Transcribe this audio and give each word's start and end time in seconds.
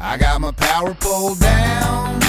I 0.00 0.16
got 0.16 0.40
my 0.40 0.52
power 0.52 0.94
pole 0.94 1.34
down. 1.34 2.20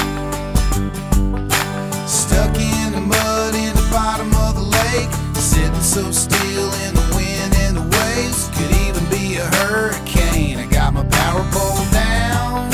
Stuck 2.08 2.56
in 2.58 2.94
the 2.94 3.00
mud 3.00 3.54
in 3.54 3.76
the 3.76 3.88
bottom 3.92 4.34
of 4.34 4.56
the 4.56 4.62
lake. 4.62 5.10
Sitting 5.36 5.82
so 5.82 6.10
still 6.10 6.74
in 6.86 6.96
the 6.96 7.14
wind 7.16 7.54
and 7.58 7.78
the 7.78 7.82
waves. 7.82 8.50
Could 8.58 8.72
even 8.88 9.06
be 9.12 9.38
a 9.38 9.46
hurricane. 9.58 10.58
I 10.58 10.66
got 10.66 10.94
my 10.94 11.06
power 11.06 11.46
pole 11.52 11.86
down. 11.92 12.74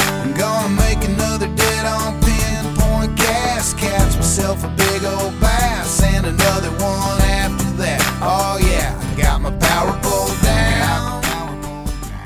I'm 0.00 0.32
gonna 0.32 0.70
make 0.70 1.04
another 1.04 1.48
dead 1.54 1.84
on 1.84 2.18
pinpoint 2.22 3.16
gas. 3.16 3.74
Catch 3.74 4.16
myself 4.16 4.64
a 4.64 4.68
big 4.68 5.04
old 5.04 5.38
bass 5.40 6.02
and 6.02 6.24
another 6.24 6.70
one 6.82 7.25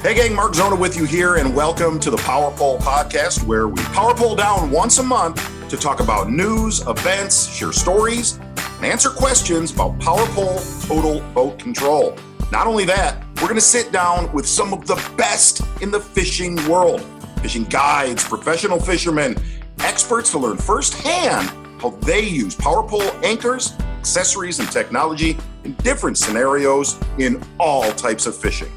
Hey 0.03 0.15
gang, 0.15 0.35
Mark 0.35 0.55
Zona 0.55 0.75
with 0.77 0.97
you 0.97 1.05
here, 1.05 1.37
and 1.37 1.55
welcome 1.55 2.01
to 2.01 2.11
the 2.11 2.17
Power 2.17 2.51
Pole 2.53 2.79
Podcast, 2.79 3.45
where 3.45 3.69
we 3.69 3.83
power 3.93 4.15
pole 4.15 4.35
down 4.35 4.71
once 4.71 4.97
a 4.97 5.03
month 5.03 5.69
to 5.69 5.77
talk 5.77 6.01
about 6.01 6.31
news, 6.31 6.81
events, 6.87 7.55
share 7.55 7.71
stories, 7.71 8.39
and 8.57 8.87
answer 8.87 9.11
questions 9.11 9.75
about 9.75 10.01
power 10.01 10.25
pole 10.29 10.59
total 10.85 11.21
boat 11.35 11.59
control. 11.59 12.17
Not 12.51 12.67
only 12.67 12.87
that, 12.87 13.23
we're 13.37 13.49
going 13.49 13.57
to 13.57 13.61
sit 13.61 13.93
down 13.93 14.33
with 14.33 14.49
some 14.49 14.73
of 14.73 14.87
the 14.87 14.97
best 15.19 15.61
in 15.83 15.91
the 15.91 16.01
fishing 16.01 16.57
world 16.67 17.05
fishing 17.43 17.65
guides, 17.65 18.25
professional 18.25 18.81
fishermen, 18.81 19.37
experts 19.81 20.31
to 20.31 20.39
learn 20.39 20.57
firsthand 20.57 21.51
how 21.79 21.91
they 22.01 22.23
use 22.23 22.55
power 22.55 22.83
pole 22.83 23.03
anchors, 23.23 23.75
accessories, 23.99 24.61
and 24.61 24.73
technology 24.73 25.37
in 25.65 25.75
different 25.75 26.17
scenarios 26.17 26.99
in 27.19 27.43
all 27.59 27.93
types 27.93 28.25
of 28.25 28.35
fishing. 28.35 28.73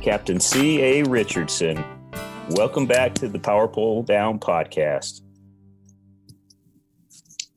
Captain 0.00 0.40
C.A. 0.40 1.02
Richardson. 1.02 1.84
Welcome 2.50 2.86
back 2.86 3.14
to 3.16 3.28
the 3.28 3.38
Power 3.38 3.68
Pole 3.68 4.02
Down 4.02 4.38
podcast. 4.38 5.20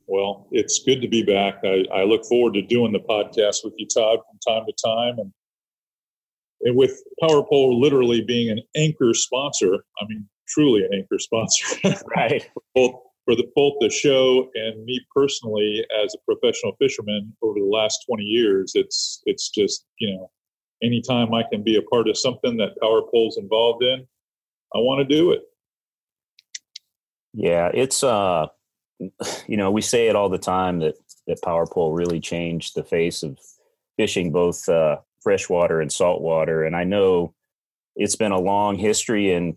Well, 0.07 0.47
it's 0.51 0.83
good 0.85 1.01
to 1.01 1.07
be 1.07 1.23
back. 1.23 1.59
I, 1.63 1.85
I 1.93 2.03
look 2.03 2.25
forward 2.25 2.53
to 2.55 2.61
doing 2.61 2.91
the 2.91 2.99
podcast 2.99 3.63
with 3.63 3.73
you, 3.77 3.87
Todd, 3.87 4.19
from 4.29 4.39
time 4.45 4.65
to 4.67 4.73
time. 4.85 5.19
And, 5.19 5.31
and 6.61 6.75
with 6.75 7.01
Power 7.21 7.43
Pole 7.43 7.79
literally 7.79 8.21
being 8.21 8.49
an 8.49 8.61
anchor 8.75 9.13
sponsor, 9.13 9.85
I 10.01 10.05
mean, 10.07 10.27
truly 10.49 10.83
an 10.83 10.89
anchor 10.93 11.19
sponsor. 11.19 11.65
Right. 12.15 12.47
both 12.75 12.95
for 13.25 13.35
the 13.35 13.45
both 13.55 13.75
the 13.79 13.89
show 13.89 14.49
and 14.53 14.83
me 14.83 14.99
personally 15.15 15.85
as 16.03 16.13
a 16.13 16.17
professional 16.29 16.75
fisherman 16.77 17.33
over 17.41 17.57
the 17.57 17.65
last 17.65 18.03
20 18.07 18.23
years, 18.23 18.73
it's 18.75 19.21
it's 19.25 19.49
just, 19.49 19.85
you 19.97 20.13
know, 20.13 20.29
anytime 20.83 21.33
I 21.33 21.43
can 21.51 21.63
be 21.63 21.77
a 21.77 21.81
part 21.81 22.07
of 22.07 22.17
something 22.17 22.57
that 22.57 22.79
Power 22.81 23.01
Pole's 23.11 23.37
involved 23.37 23.83
in, 23.83 24.05
I 24.75 24.79
want 24.79 25.07
to 25.07 25.15
do 25.15 25.31
it. 25.31 25.41
Yeah, 27.33 27.71
it's 27.73 28.03
uh 28.03 28.47
you 29.47 29.57
know, 29.57 29.71
we 29.71 29.81
say 29.81 30.07
it 30.07 30.15
all 30.15 30.29
the 30.29 30.37
time 30.37 30.79
that 30.79 30.95
that 31.27 31.41
power 31.41 31.65
pole 31.65 31.93
really 31.93 32.19
changed 32.19 32.75
the 32.75 32.83
face 32.83 33.23
of 33.23 33.37
fishing 33.97 34.31
both 34.31 34.67
uh 34.69 34.97
freshwater 35.21 35.79
and 35.79 35.91
saltwater 35.91 36.63
and 36.63 36.75
I 36.75 36.83
know 36.83 37.33
it's 37.95 38.15
been 38.15 38.31
a 38.31 38.39
long 38.39 38.77
history 38.77 39.31
and 39.31 39.55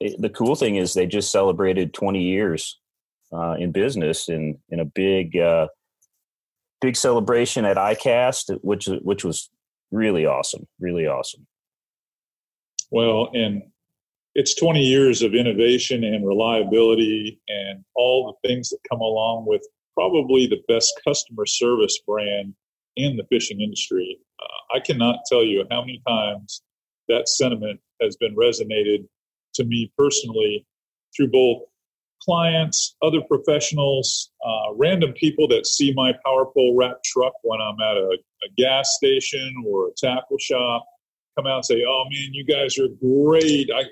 it, 0.00 0.20
the 0.20 0.28
cool 0.28 0.54
thing 0.54 0.76
is 0.76 0.94
they 0.94 1.06
just 1.06 1.30
celebrated 1.30 1.94
20 1.94 2.20
years 2.20 2.78
uh, 3.32 3.56
in 3.58 3.72
business 3.72 4.28
in 4.28 4.58
in 4.68 4.80
a 4.80 4.84
big 4.84 5.36
uh, 5.36 5.68
big 6.80 6.96
celebration 6.96 7.64
at 7.64 7.76
ICAST, 7.76 8.58
which 8.62 8.86
which 9.02 9.24
was 9.24 9.48
really 9.92 10.26
awesome, 10.26 10.66
really 10.80 11.06
awesome. 11.06 11.46
Well, 12.90 13.30
and 13.32 13.62
it's 14.34 14.54
20 14.54 14.80
years 14.80 15.22
of 15.22 15.34
innovation 15.34 16.04
and 16.04 16.26
reliability 16.26 17.40
and 17.48 17.84
all 17.94 18.36
the 18.42 18.48
things 18.48 18.70
that 18.70 18.78
come 18.90 19.00
along 19.00 19.44
with 19.46 19.62
probably 19.94 20.46
the 20.46 20.62
best 20.68 20.92
customer 21.06 21.46
service 21.46 21.98
brand 22.06 22.54
in 22.96 23.16
the 23.16 23.24
fishing 23.30 23.60
industry. 23.60 24.18
Uh, 24.40 24.76
I 24.76 24.80
cannot 24.80 25.20
tell 25.28 25.44
you 25.44 25.64
how 25.70 25.80
many 25.80 26.02
times 26.06 26.62
that 27.08 27.28
sentiment 27.28 27.80
has 28.00 28.16
been 28.16 28.34
resonated 28.34 29.06
to 29.54 29.64
me 29.64 29.92
personally 29.98 30.66
through 31.14 31.28
both 31.28 31.62
clients, 32.22 32.96
other 33.02 33.20
professionals, 33.20 34.30
uh, 34.44 34.74
random 34.76 35.12
people 35.12 35.48
that 35.48 35.66
see 35.66 35.92
my 35.94 36.12
power 36.24 36.46
pole 36.46 36.76
wrap 36.78 37.02
truck 37.04 37.34
when 37.42 37.60
I'm 37.60 37.80
at 37.80 37.96
a, 37.96 38.18
a 38.44 38.50
gas 38.56 38.96
station 38.96 39.54
or 39.66 39.88
a 39.88 39.90
tackle 39.96 40.38
shop 40.38 40.86
come 41.36 41.46
out 41.46 41.56
and 41.56 41.64
say, 41.64 41.84
"Oh 41.86 42.04
man, 42.10 42.32
you 42.32 42.44
guys 42.44 42.78
are 42.78 42.88
great! 43.00 43.70
I, 43.74 43.84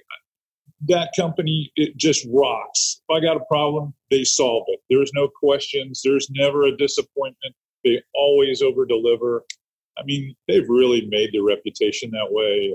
that 0.88 1.10
company 1.14 1.70
it 1.76 1.96
just 1.96 2.26
rocks. 2.32 3.02
If 3.08 3.16
I 3.16 3.20
got 3.20 3.36
a 3.36 3.44
problem, 3.46 3.94
they 4.10 4.24
solve 4.24 4.64
it. 4.68 4.80
There's 4.88 5.12
no 5.14 5.28
questions. 5.28 6.00
There's 6.04 6.28
never 6.30 6.64
a 6.64 6.76
disappointment. 6.76 7.54
They 7.84 8.02
always 8.14 8.62
over 8.62 8.86
deliver. 8.86 9.44
I 9.98 10.02
mean, 10.04 10.34
they've 10.48 10.68
really 10.68 11.06
made 11.10 11.30
their 11.32 11.42
reputation 11.42 12.10
that 12.12 12.28
way. 12.30 12.74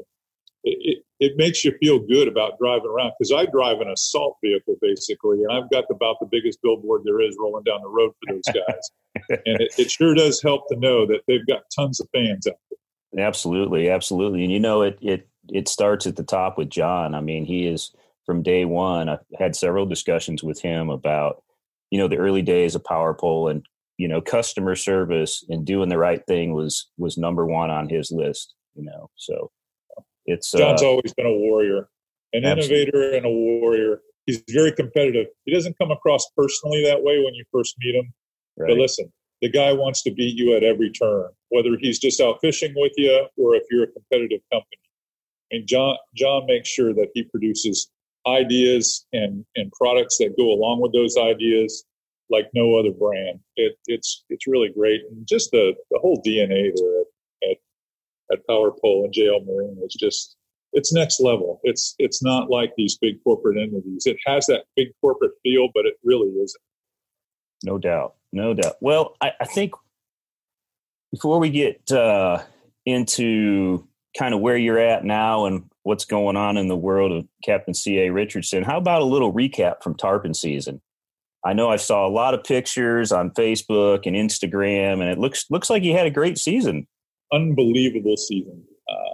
It, 0.63 0.78
it, 0.81 1.05
it 1.20 1.34
makes 1.38 1.64
you 1.64 1.74
feel 1.80 2.00
good 2.00 2.28
about 2.28 2.58
driving 2.59 2.88
around 2.90 3.14
because 3.18 3.31
I 3.31 3.46
drive 3.46 3.80
an 3.80 3.90
assault 3.90 4.38
vehicle 4.44 4.76
basically, 4.81 5.44
and 5.44 5.52
I've 5.52 5.70
got 5.70 5.86
about 5.90 6.18
the 6.20 6.28
biggest 6.30 6.62
billboard 6.62 7.02
there 7.06 7.22
is 7.22 7.38
rolling 7.40 7.64
down 7.64 7.81
the 7.81 7.90
road 7.90 8.12
for 8.20 8.34
those 8.34 8.44
guys. 8.48 8.92
and 9.46 9.62
it, 9.62 9.74
it 9.78 9.92
sure 9.92 10.14
does 10.14 10.42
help 10.42 10.68
to 10.70 10.75
know 10.75 11.06
that 11.08 11.22
they've 11.28 11.46
got 11.48 11.64
tons 11.74 12.00
of 12.00 12.08
fans 12.14 12.48
out 12.48 12.56
there. 12.70 13.25
Absolutely, 13.25 13.90
absolutely. 13.90 14.44
And 14.44 14.52
you 14.52 14.59
know, 14.59 14.81
it 14.81 14.98
it 15.02 15.30
it 15.50 15.68
starts 15.68 16.06
at 16.06 16.16
the 16.16 16.24
top 16.24 16.58
with 16.58 16.70
John. 16.70 17.16
I 17.16 17.22
mean, 17.22 17.46
he 17.46 17.66
is 17.66 17.92
from 18.25 18.44
day 18.44 18.66
one. 18.66 19.08
I've 19.08 19.20
had 19.38 19.56
several 19.56 19.86
discussions 19.86 20.44
with 20.44 20.62
him 20.62 20.90
about, 20.90 21.44
you 21.92 22.00
know, 22.00 22.08
the 22.08 22.18
early 22.18 22.42
days 22.42 22.75
of 22.75 22.84
Power 22.84 23.14
Pole 23.14 23.48
and, 23.48 23.66
you 23.98 24.08
know, 24.08 24.22
customer 24.22 24.75
service 24.75 25.46
and 25.48 25.66
doing 25.66 25.90
the 25.90 25.98
right 25.98 26.25
thing 26.28 26.54
was 26.54 26.90
was 26.98 27.18
number 27.18 27.46
one 27.46 27.70
on 27.70 27.88
his 27.88 28.12
list, 28.12 28.54
you 28.74 28.84
know. 28.84 29.09
So 29.16 29.52
it's 30.25 30.52
John's 30.52 30.81
uh, 30.81 30.88
always 30.88 31.13
been 31.13 31.25
a 31.25 31.34
warrior, 31.34 31.90
an 32.34 32.46
Absolutely. 32.46 32.84
innovator 32.84 33.16
and 33.16 33.25
a 33.25 33.30
warrior. 33.30 34.02
He's 34.25 34.41
very 34.50 34.72
competitive. 34.72 35.28
He 35.46 35.53
doesn't 35.53 35.78
come 35.78 35.91
across 35.91 36.28
personally 36.36 36.84
that 36.86 37.03
way 37.03 37.19
when 37.24 37.34
you 37.36 37.44
first 37.52 37.75
meet 37.80 37.96
him. 37.96 38.13
right. 38.58 38.69
But 38.69 38.78
listen, 38.78 39.12
the 39.41 39.50
guy 39.50 39.74
wants 39.74 40.02
to 40.03 40.12
beat 40.12 40.36
you 40.36 40.56
at 40.56 40.63
every 40.63 40.90
turn, 40.90 41.30
whether 41.50 41.78
he's 41.80 42.00
just 42.00 42.19
out 42.19 42.40
fishing 42.41 42.74
with 42.75 42.94
you 42.97 43.28
or 43.38 43.56
if 43.56 43.63
you're 43.69 43.84
a 43.84 43.91
competitive 43.91 44.41
company. 44.52 44.81
And 45.52 45.68
John 45.68 45.96
John 46.16 46.46
makes 46.47 46.69
sure 46.69 46.94
that 46.94 47.09
he 47.13 47.24
produces 47.24 47.90
ideas 48.28 49.06
and, 49.13 49.46
and 49.56 49.72
products 49.74 50.18
that 50.18 50.36
go 50.38 50.52
along 50.52 50.81
with 50.81 50.94
those 50.94 51.16
ideas 51.18 51.86
like 52.31 52.50
no 52.56 52.75
other 52.75 52.92
brand. 52.92 53.40
It, 53.56 53.78
it's 53.86 54.24
it's 54.30 54.47
really 54.47 54.69
great, 54.69 55.02
and 55.12 55.28
just 55.28 55.52
the, 55.52 55.74
the 55.92 56.00
whole 56.00 56.22
DNA 56.25 56.72
there 56.75 57.05
at 58.31 58.46
Power 58.47 58.72
Pole 58.72 59.06
and 59.06 59.13
JL 59.13 59.46
Marine 59.46 59.78
is 59.84 59.96
just 60.00 60.36
it's 60.74 60.94
next 60.94 61.22
level. 61.22 61.59
It's 61.63 61.96
it's 62.00 62.22
not 62.22 62.50
like 62.50 62.74
these 62.75 62.97
big 62.97 63.24
corporate 63.24 63.58
entities. 63.58 64.06
It 64.06 64.18
has 64.25 64.46
that 64.47 64.66
big 64.75 64.90
corporate 65.02 65.31
feel, 65.41 65.69
but 65.74 65.86
it 65.86 65.96
really 66.03 66.30
isn't. 66.30 66.62
No 67.63 67.78
doubt. 67.78 68.16
No 68.34 68.53
doubt. 68.53 68.75
Well, 68.81 69.16
I, 69.22 69.31
I 69.40 69.46
think 69.46 69.72
before 71.12 71.40
we 71.40 71.50
get 71.50 71.91
uh, 71.91 72.44
into 72.86 73.88
kind 74.18 74.34
of 74.34 74.42
where 74.42 74.57
you're 74.57 74.80
at 74.80 75.06
now 75.06 75.46
and 75.46 75.69
what's 75.84 76.06
going 76.06 76.36
on 76.36 76.57
in 76.57 76.68
the 76.68 76.75
world 76.75 77.12
of 77.12 77.25
Captain 77.44 77.74
C.A. 77.74 78.12
Richardson, 78.12 78.63
how 78.63 78.78
about 78.78 79.02
a 79.02 79.06
little 79.06 79.34
recap 79.34 79.81
from 79.81 79.96
tarpon 79.96 80.34
season? 80.34 80.81
I 81.46 81.53
know 81.53 81.69
I 81.69 81.75
saw 81.75 82.07
a 82.07 82.09
lot 82.09 82.34
of 82.34 82.44
pictures 82.44 83.12
on 83.12 83.30
Facebook 83.30 84.06
and 84.06 84.16
Instagram, 84.16 84.94
and 84.94 85.03
it 85.03 85.19
looks 85.19 85.46
looks 85.50 85.69
like 85.69 85.84
you 85.84 85.94
had 85.94 86.07
a 86.07 86.12
great 86.12 86.38
season. 86.38 86.88
Unbelievable 87.34 88.18
season. 88.18 88.63
Uh, 88.89 89.13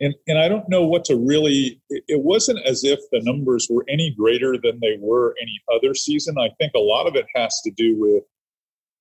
and, 0.00 0.14
and 0.26 0.38
I 0.38 0.48
don't 0.48 0.68
know 0.68 0.84
what 0.84 1.04
to 1.06 1.16
really. 1.16 1.80
It, 1.88 2.04
it 2.08 2.20
wasn't 2.22 2.60
as 2.66 2.82
if 2.84 2.98
the 3.12 3.20
numbers 3.22 3.68
were 3.70 3.84
any 3.88 4.14
greater 4.16 4.56
than 4.62 4.80
they 4.80 4.96
were 4.98 5.34
any 5.40 5.60
other 5.74 5.94
season. 5.94 6.36
I 6.38 6.50
think 6.58 6.72
a 6.74 6.80
lot 6.80 7.06
of 7.06 7.14
it 7.14 7.26
has 7.34 7.60
to 7.64 7.70
do 7.70 7.96
with 7.98 8.24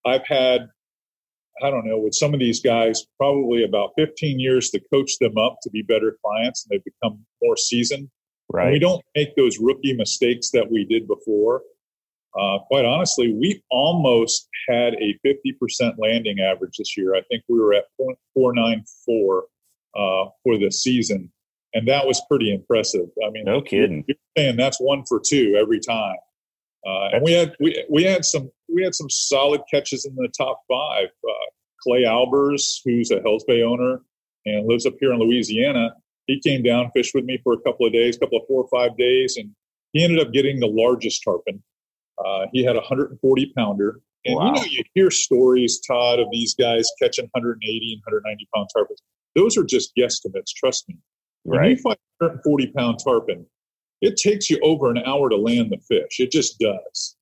I've 0.06 0.26
had 0.28 0.70
I 1.64 1.70
don't 1.70 1.86
know, 1.86 2.00
with 2.00 2.16
some 2.16 2.34
of 2.34 2.40
these 2.40 2.62
guys, 2.62 3.06
probably 3.18 3.64
about 3.64 3.92
15 3.98 4.40
years 4.40 4.70
to 4.72 4.82
coach 4.92 5.18
them 5.20 5.38
up 5.38 5.58
to 5.62 5.70
be 5.70 5.84
better 5.84 6.18
clients, 6.24 6.66
and 6.66 6.72
they've 6.72 6.84
become 6.84 7.26
more 7.42 7.58
seasoned. 7.58 8.10
Right. 8.52 8.66
And 8.66 8.74
we 8.74 8.80
don't 8.80 9.04
make 9.16 9.36
those 9.36 9.60
rookie 9.60 9.94
mistakes 9.94 10.50
that 10.52 10.72
we 10.72 10.86
did 10.86 11.08
before. 11.08 11.62
Uh, 12.40 12.60
quite 12.68 12.86
honestly, 12.86 13.34
we 13.34 13.62
almost 13.72 14.48
had 14.70 14.94
a 14.96 15.20
50% 15.26 15.96
landing 15.98 16.40
average 16.40 16.78
this 16.78 16.96
year. 16.96 17.16
I 17.16 17.22
think 17.30 17.44
we 17.50 17.60
were 17.60 17.74
at 17.74 17.86
0.494 18.38 19.42
uh, 19.96 20.30
for 20.44 20.58
the 20.58 20.72
season, 20.72 21.32
and 21.74 21.88
that 21.88 22.08
was 22.08 22.22
pretty 22.30 22.54
impressive. 22.54 23.08
I 23.26 23.30
mean, 23.32 23.46
No 23.46 23.62
kidding. 23.62 24.06
You're 24.08 24.18
saying 24.38 24.58
that's 24.58 24.80
one 24.80 25.04
for 25.08 25.22
two 25.26 25.58
every 25.60 25.80
time. 25.80 26.18
Uh, 26.86 27.10
and 27.14 27.24
we 27.24 27.34
had 27.34 27.56
we, 27.60 27.84
we 27.90 28.04
had 28.04 28.26
some 28.26 28.50
we 28.74 28.84
had 28.84 28.96
some 28.96 29.10
solid 29.10 29.62
catches 29.72 30.06
in 30.06 30.16
the 30.16 30.30
top 30.36 30.62
five. 30.72 31.10
Uh, 31.28 31.50
Clay 31.84 32.04
Albers, 32.04 32.64
who's 32.86 33.12
a 33.12 33.22
Hells 33.22 33.44
Bay 33.48 33.62
owner 33.62 34.02
and 34.46 34.68
lives 34.68 34.86
up 34.86 34.94
here 35.00 35.14
in 35.14 35.20
Louisiana, 35.20 35.94
he 36.28 36.40
came 36.40 36.64
down, 36.64 36.92
fished 36.96 37.14
with 37.14 37.26
me 37.26 37.40
for 37.44 37.54
a 37.54 37.62
couple 37.62 37.86
of 37.86 37.94
days, 37.94 38.16
a 38.16 38.20
couple 38.20 38.38
of 38.38 38.44
four 38.48 38.64
or 38.64 38.70
five 38.70 38.98
days, 38.98 39.38
and 39.38 39.52
he 39.94 40.04
ended 40.04 40.20
up 40.26 40.32
getting 40.32 40.60
the 40.60 40.68
largest 40.68 41.24
tarpon. 41.24 41.62
Uh, 42.26 42.48
he 42.54 42.64
had 42.64 42.76
a 42.76 42.80
140 42.80 43.54
pounder. 43.58 44.00
And 44.26 44.36
wow. 44.36 44.48
you 44.48 44.52
know, 44.54 44.64
you 44.64 44.84
hear 44.94 45.10
stories, 45.10 45.80
Todd, 45.80 46.20
of 46.20 46.28
these 46.32 46.54
guys 46.54 46.88
catching 47.02 47.26
180 47.32 47.94
and 47.94 48.02
190 48.06 48.48
pound 48.54 48.68
tarpons. 48.76 49.02
Those 49.36 49.58
are 49.58 49.64
just 49.64 49.92
guesstimates, 49.98 50.54
trust 50.56 50.88
me. 50.88 50.98
When 51.44 51.60
right. 51.60 51.70
you 51.72 51.78
find 51.78 51.98
140 52.20 52.68
pound 52.76 53.00
tarpon, 53.04 53.46
it 54.02 54.16
takes 54.18 54.50
you 54.50 54.60
over 54.62 54.90
an 54.90 55.00
hour 55.00 55.30
to 55.30 55.38
land 55.38 55.72
the 55.72 55.80
fish. 55.88 56.20
It 56.20 56.32
just 56.32 56.60
does. 56.60 57.16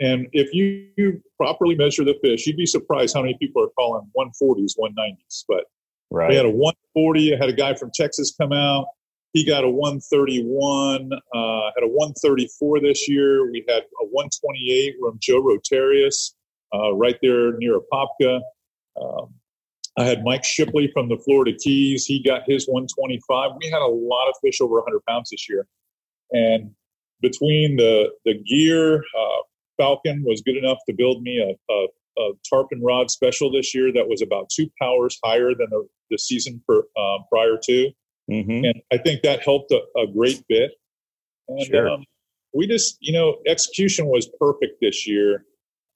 And 0.00 0.26
if 0.32 0.52
you, 0.52 0.88
you 0.96 1.22
properly 1.38 1.76
measure 1.76 2.04
the 2.04 2.18
fish, 2.22 2.46
you'd 2.46 2.56
be 2.56 2.66
surprised 2.66 3.14
how 3.14 3.22
many 3.22 3.36
people 3.38 3.62
are 3.62 3.70
calling 3.78 4.10
140s 4.18 4.72
190s. 4.78 5.44
But 5.48 5.64
right. 6.10 6.30
we 6.30 6.36
had 6.36 6.44
a 6.44 6.50
140. 6.50 7.34
I 7.34 7.38
had 7.38 7.48
a 7.48 7.52
guy 7.52 7.74
from 7.74 7.90
Texas 7.94 8.34
come 8.38 8.52
out. 8.52 8.86
He 9.32 9.46
got 9.46 9.64
a 9.64 9.70
131, 9.70 11.10
uh, 11.12 11.70
had 11.74 11.84
a 11.84 11.88
134 11.88 12.80
this 12.80 13.08
year. 13.08 13.50
We 13.50 13.64
had 13.66 13.82
a 13.82 14.06
128 14.10 14.94
from 15.00 15.18
Joe 15.20 15.42
Rotarius 15.42 16.32
uh, 16.74 16.94
right 16.94 17.16
there 17.22 17.56
near 17.56 17.80
Apopka. 17.80 18.40
Um, 19.00 19.34
I 19.96 20.04
had 20.04 20.24
Mike 20.24 20.44
Shipley 20.44 20.90
from 20.92 21.08
the 21.08 21.18
Florida 21.18 21.52
Keys. 21.58 22.04
He 22.04 22.22
got 22.22 22.42
his 22.46 22.66
125. 22.66 23.52
We 23.60 23.70
had 23.70 23.80
a 23.80 23.86
lot 23.86 24.28
of 24.28 24.34
fish 24.42 24.60
over 24.60 24.76
100 24.76 25.00
pounds 25.06 25.30
this 25.30 25.48
year. 25.48 25.66
And 26.32 26.70
between 27.20 27.76
the, 27.76 28.10
the 28.24 28.34
gear, 28.34 28.96
uh, 28.96 29.42
Falcon 29.78 30.24
was 30.26 30.42
good 30.42 30.56
enough 30.56 30.78
to 30.88 30.94
build 30.94 31.22
me 31.22 31.38
a, 31.38 31.72
a, 31.72 31.86
a, 32.18 32.32
tarpon 32.48 32.82
rod 32.82 33.10
special 33.10 33.50
this 33.50 33.74
year 33.74 33.92
that 33.92 34.08
was 34.08 34.22
about 34.22 34.50
two 34.54 34.70
powers 34.80 35.18
higher 35.24 35.54
than 35.54 35.68
the, 35.70 35.86
the 36.10 36.18
season 36.18 36.62
per, 36.66 36.78
um, 36.98 37.24
prior 37.30 37.58
to. 37.64 37.90
Mm-hmm. 38.32 38.64
And 38.64 38.82
I 38.92 38.98
think 38.98 39.22
that 39.22 39.42
helped 39.42 39.70
a, 39.72 39.80
a 40.00 40.06
great 40.06 40.42
bit. 40.48 40.72
And 41.48 41.66
sure. 41.66 41.88
um, 41.90 42.04
we 42.54 42.66
just, 42.66 42.96
you 43.00 43.12
know, 43.12 43.36
execution 43.46 44.06
was 44.06 44.28
perfect 44.40 44.80
this 44.80 45.06
year. 45.06 45.44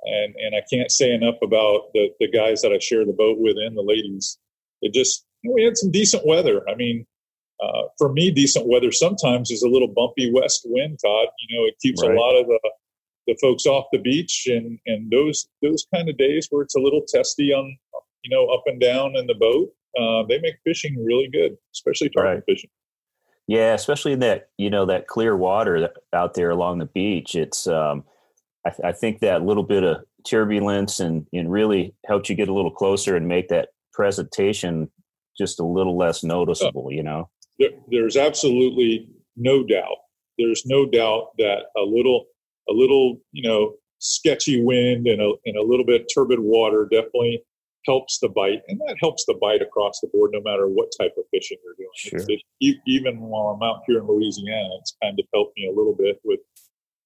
And, 0.02 0.34
and 0.36 0.54
I 0.54 0.62
can't 0.72 0.90
say 0.90 1.12
enough 1.12 1.36
about 1.42 1.92
the, 1.94 2.10
the 2.20 2.30
guys 2.30 2.62
that 2.62 2.72
I 2.72 2.78
share 2.78 3.04
the 3.04 3.12
boat 3.12 3.38
with 3.38 3.56
and 3.56 3.76
the 3.76 3.82
ladies. 3.82 4.38
It 4.82 4.92
just, 4.92 5.24
you 5.42 5.50
know, 5.50 5.54
we 5.54 5.64
had 5.64 5.76
some 5.76 5.90
decent 5.90 6.26
weather. 6.26 6.62
I 6.68 6.74
mean, 6.74 7.06
uh, 7.62 7.88
for 7.96 8.12
me, 8.12 8.30
decent 8.30 8.68
weather 8.68 8.92
sometimes 8.92 9.50
is 9.50 9.62
a 9.62 9.68
little 9.68 9.88
bumpy 9.88 10.30
west 10.32 10.62
wind, 10.66 10.98
Todd. 11.02 11.28
You 11.40 11.56
know, 11.56 11.64
it 11.66 11.74
keeps 11.80 12.02
right. 12.02 12.12
a 12.12 12.20
lot 12.20 12.38
of 12.38 12.46
the, 12.46 12.58
the 13.26 13.36
folks 13.40 13.66
off 13.66 13.86
the 13.92 13.98
beach 13.98 14.46
and, 14.46 14.78
and 14.86 15.10
those, 15.10 15.48
those 15.62 15.86
kind 15.92 16.08
of 16.08 16.18
days 16.18 16.46
where 16.50 16.62
it's 16.62 16.76
a 16.76 16.80
little 16.80 17.02
testy 17.08 17.52
on, 17.52 17.76
you 18.22 18.30
know, 18.30 18.46
up 18.48 18.64
and 18.66 18.80
down 18.80 19.16
in 19.16 19.26
the 19.26 19.34
boat 19.34 19.70
uh, 19.98 20.24
they 20.28 20.38
make 20.40 20.56
fishing 20.64 21.02
really 21.04 21.28
good, 21.28 21.56
especially 21.74 22.10
tarpon 22.10 22.34
right. 22.34 22.42
fishing. 22.46 22.70
Yeah, 23.46 23.74
especially 23.74 24.12
in 24.12 24.20
that 24.20 24.48
you 24.58 24.70
know 24.70 24.86
that 24.86 25.06
clear 25.06 25.36
water 25.36 25.90
out 26.12 26.34
there 26.34 26.50
along 26.50 26.78
the 26.78 26.86
beach. 26.86 27.34
It's 27.34 27.66
um, 27.66 28.04
I, 28.64 28.70
th- 28.70 28.80
I, 28.84 28.92
think 28.92 29.20
that 29.20 29.42
little 29.42 29.62
bit 29.62 29.84
of 29.84 29.98
turbulence 30.26 30.98
and 30.98 31.26
and 31.32 31.50
really 31.50 31.94
helps 32.06 32.28
you 32.28 32.34
get 32.34 32.48
a 32.48 32.54
little 32.54 32.72
closer 32.72 33.16
and 33.16 33.28
make 33.28 33.48
that 33.48 33.68
presentation 33.92 34.90
just 35.38 35.60
a 35.60 35.64
little 35.64 35.96
less 35.96 36.24
noticeable. 36.24 36.90
You 36.90 37.04
know, 37.04 37.30
there, 37.58 37.70
there's 37.88 38.16
absolutely 38.16 39.08
no 39.36 39.64
doubt. 39.64 39.96
There's 40.38 40.64
no 40.66 40.84
doubt 40.84 41.28
that 41.38 41.66
a 41.76 41.82
little 41.82 42.26
a 42.68 42.72
little 42.72 43.20
you 43.30 43.48
know 43.48 43.74
sketchy 43.98 44.62
wind 44.62 45.06
and 45.06 45.22
a 45.22 45.32
and 45.44 45.56
a 45.56 45.62
little 45.62 45.86
bit 45.86 46.06
turbid 46.12 46.40
water 46.40 46.88
definitely 46.90 47.42
helps 47.86 48.18
the 48.18 48.28
bite, 48.28 48.62
and 48.68 48.80
that 48.86 48.96
helps 49.00 49.24
the 49.26 49.34
bite 49.40 49.62
across 49.62 50.00
the 50.00 50.08
board, 50.12 50.32
no 50.32 50.40
matter 50.42 50.68
what 50.68 50.88
type 51.00 51.12
of 51.16 51.24
fishing 51.32 51.58
you're 51.64 51.74
doing. 51.78 51.88
Sure. 51.94 52.36
It, 52.60 52.76
even 52.86 53.20
while 53.20 53.48
I'm 53.48 53.62
out 53.62 53.82
here 53.86 53.98
in 53.98 54.06
Louisiana, 54.06 54.68
it's 54.80 54.96
kind 55.02 55.18
of 55.18 55.26
helped 55.32 55.56
me 55.56 55.66
a 55.66 55.76
little 55.76 55.94
bit 55.94 56.20
with 56.24 56.40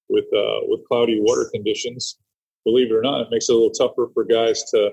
with 0.09 0.25
uh, 0.35 0.67
with 0.67 0.81
cloudy 0.87 1.19
water 1.21 1.49
conditions. 1.53 2.17
Believe 2.65 2.91
it 2.91 2.95
or 2.95 3.01
not, 3.01 3.21
it 3.21 3.27
makes 3.31 3.49
it 3.49 3.53
a 3.53 3.55
little 3.55 3.71
tougher 3.71 4.09
for 4.13 4.23
guys 4.23 4.63
to 4.71 4.91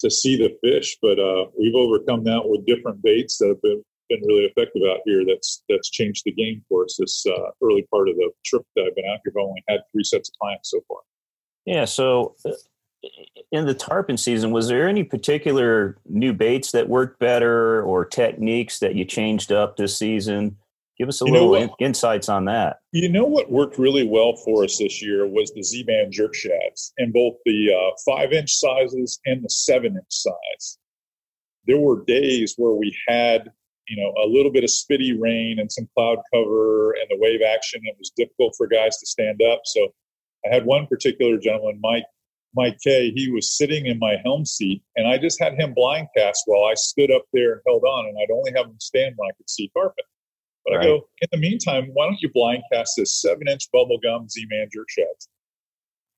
to 0.00 0.10
see 0.10 0.36
the 0.36 0.56
fish, 0.62 0.96
but 1.02 1.18
uh, 1.18 1.46
we've 1.58 1.74
overcome 1.74 2.24
that 2.24 2.42
with 2.44 2.66
different 2.66 3.02
baits 3.02 3.38
that 3.38 3.48
have 3.48 3.62
been 3.62 3.82
been 4.08 4.22
really 4.26 4.44
effective 4.44 4.82
out 4.90 5.00
here. 5.04 5.24
That's 5.26 5.62
that's 5.68 5.90
changed 5.90 6.22
the 6.24 6.32
game 6.32 6.64
for 6.68 6.84
us 6.84 6.96
this 6.98 7.24
uh, 7.26 7.50
early 7.62 7.86
part 7.90 8.08
of 8.08 8.16
the 8.16 8.30
trip 8.44 8.62
that 8.76 8.86
I've 8.86 8.94
been 8.94 9.04
out 9.04 9.20
here. 9.24 9.32
I've 9.36 9.44
only 9.44 9.64
had 9.68 9.80
three 9.92 10.04
sets 10.04 10.30
of 10.30 10.38
clients 10.40 10.70
so 10.70 10.80
far. 10.88 10.98
Yeah, 11.64 11.84
so 11.84 12.34
uh, 12.46 12.52
in 13.50 13.66
the 13.66 13.74
tarpon 13.74 14.16
season, 14.16 14.50
was 14.50 14.68
there 14.68 14.88
any 14.88 15.04
particular 15.04 15.96
new 16.06 16.32
baits 16.32 16.72
that 16.72 16.88
worked 16.88 17.18
better 17.18 17.82
or 17.82 18.04
techniques 18.04 18.78
that 18.80 18.94
you 18.94 19.04
changed 19.04 19.52
up 19.52 19.76
this 19.76 19.96
season? 19.96 20.56
Give 20.98 21.08
us 21.08 21.22
a 21.22 21.26
you 21.26 21.32
little 21.32 21.54
in, 21.54 21.70
insights 21.78 22.28
on 22.28 22.46
that. 22.46 22.80
You 22.92 23.08
know 23.08 23.24
what 23.24 23.50
worked 23.50 23.78
really 23.78 24.06
well 24.06 24.34
for 24.44 24.64
us 24.64 24.78
this 24.78 25.00
year 25.00 25.26
was 25.26 25.52
the 25.52 25.62
Z-Man 25.62 26.10
jerk 26.10 26.34
shads 26.34 26.92
in 26.98 27.12
both 27.12 27.34
the 27.44 27.72
uh, 27.72 27.96
five 28.04 28.32
inch 28.32 28.52
sizes 28.52 29.20
and 29.24 29.42
the 29.42 29.48
seven 29.48 29.94
inch 29.94 30.04
size. 30.10 30.78
There 31.66 31.78
were 31.78 32.04
days 32.04 32.54
where 32.56 32.72
we 32.72 32.96
had, 33.06 33.50
you 33.86 33.96
know, 33.96 34.12
a 34.22 34.26
little 34.26 34.50
bit 34.50 34.64
of 34.64 34.70
spitty 34.70 35.18
rain 35.18 35.60
and 35.60 35.70
some 35.70 35.88
cloud 35.96 36.18
cover 36.34 36.92
and 36.92 37.06
the 37.08 37.18
wave 37.18 37.40
action. 37.42 37.80
It 37.84 37.96
was 37.98 38.10
difficult 38.16 38.54
for 38.56 38.66
guys 38.66 38.98
to 38.98 39.06
stand 39.06 39.40
up. 39.40 39.60
So 39.66 39.88
I 40.44 40.52
had 40.52 40.66
one 40.66 40.86
particular 40.86 41.38
gentleman, 41.38 41.78
Mike 41.80 42.04
Mike 42.58 42.78
Kay, 42.82 43.12
he 43.14 43.30
was 43.30 43.56
sitting 43.56 43.86
in 43.86 44.00
my 44.00 44.16
helm 44.24 44.44
seat, 44.44 44.82
and 44.96 45.06
I 45.06 45.16
just 45.16 45.40
had 45.40 45.54
him 45.54 45.74
blind 45.74 46.08
cast 46.16 46.42
while 46.46 46.64
I 46.64 46.74
stood 46.74 47.12
up 47.12 47.22
there 47.32 47.52
and 47.52 47.60
held 47.64 47.84
on, 47.84 48.06
and 48.06 48.18
I'd 48.20 48.32
only 48.34 48.50
have 48.56 48.66
him 48.66 48.80
stand 48.80 49.14
when 49.16 49.28
I 49.28 49.32
could 49.36 49.48
see 49.48 49.70
tarpon. 49.72 50.04
But 50.66 50.74
right. 50.74 50.84
I 50.84 50.88
go, 50.88 51.08
in 51.22 51.28
the 51.30 51.38
meantime, 51.38 51.88
why 51.92 52.06
don't 52.06 52.20
you 52.20 52.30
blind 52.34 52.64
cast 52.72 52.94
this 52.96 53.22
seven 53.22 53.46
inch 53.46 53.68
bubblegum 53.72 54.28
Z 54.28 54.44
Man 54.50 54.66
jerk 54.74 54.90
shads? 54.90 55.28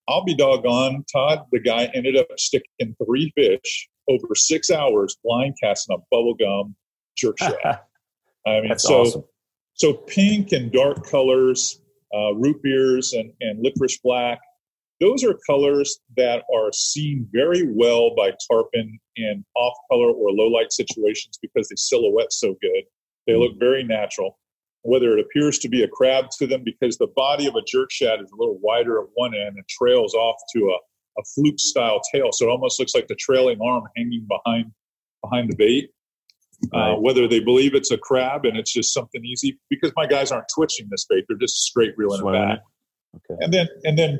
I'll 0.09 0.25
be 0.25 0.35
doggone, 0.35 1.05
Todd, 1.13 1.45
the 1.53 1.61
guy 1.61 1.91
ended 1.95 2.17
up 2.17 2.27
sticking 2.39 2.97
three 3.05 3.31
fish 3.37 3.89
over 4.09 4.35
six 4.35 4.71
hours 4.71 5.19
blind 5.23 5.57
casting 5.63 5.95
a 5.95 6.15
bubblegum 6.15 6.75
jerk 7.19 7.39
shad. 7.39 7.55
I 8.47 8.61
mean, 8.61 8.69
That's 8.69 8.85
so, 8.85 9.03
awesome. 9.03 9.25
so 9.75 9.93
pink 9.93 10.53
and 10.53 10.73
dark 10.73 11.07
colors, 11.07 11.83
uh, 12.15 12.33
root 12.33 12.63
beers 12.63 13.13
and, 13.13 13.31
and 13.43 13.63
licorice 13.63 13.99
black, 13.99 14.39
those 15.01 15.25
are 15.25 15.35
colors 15.49 15.99
that 16.17 16.45
are 16.55 16.71
seen 16.73 17.27
very 17.33 17.67
well 17.75 18.15
by 18.15 18.33
tarpon 18.51 18.99
in 19.17 19.45
off 19.57 19.75
color 19.91 20.11
or 20.11 20.31
low 20.31 20.47
light 20.49 20.73
situations 20.73 21.39
because 21.41 21.69
they 21.69 21.77
silhouette 21.77 22.33
so 22.33 22.55
good. 22.61 22.85
They 23.27 23.35
look 23.35 23.53
very 23.59 23.83
natural. 23.83 24.39
Whether 24.83 25.17
it 25.17 25.21
appears 25.21 25.59
to 25.61 25.69
be 25.69 25.83
a 25.83 25.89
crab 25.89 26.27
to 26.39 26.47
them 26.47 26.63
because 26.65 26.99
the 26.99 27.09
body 27.17 27.47
of 27.47 27.55
a 27.55 27.63
jerk 27.67 27.91
shad 27.91 28.21
is 28.21 28.31
a 28.31 28.37
little 28.37 28.59
wider 28.63 29.01
at 29.01 29.09
one 29.15 29.35
end 29.35 29.57
and 29.57 29.65
trails 29.69 30.15
off 30.15 30.37
to 30.55 30.61
a, 30.65 31.21
a 31.21 31.25
fluke 31.35 31.59
style 31.59 32.01
tail. 32.13 32.29
So 32.33 32.47
it 32.47 32.51
almost 32.51 32.79
looks 32.79 32.95
like 32.95 33.07
the 33.09 33.17
trailing 33.17 33.59
arm 33.63 33.85
hanging 33.97 34.27
behind 34.29 34.73
behind 35.23 35.51
the 35.51 35.57
bait. 35.57 35.91
Uh. 36.75 36.97
Whether 36.97 37.27
they 37.27 37.41
believe 37.41 37.75
it's 37.75 37.91
a 37.91 37.99
crab 37.99 38.45
and 38.45 38.57
it's 38.59 38.73
just 38.73 38.93
something 38.93 39.25
easy 39.25 39.59
because 39.71 39.93
my 39.97 40.07
guys 40.07 40.31
aren't 40.31 40.47
twitching 40.55 40.89
this 40.91 41.07
bait; 41.09 41.25
they're 41.29 41.39
just 41.39 41.57
straight 41.57 41.95
reeling 41.97 42.27
it 42.27 42.33
back. 42.33 42.59
Okay. 43.17 43.39
And 43.41 43.53
then 43.53 43.69
and 43.85 43.99
then 43.99 44.19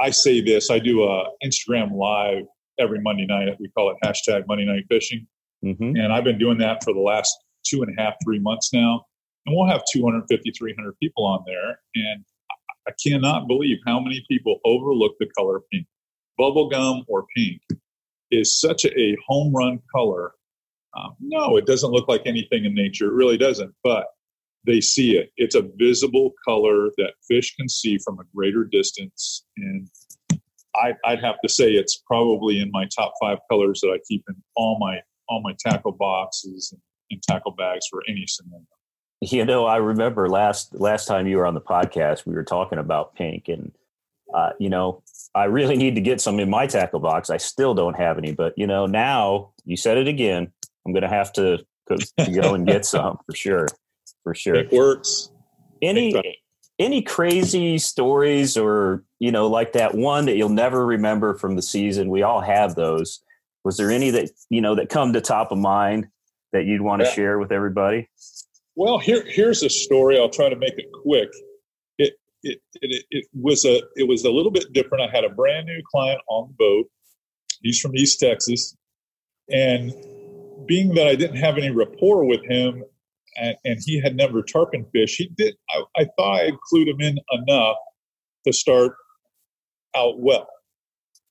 I 0.00 0.10
say 0.10 0.40
this, 0.40 0.70
I 0.70 0.78
do 0.78 1.04
a 1.04 1.24
Instagram 1.44 1.92
live 1.92 2.44
every 2.78 3.00
Monday 3.00 3.26
night. 3.26 3.48
We 3.58 3.68
call 3.70 3.90
it 3.90 3.96
hashtag 4.04 4.44
Monday 4.46 4.64
Night 4.64 4.84
Fishing. 4.88 5.26
Mm-hmm. 5.64 5.96
And 5.96 6.12
I've 6.12 6.24
been 6.24 6.38
doing 6.38 6.58
that 6.58 6.84
for 6.84 6.92
the 6.92 7.00
last 7.00 7.34
two 7.66 7.82
and 7.82 7.96
a 7.98 8.02
half, 8.02 8.14
three 8.24 8.38
months 8.38 8.72
now. 8.72 9.04
And 9.46 9.56
we'll 9.56 9.68
have 9.68 9.82
250, 9.92 10.52
300 10.56 10.94
people 11.02 11.24
on 11.24 11.42
there. 11.46 11.80
And 11.94 12.24
I 12.86 12.92
cannot 13.04 13.48
believe 13.48 13.78
how 13.86 14.00
many 14.00 14.24
people 14.30 14.60
overlook 14.64 15.12
the 15.18 15.26
color 15.36 15.60
pink. 15.72 15.86
Bubblegum 16.38 17.02
or 17.08 17.24
pink 17.36 17.60
is 18.30 18.58
such 18.58 18.84
a 18.84 19.16
home 19.26 19.52
run 19.54 19.80
color. 19.94 20.32
Um, 20.96 21.16
no, 21.20 21.56
it 21.56 21.66
doesn't 21.66 21.90
look 21.90 22.08
like 22.08 22.22
anything 22.26 22.64
in 22.64 22.74
nature. 22.74 23.06
It 23.06 23.14
really 23.14 23.36
doesn't. 23.36 23.74
But 23.82 24.06
they 24.66 24.80
see 24.80 25.16
it. 25.16 25.30
It's 25.36 25.54
a 25.54 25.68
visible 25.76 26.32
color 26.46 26.90
that 26.98 27.14
fish 27.26 27.54
can 27.56 27.68
see 27.68 27.98
from 27.98 28.18
a 28.18 28.24
greater 28.34 28.64
distance. 28.64 29.44
And 29.56 29.88
I, 30.74 30.94
would 31.08 31.24
have 31.24 31.40
to 31.42 31.48
say 31.48 31.72
it's 31.72 32.02
probably 32.06 32.60
in 32.60 32.70
my 32.70 32.86
top 32.94 33.12
five 33.20 33.38
colors 33.50 33.80
that 33.80 33.88
I 33.88 33.98
keep 34.08 34.24
in 34.28 34.36
all 34.56 34.78
my 34.78 35.00
all 35.28 35.42
my 35.42 35.54
tackle 35.58 35.92
boxes 35.92 36.70
and, 36.72 36.80
and 37.10 37.22
tackle 37.22 37.52
bags 37.52 37.86
for 37.90 38.02
any 38.08 38.24
scenario. 38.26 38.64
You 39.20 39.44
know, 39.44 39.66
I 39.66 39.76
remember 39.76 40.28
last 40.28 40.74
last 40.74 41.06
time 41.06 41.26
you 41.26 41.38
were 41.38 41.46
on 41.46 41.54
the 41.54 41.60
podcast, 41.60 42.24
we 42.26 42.34
were 42.34 42.44
talking 42.44 42.78
about 42.78 43.14
pink, 43.14 43.48
and 43.48 43.72
uh, 44.34 44.50
you 44.60 44.68
know, 44.68 45.02
I 45.34 45.44
really 45.44 45.76
need 45.76 45.96
to 45.96 46.00
get 46.00 46.20
some 46.20 46.38
in 46.38 46.48
my 46.48 46.66
tackle 46.66 47.00
box. 47.00 47.28
I 47.30 47.38
still 47.38 47.74
don't 47.74 47.96
have 47.96 48.18
any, 48.18 48.32
but 48.32 48.54
you 48.56 48.66
know, 48.66 48.86
now 48.86 49.50
you 49.64 49.76
said 49.76 49.98
it 49.98 50.06
again. 50.06 50.52
I'm 50.86 50.92
going 50.92 51.02
to 51.02 51.08
have 51.08 51.32
to 51.34 51.58
go 52.32 52.54
and 52.54 52.66
get 52.66 52.84
some 52.86 53.18
for 53.26 53.34
sure 53.34 53.66
for 54.22 54.34
sure. 54.34 54.54
It 54.54 54.72
works. 54.72 55.30
Any 55.80 56.14
any 56.78 57.02
crazy 57.02 57.78
stories 57.78 58.56
or 58.56 59.04
you 59.18 59.32
know 59.32 59.48
like 59.48 59.72
that 59.72 59.94
one 59.94 60.26
that 60.26 60.36
you'll 60.36 60.48
never 60.48 60.84
remember 60.86 61.34
from 61.34 61.56
the 61.56 61.62
season? 61.62 62.10
We 62.10 62.22
all 62.22 62.40
have 62.40 62.74
those. 62.74 63.22
Was 63.64 63.76
there 63.76 63.90
any 63.90 64.10
that 64.10 64.30
you 64.50 64.60
know 64.60 64.74
that 64.76 64.88
come 64.88 65.12
to 65.12 65.20
top 65.20 65.52
of 65.52 65.58
mind 65.58 66.06
that 66.52 66.64
you'd 66.64 66.80
want 66.80 67.02
to 67.02 67.08
yeah. 67.08 67.14
share 67.14 67.38
with 67.38 67.52
everybody? 67.52 68.08
Well, 68.76 68.98
here 68.98 69.24
here's 69.26 69.62
a 69.62 69.70
story. 69.70 70.18
I'll 70.18 70.30
try 70.30 70.48
to 70.48 70.56
make 70.56 70.78
it 70.78 70.86
quick. 71.02 71.28
It 71.98 72.14
it 72.42 72.60
it, 72.80 73.04
it 73.10 73.24
was 73.34 73.64
a 73.64 73.80
it 73.96 74.08
was 74.08 74.24
a 74.24 74.30
little 74.30 74.52
bit 74.52 74.72
different. 74.72 75.02
I 75.02 75.14
had 75.14 75.24
a 75.24 75.30
brand 75.30 75.66
new 75.66 75.82
client 75.90 76.20
on 76.28 76.48
the 76.48 76.54
boat. 76.54 76.90
He's 77.62 77.80
from 77.80 77.96
East 77.96 78.20
Texas, 78.20 78.76
and 79.50 79.92
being 80.66 80.94
that 80.94 81.08
I 81.08 81.16
didn't 81.16 81.38
have 81.38 81.58
any 81.58 81.70
rapport 81.70 82.24
with 82.24 82.44
him, 82.44 82.84
and, 83.40 83.56
and 83.64 83.78
he 83.84 84.00
had 84.00 84.16
never 84.16 84.42
tarpon 84.42 84.86
fish, 84.92 85.16
he 85.16 85.30
did. 85.36 85.54
I, 85.70 86.02
I 86.02 86.06
thought 86.16 86.40
I 86.40 86.50
clued 86.72 86.88
him 86.88 87.00
in 87.00 87.18
enough 87.32 87.76
to 88.46 88.52
start 88.52 88.92
out 89.96 90.20
well. 90.20 90.48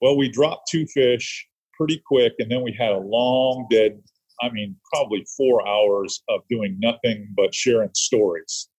Well, 0.01 0.17
we 0.17 0.29
dropped 0.29 0.69
two 0.69 0.85
fish 0.87 1.47
pretty 1.75 2.01
quick, 2.05 2.33
and 2.39 2.51
then 2.51 2.63
we 2.63 2.75
had 2.77 2.91
a 2.91 2.99
long 2.99 3.67
dead 3.71 3.99
I 4.41 4.49
mean, 4.49 4.75
probably 4.93 5.25
four 5.35 5.67
hours 5.67 6.21
of 6.29 6.41
doing 6.49 6.77
nothing 6.79 7.33
but 7.35 7.55
sharing 7.55 7.89
stories. 7.95 8.69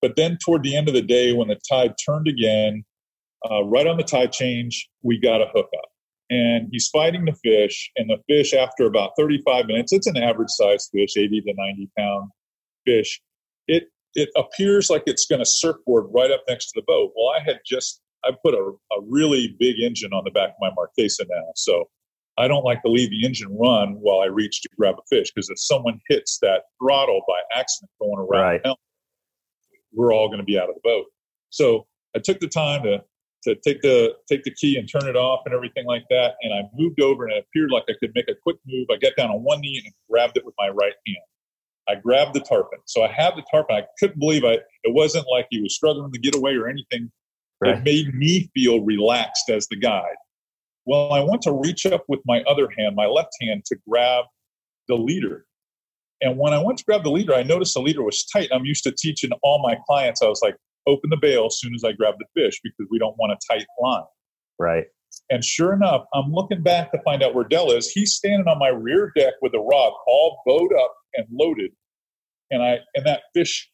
But 0.00 0.14
then 0.16 0.38
toward 0.44 0.62
the 0.62 0.76
end 0.76 0.88
of 0.88 0.94
the 0.94 1.02
day, 1.02 1.32
when 1.32 1.48
the 1.48 1.58
tide 1.68 1.94
turned 2.04 2.28
again, 2.28 2.84
uh, 3.50 3.64
right 3.64 3.86
on 3.86 3.96
the 3.96 4.04
tide 4.04 4.32
change, 4.32 4.88
we 5.02 5.18
got 5.18 5.40
a 5.40 5.46
hookup. 5.46 5.90
And 6.30 6.68
he's 6.70 6.88
fighting 6.88 7.24
the 7.24 7.34
fish, 7.42 7.90
and 7.96 8.10
the 8.10 8.18
fish, 8.28 8.52
after 8.52 8.84
about 8.84 9.12
35 9.18 9.66
minutes, 9.66 9.92
it's 9.92 10.06
an 10.06 10.16
average 10.16 10.50
size 10.50 10.88
fish, 10.92 11.16
80 11.16 11.40
to 11.40 11.54
90 11.56 11.90
pound 11.98 12.30
fish. 12.88 13.20
It 13.66 13.84
it 14.14 14.30
appears 14.36 14.90
like 14.90 15.02
it's 15.06 15.26
going 15.26 15.40
to 15.40 15.46
surfboard 15.46 16.06
right 16.14 16.30
up 16.30 16.42
next 16.48 16.66
to 16.66 16.72
the 16.76 16.84
boat. 16.86 17.12
Well, 17.16 17.28
I 17.28 17.42
had 17.44 17.60
just 17.66 18.00
I 18.24 18.32
put 18.44 18.54
a, 18.54 18.72
a 18.92 19.00
really 19.06 19.54
big 19.58 19.76
engine 19.80 20.12
on 20.12 20.24
the 20.24 20.30
back 20.30 20.50
of 20.50 20.54
my 20.60 20.70
Marquesa 20.70 21.24
now, 21.28 21.52
so 21.54 21.88
I 22.38 22.48
don't 22.48 22.64
like 22.64 22.82
to 22.82 22.88
leave 22.88 23.10
the 23.10 23.26
engine 23.26 23.56
run 23.56 23.96
while 24.00 24.20
I 24.20 24.26
reach 24.26 24.62
to 24.62 24.68
grab 24.78 24.94
a 24.98 25.02
fish 25.14 25.30
because 25.34 25.50
if 25.50 25.58
someone 25.58 26.00
hits 26.08 26.38
that 26.40 26.62
throttle 26.80 27.22
by 27.26 27.38
accident 27.58 27.90
going 28.00 28.18
around 28.18 28.60
right. 28.64 28.76
we're 29.92 30.12
all 30.12 30.28
going 30.28 30.38
to 30.38 30.44
be 30.44 30.58
out 30.58 30.68
of 30.68 30.76
the 30.76 30.80
boat. 30.84 31.06
So 31.50 31.86
I 32.14 32.20
took 32.20 32.40
the 32.40 32.48
time 32.48 32.82
to 32.84 33.02
to 33.44 33.54
take 33.64 33.82
the 33.82 34.14
take 34.28 34.42
the 34.42 34.54
key 34.54 34.76
and 34.76 34.88
turn 34.88 35.08
it 35.08 35.16
off 35.16 35.42
and 35.46 35.54
everything 35.54 35.86
like 35.86 36.04
that. 36.10 36.34
And 36.42 36.52
I 36.52 36.62
moved 36.74 37.00
over 37.00 37.24
and 37.24 37.32
it 37.32 37.44
appeared 37.48 37.70
like 37.70 37.84
I 37.88 37.94
could 38.00 38.12
make 38.14 38.28
a 38.28 38.34
quick 38.42 38.56
move. 38.66 38.86
I 38.90 38.96
got 38.96 39.12
down 39.16 39.30
on 39.30 39.42
one 39.42 39.60
knee 39.60 39.80
and 39.84 39.92
grabbed 40.10 40.36
it 40.36 40.44
with 40.44 40.54
my 40.58 40.68
right 40.68 40.94
hand. 41.06 41.26
I 41.88 41.94
grabbed 41.96 42.34
the 42.34 42.40
tarpon. 42.40 42.80
So 42.86 43.02
I 43.02 43.08
had 43.08 43.34
the 43.36 43.44
tarpon. 43.50 43.76
I 43.76 43.86
couldn't 43.98 44.18
believe 44.18 44.44
I 44.44 44.58
it 44.84 44.94
wasn't 44.94 45.26
like 45.30 45.46
he 45.50 45.60
was 45.60 45.74
struggling 45.74 46.12
to 46.12 46.18
get 46.18 46.34
away 46.34 46.54
or 46.54 46.68
anything. 46.68 47.10
Right. 47.60 47.76
It 47.76 47.84
made 47.84 48.14
me 48.14 48.50
feel 48.54 48.84
relaxed 48.84 49.50
as 49.50 49.66
the 49.68 49.76
guide. 49.76 50.16
Well, 50.86 51.12
I 51.12 51.20
want 51.20 51.42
to 51.42 51.52
reach 51.52 51.86
up 51.86 52.04
with 52.08 52.20
my 52.24 52.42
other 52.42 52.68
hand, 52.78 52.96
my 52.96 53.06
left 53.06 53.32
hand, 53.42 53.64
to 53.66 53.76
grab 53.88 54.24
the 54.86 54.94
leader. 54.94 55.44
And 56.20 56.38
when 56.38 56.52
I 56.52 56.62
went 56.62 56.78
to 56.78 56.84
grab 56.84 57.04
the 57.04 57.10
leader, 57.10 57.34
I 57.34 57.42
noticed 57.42 57.74
the 57.74 57.80
leader 57.80 58.02
was 58.02 58.24
tight. 58.26 58.48
I'm 58.52 58.64
used 58.64 58.84
to 58.84 58.92
teaching 58.96 59.30
all 59.42 59.62
my 59.62 59.76
clients, 59.86 60.22
I 60.22 60.26
was 60.26 60.40
like, 60.42 60.56
open 60.86 61.10
the 61.10 61.18
bail 61.18 61.46
as 61.46 61.58
soon 61.58 61.74
as 61.74 61.84
I 61.84 61.92
grab 61.92 62.14
the 62.18 62.26
fish 62.34 62.60
because 62.62 62.86
we 62.90 62.98
don't 62.98 63.16
want 63.18 63.32
a 63.32 63.52
tight 63.52 63.66
line. 63.80 64.04
Right. 64.58 64.86
And 65.30 65.44
sure 65.44 65.74
enough, 65.74 66.06
I'm 66.14 66.32
looking 66.32 66.62
back 66.62 66.90
to 66.92 67.02
find 67.02 67.22
out 67.22 67.34
where 67.34 67.44
Dell 67.44 67.70
is. 67.70 67.90
He's 67.90 68.14
standing 68.14 68.48
on 68.48 68.58
my 68.58 68.68
rear 68.68 69.12
deck 69.14 69.34
with 69.42 69.54
a 69.54 69.58
rod 69.58 69.92
all 70.06 70.42
bowed 70.46 70.72
up 70.72 70.94
and 71.14 71.26
loaded. 71.30 71.72
And 72.50 72.62
I 72.62 72.78
and 72.94 73.06
that 73.06 73.22
fish 73.34 73.68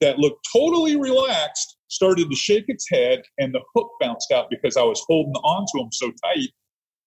that 0.00 0.18
looked 0.18 0.46
totally 0.52 0.96
relaxed 0.96 1.76
started 1.88 2.30
to 2.30 2.36
shake 2.36 2.64
its 2.68 2.86
head 2.90 3.22
and 3.38 3.52
the 3.52 3.60
hook 3.74 3.90
bounced 4.00 4.32
out 4.32 4.46
because 4.50 4.76
I 4.76 4.82
was 4.82 5.02
holding 5.06 5.34
on 5.34 5.66
to 5.72 5.82
him 5.82 5.90
so 5.92 6.10
tight 6.24 6.48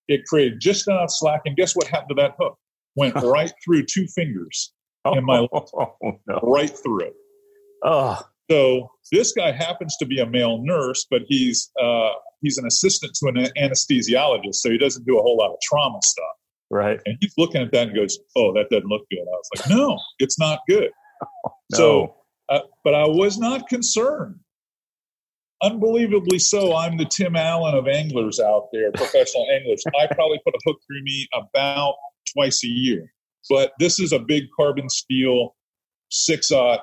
it 0.08 0.26
created 0.26 0.60
just 0.60 0.88
enough 0.88 1.10
slack. 1.10 1.42
And 1.46 1.56
guess 1.56 1.76
what 1.76 1.88
happened 1.88 2.10
to 2.10 2.16
that 2.16 2.36
hook? 2.40 2.58
Went 2.96 3.16
right 3.24 3.54
through 3.64 3.86
two 3.86 4.06
fingers 4.16 4.74
in 5.14 5.26
my 5.26 5.48
oh, 5.54 5.96
no. 6.28 6.40
right 6.44 6.70
through 6.70 7.06
it. 7.06 7.14
Oh. 7.84 8.22
So 8.52 8.92
this 9.12 9.32
guy 9.32 9.52
happens 9.52 9.96
to 9.98 10.06
be 10.06 10.20
a 10.20 10.26
male 10.26 10.60
nurse, 10.62 11.06
but 11.10 11.22
he's 11.28 11.72
uh, 11.82 12.10
he's 12.42 12.58
an 12.58 12.66
assistant 12.66 13.14
to 13.16 13.28
an 13.28 13.48
anesthesiologist, 13.58 14.56
so 14.56 14.70
he 14.70 14.78
doesn't 14.78 15.06
do 15.06 15.18
a 15.18 15.22
whole 15.22 15.38
lot 15.38 15.50
of 15.50 15.58
trauma 15.64 16.00
stuff. 16.04 16.26
Right. 16.70 17.00
And 17.06 17.18
he's 17.22 17.34
looking 17.38 17.62
at 17.62 17.72
that 17.72 17.88
and 17.88 17.96
goes, 17.96 18.20
"Oh, 18.36 18.54
that 18.54 18.70
doesn't 18.70 18.88
look 18.88 19.04
good." 19.10 19.22
I 19.22 19.32
was 19.32 19.50
like, 19.58 19.70
"No, 19.70 19.98
it's 20.20 20.38
not 20.38 20.60
good." 20.68 20.92
no. 21.72 21.78
So, 21.78 22.16
uh, 22.50 22.60
but 22.84 22.94
I 22.94 23.08
was 23.08 23.38
not 23.38 23.68
concerned 23.68 24.40
unbelievably 25.64 26.40
so, 26.40 26.76
I'm 26.76 26.98
the 26.98 27.06
Tim 27.06 27.36
Allen 27.36 27.74
of 27.74 27.88
anglers 27.88 28.40
out 28.40 28.68
there, 28.72 28.92
professional 28.96 29.48
anglers. 29.52 29.84
I 30.00 30.14
probably 30.14 30.40
put 30.46 30.54
a 30.54 30.60
hook 30.66 30.78
through 30.86 31.02
me 31.04 31.28
about 31.34 31.96
twice 32.34 32.64
a 32.64 32.68
year. 32.68 33.12
But 33.50 33.72
this 33.80 34.00
is 34.00 34.12
a 34.12 34.20
big 34.20 34.44
carbon 34.58 34.90
steel 34.90 35.56
six 36.10 36.52
aught 36.52 36.82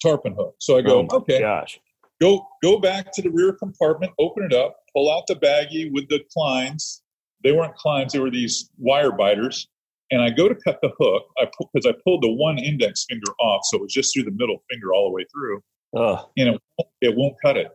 tarpon 0.00 0.34
hook. 0.34 0.54
So 0.60 0.78
I 0.78 0.82
go, 0.82 1.06
oh 1.10 1.16
okay, 1.18 1.40
gosh. 1.40 1.78
Go 2.20 2.46
go 2.62 2.78
back 2.78 3.12
to 3.14 3.22
the 3.22 3.30
rear 3.30 3.52
compartment, 3.52 4.12
open 4.18 4.44
it 4.44 4.54
up, 4.54 4.76
pull 4.94 5.10
out 5.10 5.24
the 5.26 5.34
baggie 5.34 5.90
with 5.92 6.08
the 6.08 6.20
Kleins. 6.34 7.00
They 7.42 7.52
weren't 7.52 7.74
Kleins, 7.76 8.12
they 8.12 8.20
were 8.20 8.30
these 8.30 8.70
wire 8.78 9.12
biters. 9.12 9.68
And 10.12 10.20
I 10.20 10.28
go 10.28 10.46
to 10.46 10.54
cut 10.54 10.78
the 10.82 10.92
hook 11.00 11.22
I 11.38 11.46
because 11.72 11.86
I 11.86 11.92
pulled 12.04 12.22
the 12.22 12.32
one 12.32 12.58
index 12.58 13.06
finger 13.08 13.32
off, 13.40 13.62
so 13.64 13.78
it 13.78 13.82
was 13.82 13.92
just 13.92 14.14
through 14.14 14.24
the 14.24 14.30
middle 14.30 14.62
finger 14.70 14.92
all 14.92 15.08
the 15.08 15.14
way 15.14 15.24
through. 15.32 15.62
Ugh. 15.96 16.26
And 16.36 16.48
it, 16.50 16.62
it 17.00 17.16
won't 17.16 17.34
cut 17.42 17.56
it. 17.56 17.68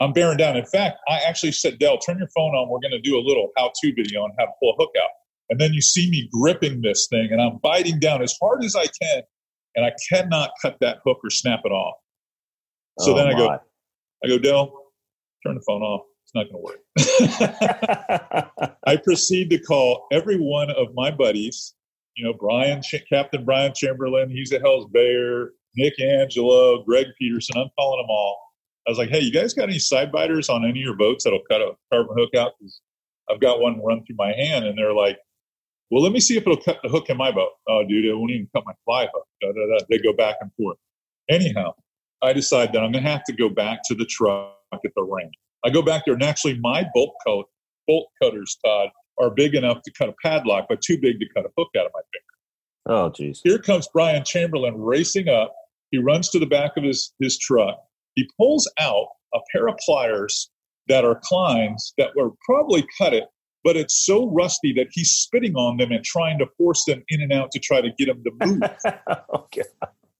I'm 0.00 0.12
bearing 0.12 0.36
down. 0.36 0.56
In 0.56 0.66
fact, 0.66 0.98
I 1.08 1.20
actually 1.26 1.52
said, 1.52 1.78
Dell, 1.78 1.96
turn 1.96 2.18
your 2.18 2.28
phone 2.36 2.54
on. 2.54 2.68
We're 2.68 2.80
going 2.80 2.92
to 2.92 3.00
do 3.00 3.18
a 3.18 3.24
little 3.24 3.50
how 3.56 3.72
to 3.74 3.94
video 3.94 4.20
on 4.20 4.32
how 4.38 4.44
to 4.44 4.52
pull 4.60 4.70
a 4.70 4.76
hook 4.78 4.92
out. 5.02 5.08
And 5.48 5.58
then 5.58 5.72
you 5.72 5.80
see 5.80 6.10
me 6.10 6.28
gripping 6.30 6.82
this 6.82 7.06
thing 7.08 7.28
and 7.30 7.40
I'm 7.40 7.58
biting 7.62 8.00
down 8.00 8.22
as 8.22 8.34
hard 8.40 8.62
as 8.62 8.76
I 8.76 8.86
can. 9.00 9.22
And 9.74 9.84
I 9.86 9.92
cannot 10.12 10.50
cut 10.60 10.76
that 10.80 10.98
hook 11.04 11.18
or 11.24 11.30
snap 11.30 11.60
it 11.64 11.72
off. 11.72 11.96
So 13.00 13.12
oh 13.12 13.16
then 13.16 13.26
I 13.26 13.32
my. 13.32 13.38
go, 13.38 13.58
I 14.24 14.28
go, 14.28 14.38
Dell, 14.38 14.72
turn 15.46 15.54
the 15.54 15.62
phone 15.66 15.82
off. 15.82 16.02
Not 16.36 16.46
going 16.50 16.52
to 16.52 16.62
work. 16.62 16.80
I 18.86 18.96
proceed 18.96 19.50
to 19.50 19.58
call 19.58 20.06
every 20.12 20.36
one 20.38 20.70
of 20.70 20.88
my 20.94 21.10
buddies, 21.10 21.74
you 22.14 22.24
know, 22.24 22.34
Brian, 22.34 22.82
Captain 23.08 23.44
Brian 23.44 23.72
Chamberlain, 23.74 24.30
he's 24.30 24.52
a 24.52 24.60
Hell's 24.60 24.86
Bayer, 24.92 25.52
Nick 25.76 26.00
Angelo, 26.00 26.82
Greg 26.84 27.06
Peterson. 27.18 27.56
I'm 27.56 27.70
calling 27.76 28.02
them 28.02 28.10
all 28.10 28.38
I 28.86 28.90
was 28.90 28.98
like, 28.98 29.10
hey, 29.10 29.20
you 29.20 29.32
guys 29.32 29.52
got 29.52 29.68
any 29.68 29.80
side 29.80 30.12
biters 30.12 30.48
on 30.48 30.64
any 30.64 30.78
of 30.78 30.84
your 30.84 30.94
boats 30.94 31.24
that'll 31.24 31.42
cut 31.50 31.60
a 31.60 31.72
carbon 31.92 32.14
hook 32.16 32.34
out? 32.36 32.52
Because 32.58 32.80
I've 33.28 33.40
got 33.40 33.60
one 33.60 33.82
run 33.82 34.04
through 34.04 34.16
my 34.16 34.32
hand. 34.32 34.64
And 34.64 34.78
they're 34.78 34.92
like, 34.92 35.18
well, 35.90 36.02
let 36.02 36.12
me 36.12 36.20
see 36.20 36.36
if 36.36 36.42
it'll 36.42 36.56
cut 36.56 36.78
the 36.82 36.88
hook 36.88 37.10
in 37.10 37.16
my 37.16 37.32
boat. 37.32 37.50
Oh, 37.68 37.84
dude, 37.84 38.04
it 38.04 38.14
won't 38.14 38.30
even 38.30 38.48
cut 38.54 38.64
my 38.64 38.74
fly 38.84 39.08
hook. 39.12 39.26
Da, 39.40 39.48
da, 39.48 39.78
da. 39.78 39.84
They 39.90 39.98
go 39.98 40.12
back 40.12 40.36
and 40.40 40.52
forth. 40.56 40.78
Anyhow, 41.28 41.74
I 42.22 42.32
decide 42.32 42.72
that 42.72 42.84
I'm 42.84 42.92
going 42.92 43.02
to 43.02 43.10
have 43.10 43.24
to 43.24 43.32
go 43.32 43.48
back 43.48 43.80
to 43.86 43.96
the 43.96 44.04
truck 44.04 44.54
at 44.72 44.92
the 44.94 45.02
range. 45.02 45.34
I 45.64 45.70
go 45.70 45.82
back 45.82 46.02
there, 46.04 46.14
and 46.14 46.22
actually, 46.22 46.58
my 46.60 46.84
bolt, 46.94 47.14
coat, 47.26 47.46
bolt 47.86 48.08
cutters, 48.22 48.56
Todd, 48.64 48.90
are 49.18 49.30
big 49.30 49.54
enough 49.54 49.82
to 49.82 49.92
cut 49.92 50.08
a 50.08 50.14
padlock, 50.22 50.66
but 50.68 50.80
too 50.82 50.98
big 51.00 51.18
to 51.20 51.26
cut 51.34 51.44
a 51.44 51.50
hook 51.56 51.68
out 51.78 51.86
of 51.86 51.92
my 51.94 52.00
finger. 52.12 52.26
Oh, 52.88 53.10
jeez. 53.10 53.40
Here 53.42 53.58
comes 53.58 53.88
Brian 53.92 54.24
Chamberlain 54.24 54.80
racing 54.80 55.28
up. 55.28 55.54
He 55.90 55.98
runs 55.98 56.30
to 56.30 56.38
the 56.38 56.46
back 56.46 56.72
of 56.76 56.84
his, 56.84 57.12
his 57.20 57.38
truck. 57.38 57.78
He 58.14 58.28
pulls 58.38 58.70
out 58.78 59.08
a 59.34 59.38
pair 59.52 59.68
of 59.68 59.76
pliers 59.84 60.50
that 60.88 61.04
are 61.04 61.20
Kleins 61.30 61.92
that 61.98 62.10
were 62.14 62.30
probably 62.44 62.86
cut 62.96 63.12
it, 63.12 63.24
but 63.64 63.76
it's 63.76 64.04
so 64.04 64.30
rusty 64.30 64.72
that 64.74 64.86
he's 64.92 65.10
spitting 65.10 65.56
on 65.56 65.78
them 65.78 65.90
and 65.90 66.04
trying 66.04 66.38
to 66.38 66.46
force 66.56 66.84
them 66.86 67.02
in 67.08 67.22
and 67.22 67.32
out 67.32 67.50
to 67.52 67.58
try 67.58 67.80
to 67.80 67.90
get 67.98 68.06
them 68.06 68.22
to 68.24 68.46
move. 68.46 68.62
Oh, 69.08 69.40
okay. 69.44 69.62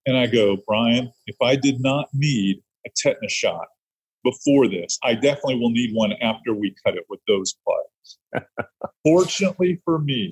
And 0.07 0.17
I 0.17 0.27
go, 0.27 0.57
Brian, 0.67 1.13
if 1.27 1.37
I 1.43 1.57
did 1.57 1.81
not 1.81 2.07
need 2.13 2.59
a 2.87 2.91
tetanus 2.97 3.33
shot 3.33 3.67
before 4.27 4.69
this, 4.69 4.99
I 5.05 5.15
definitely 5.15 5.57
will 5.57 5.71
need 5.71 5.95
one 5.95 6.13
after 6.21 6.53
we 6.53 6.75
cut 6.85 6.97
it 6.97 7.05
with 7.09 7.21
those 7.29 7.55
pliers. 7.65 8.45
Fortunately 9.05 9.81
for 9.85 9.99
me, 9.99 10.31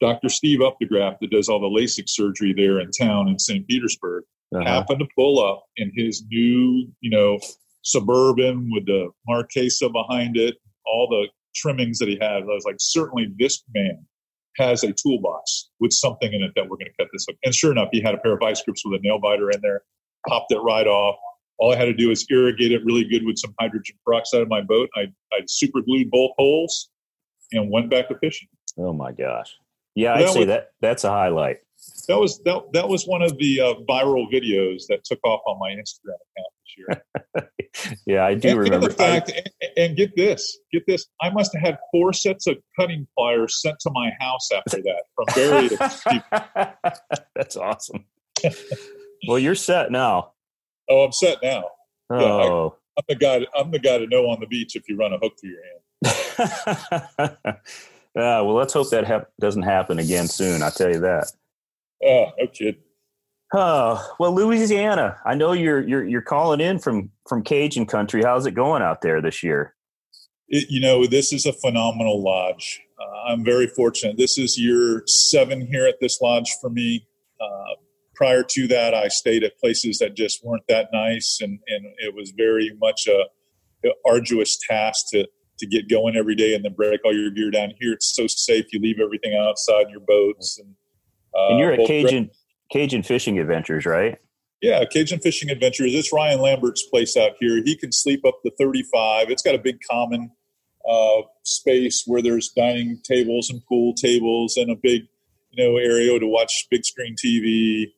Dr. 0.00 0.28
Steve 0.28 0.60
Updegraff, 0.60 1.18
that 1.20 1.30
does 1.30 1.48
all 1.48 1.60
the 1.60 1.80
LASIK 1.80 2.08
surgery 2.08 2.52
there 2.54 2.80
in 2.80 2.90
town 2.90 3.28
in 3.28 3.38
St. 3.38 3.66
Petersburg, 3.66 4.24
uh-huh. 4.54 4.64
happened 4.64 5.00
to 5.00 5.06
pull 5.16 5.44
up 5.44 5.64
in 5.76 5.90
his 5.94 6.24
new, 6.30 6.86
you 7.00 7.10
know, 7.10 7.38
suburban 7.82 8.68
with 8.70 8.84
the 8.86 9.08
Marquesa 9.28 9.90
behind 9.90 10.36
it, 10.36 10.56
all 10.84 11.08
the 11.08 11.28
trimmings 11.54 11.98
that 11.98 12.08
he 12.08 12.18
had. 12.20 12.42
I 12.42 12.46
was 12.46 12.64
like, 12.66 12.76
certainly 12.78 13.28
this 13.38 13.62
man 13.74 14.04
has 14.58 14.84
a 14.84 14.92
toolbox 14.92 15.70
with 15.80 15.92
something 15.92 16.32
in 16.32 16.42
it 16.42 16.52
that 16.56 16.64
we're 16.64 16.76
going 16.76 16.90
to 16.90 17.02
cut 17.02 17.08
this 17.12 17.26
up. 17.28 17.36
And 17.44 17.54
sure 17.54 17.72
enough, 17.72 17.88
he 17.92 18.00
had 18.00 18.14
a 18.14 18.18
pair 18.18 18.34
of 18.34 18.40
vice 18.40 18.62
grips 18.62 18.82
with 18.84 19.00
a 19.00 19.02
nail 19.02 19.18
biter 19.18 19.50
in 19.50 19.60
there, 19.62 19.82
popped 20.28 20.52
it 20.52 20.58
right 20.58 20.86
off. 20.86 21.16
All 21.58 21.72
I 21.72 21.76
had 21.76 21.86
to 21.86 21.94
do 21.94 22.10
is 22.10 22.26
irrigate 22.30 22.72
it 22.72 22.84
really 22.84 23.04
good 23.04 23.24
with 23.24 23.38
some 23.38 23.54
hydrogen 23.58 23.96
peroxide 24.04 24.42
in 24.42 24.48
my 24.48 24.62
boat. 24.62 24.88
I, 24.96 25.02
I 25.32 25.40
super 25.46 25.80
glued 25.80 26.10
both 26.10 26.32
holes 26.38 26.90
and 27.52 27.70
went 27.70 27.90
back 27.90 28.08
to 28.08 28.18
fishing. 28.18 28.48
Oh 28.78 28.92
my 28.92 29.12
gosh. 29.12 29.56
Yeah, 29.94 30.14
I'd 30.14 30.28
say 30.28 30.44
that 30.44 30.72
that's 30.80 31.04
a 31.04 31.10
highlight 31.10 31.58
that 32.08 32.18
was 32.18 32.40
that, 32.44 32.72
that 32.72 32.88
was 32.88 33.04
one 33.04 33.22
of 33.22 33.36
the 33.38 33.60
uh, 33.60 33.74
viral 33.88 34.30
videos 34.32 34.82
that 34.88 35.04
took 35.04 35.18
off 35.24 35.40
on 35.46 35.58
my 35.58 35.70
Instagram 35.70 36.16
account 36.36 37.02
this 37.34 37.44
year. 37.84 38.00
yeah, 38.06 38.24
I 38.24 38.34
do 38.34 38.50
and, 38.50 38.58
remember. 38.58 38.86
And, 38.86 38.96
fact, 38.96 39.32
I, 39.34 39.42
and, 39.60 39.70
and, 39.76 39.96
get 39.96 40.14
this, 40.16 40.58
get 40.72 40.84
this. 40.86 41.06
I 41.20 41.30
must 41.30 41.52
have 41.54 41.62
had 41.62 41.78
four 41.90 42.12
sets 42.12 42.46
of 42.46 42.56
cutting 42.78 43.06
pliers 43.16 43.60
sent 43.60 43.78
to 43.80 43.90
my 43.92 44.10
house 44.20 44.48
after 44.52 44.82
that 44.82 45.02
from 45.14 45.26
various 45.34 46.02
people. 46.04 47.14
That's 47.34 47.56
awesome. 47.56 48.04
Well, 49.28 49.38
you're 49.38 49.54
set 49.54 49.90
now. 49.90 50.32
Oh, 50.88 51.04
I'm 51.04 51.12
set 51.12 51.38
now. 51.42 51.64
Oh. 52.10 52.18
Yeah, 52.18 52.98
I, 52.98 53.00
I'm 53.00 53.04
the 53.08 53.14
guy. 53.14 53.46
I'm 53.58 53.70
the 53.70 53.78
guy 53.78 53.98
to 53.98 54.06
know 54.06 54.28
on 54.28 54.40
the 54.40 54.46
beach 54.46 54.76
if 54.76 54.88
you 54.88 54.96
run 54.96 55.12
a 55.12 55.18
hook 55.18 55.34
through 55.40 55.50
your 55.50 55.62
hand. 55.62 55.76
uh, 57.18 57.56
well, 58.14 58.54
let's 58.54 58.72
hope 58.72 58.90
that 58.90 59.06
ha- 59.06 59.26
doesn't 59.40 59.62
happen 59.62 59.98
again 59.98 60.28
soon. 60.28 60.62
I'll 60.62 60.70
tell 60.70 60.90
you 60.90 61.00
that. 61.00 61.32
Oh, 62.04 62.26
no 62.38 62.46
kid. 62.46 62.76
Oh 63.54 64.04
well, 64.18 64.34
Louisiana. 64.34 65.18
I 65.24 65.34
know 65.34 65.52
you're 65.52 65.86
you're 65.86 66.04
you're 66.04 66.22
calling 66.22 66.60
in 66.60 66.78
from 66.78 67.10
from 67.28 67.42
Cajun 67.42 67.86
country. 67.86 68.22
How's 68.22 68.46
it 68.46 68.52
going 68.52 68.82
out 68.82 69.02
there 69.02 69.20
this 69.22 69.42
year? 69.42 69.74
It, 70.48 70.68
you 70.68 70.80
know, 70.80 71.06
this 71.06 71.32
is 71.32 71.46
a 71.46 71.52
phenomenal 71.52 72.22
lodge. 72.22 72.80
Uh, 73.00 73.32
I'm 73.32 73.44
very 73.44 73.66
fortunate. 73.68 74.16
This 74.16 74.36
is 74.36 74.58
year 74.58 75.02
seven 75.06 75.66
here 75.66 75.86
at 75.86 76.00
this 76.00 76.20
lodge 76.20 76.50
for 76.60 76.70
me. 76.70 77.06
Uh, 77.40 77.74
prior 78.16 78.42
to 78.42 78.66
that, 78.68 78.94
I 78.94 79.08
stayed 79.08 79.44
at 79.44 79.58
places 79.58 79.98
that 79.98 80.16
just 80.16 80.44
weren't 80.44 80.66
that 80.68 80.88
nice, 80.92 81.38
and, 81.40 81.60
and 81.68 81.86
it 81.98 82.14
was 82.14 82.32
very 82.36 82.72
much 82.80 83.06
a, 83.06 83.26
a 83.86 83.92
arduous 84.06 84.58
task 84.68 85.06
to 85.12 85.28
to 85.58 85.66
get 85.66 85.88
going 85.88 86.16
every 86.16 86.34
day 86.34 86.54
and 86.54 86.62
then 86.62 86.74
break 86.74 87.00
all 87.04 87.14
your 87.14 87.30
gear 87.30 87.50
down. 87.50 87.72
Here, 87.80 87.92
it's 87.92 88.14
so 88.14 88.26
safe. 88.26 88.66
You 88.72 88.80
leave 88.80 89.00
everything 89.00 89.34
outside 89.34 89.86
your 89.90 90.00
boats, 90.00 90.58
and, 90.58 90.74
uh, 91.34 91.50
and 91.50 91.58
you're 91.58 91.72
at 91.72 91.86
Cajun 91.86 92.30
Cajun 92.70 93.02
Fishing 93.02 93.38
Adventures, 93.38 93.86
right? 93.86 94.18
Yeah, 94.62 94.84
Cajun 94.84 95.20
Fishing 95.20 95.50
Adventures. 95.50 95.94
It's 95.94 96.12
Ryan 96.12 96.40
Lambert's 96.40 96.84
place 96.88 97.16
out 97.16 97.32
here. 97.38 97.62
He 97.64 97.76
can 97.76 97.92
sleep 97.92 98.24
up 98.26 98.40
to 98.44 98.50
35. 98.58 99.30
It's 99.30 99.42
got 99.42 99.54
a 99.54 99.58
big 99.58 99.78
common 99.88 100.30
uh, 100.88 101.22
space 101.44 102.04
where 102.06 102.22
there's 102.22 102.50
dining 102.56 103.00
tables 103.04 103.50
and 103.50 103.64
pool 103.66 103.94
tables 103.94 104.56
and 104.56 104.70
a 104.70 104.76
big, 104.76 105.02
you 105.50 105.64
know, 105.64 105.76
area 105.76 106.18
to 106.18 106.26
watch 106.26 106.66
big 106.70 106.84
screen 106.84 107.14
TV. 107.22 107.92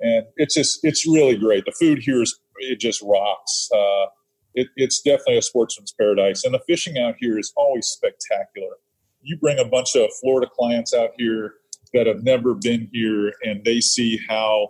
And 0.00 0.26
it's 0.36 0.54
just, 0.54 0.80
it's 0.82 1.06
really 1.06 1.36
great. 1.36 1.64
The 1.64 1.72
food 1.72 2.00
here 2.00 2.22
is, 2.22 2.38
it 2.58 2.80
just 2.80 3.02
rocks. 3.02 3.68
Uh, 3.74 4.06
it, 4.54 4.68
it's 4.76 5.00
definitely 5.00 5.38
a 5.38 5.42
sportsman's 5.42 5.92
paradise. 5.98 6.44
And 6.44 6.54
the 6.54 6.60
fishing 6.66 6.98
out 6.98 7.14
here 7.18 7.38
is 7.38 7.52
always 7.56 7.86
spectacular. 7.86 8.76
You 9.22 9.36
bring 9.38 9.58
a 9.58 9.64
bunch 9.64 9.96
of 9.96 10.08
Florida 10.20 10.48
clients 10.54 10.94
out 10.94 11.10
here 11.18 11.54
that 11.92 12.06
have 12.06 12.22
never 12.22 12.54
been 12.54 12.88
here 12.92 13.32
and 13.42 13.64
they 13.64 13.80
see 13.80 14.20
how 14.28 14.68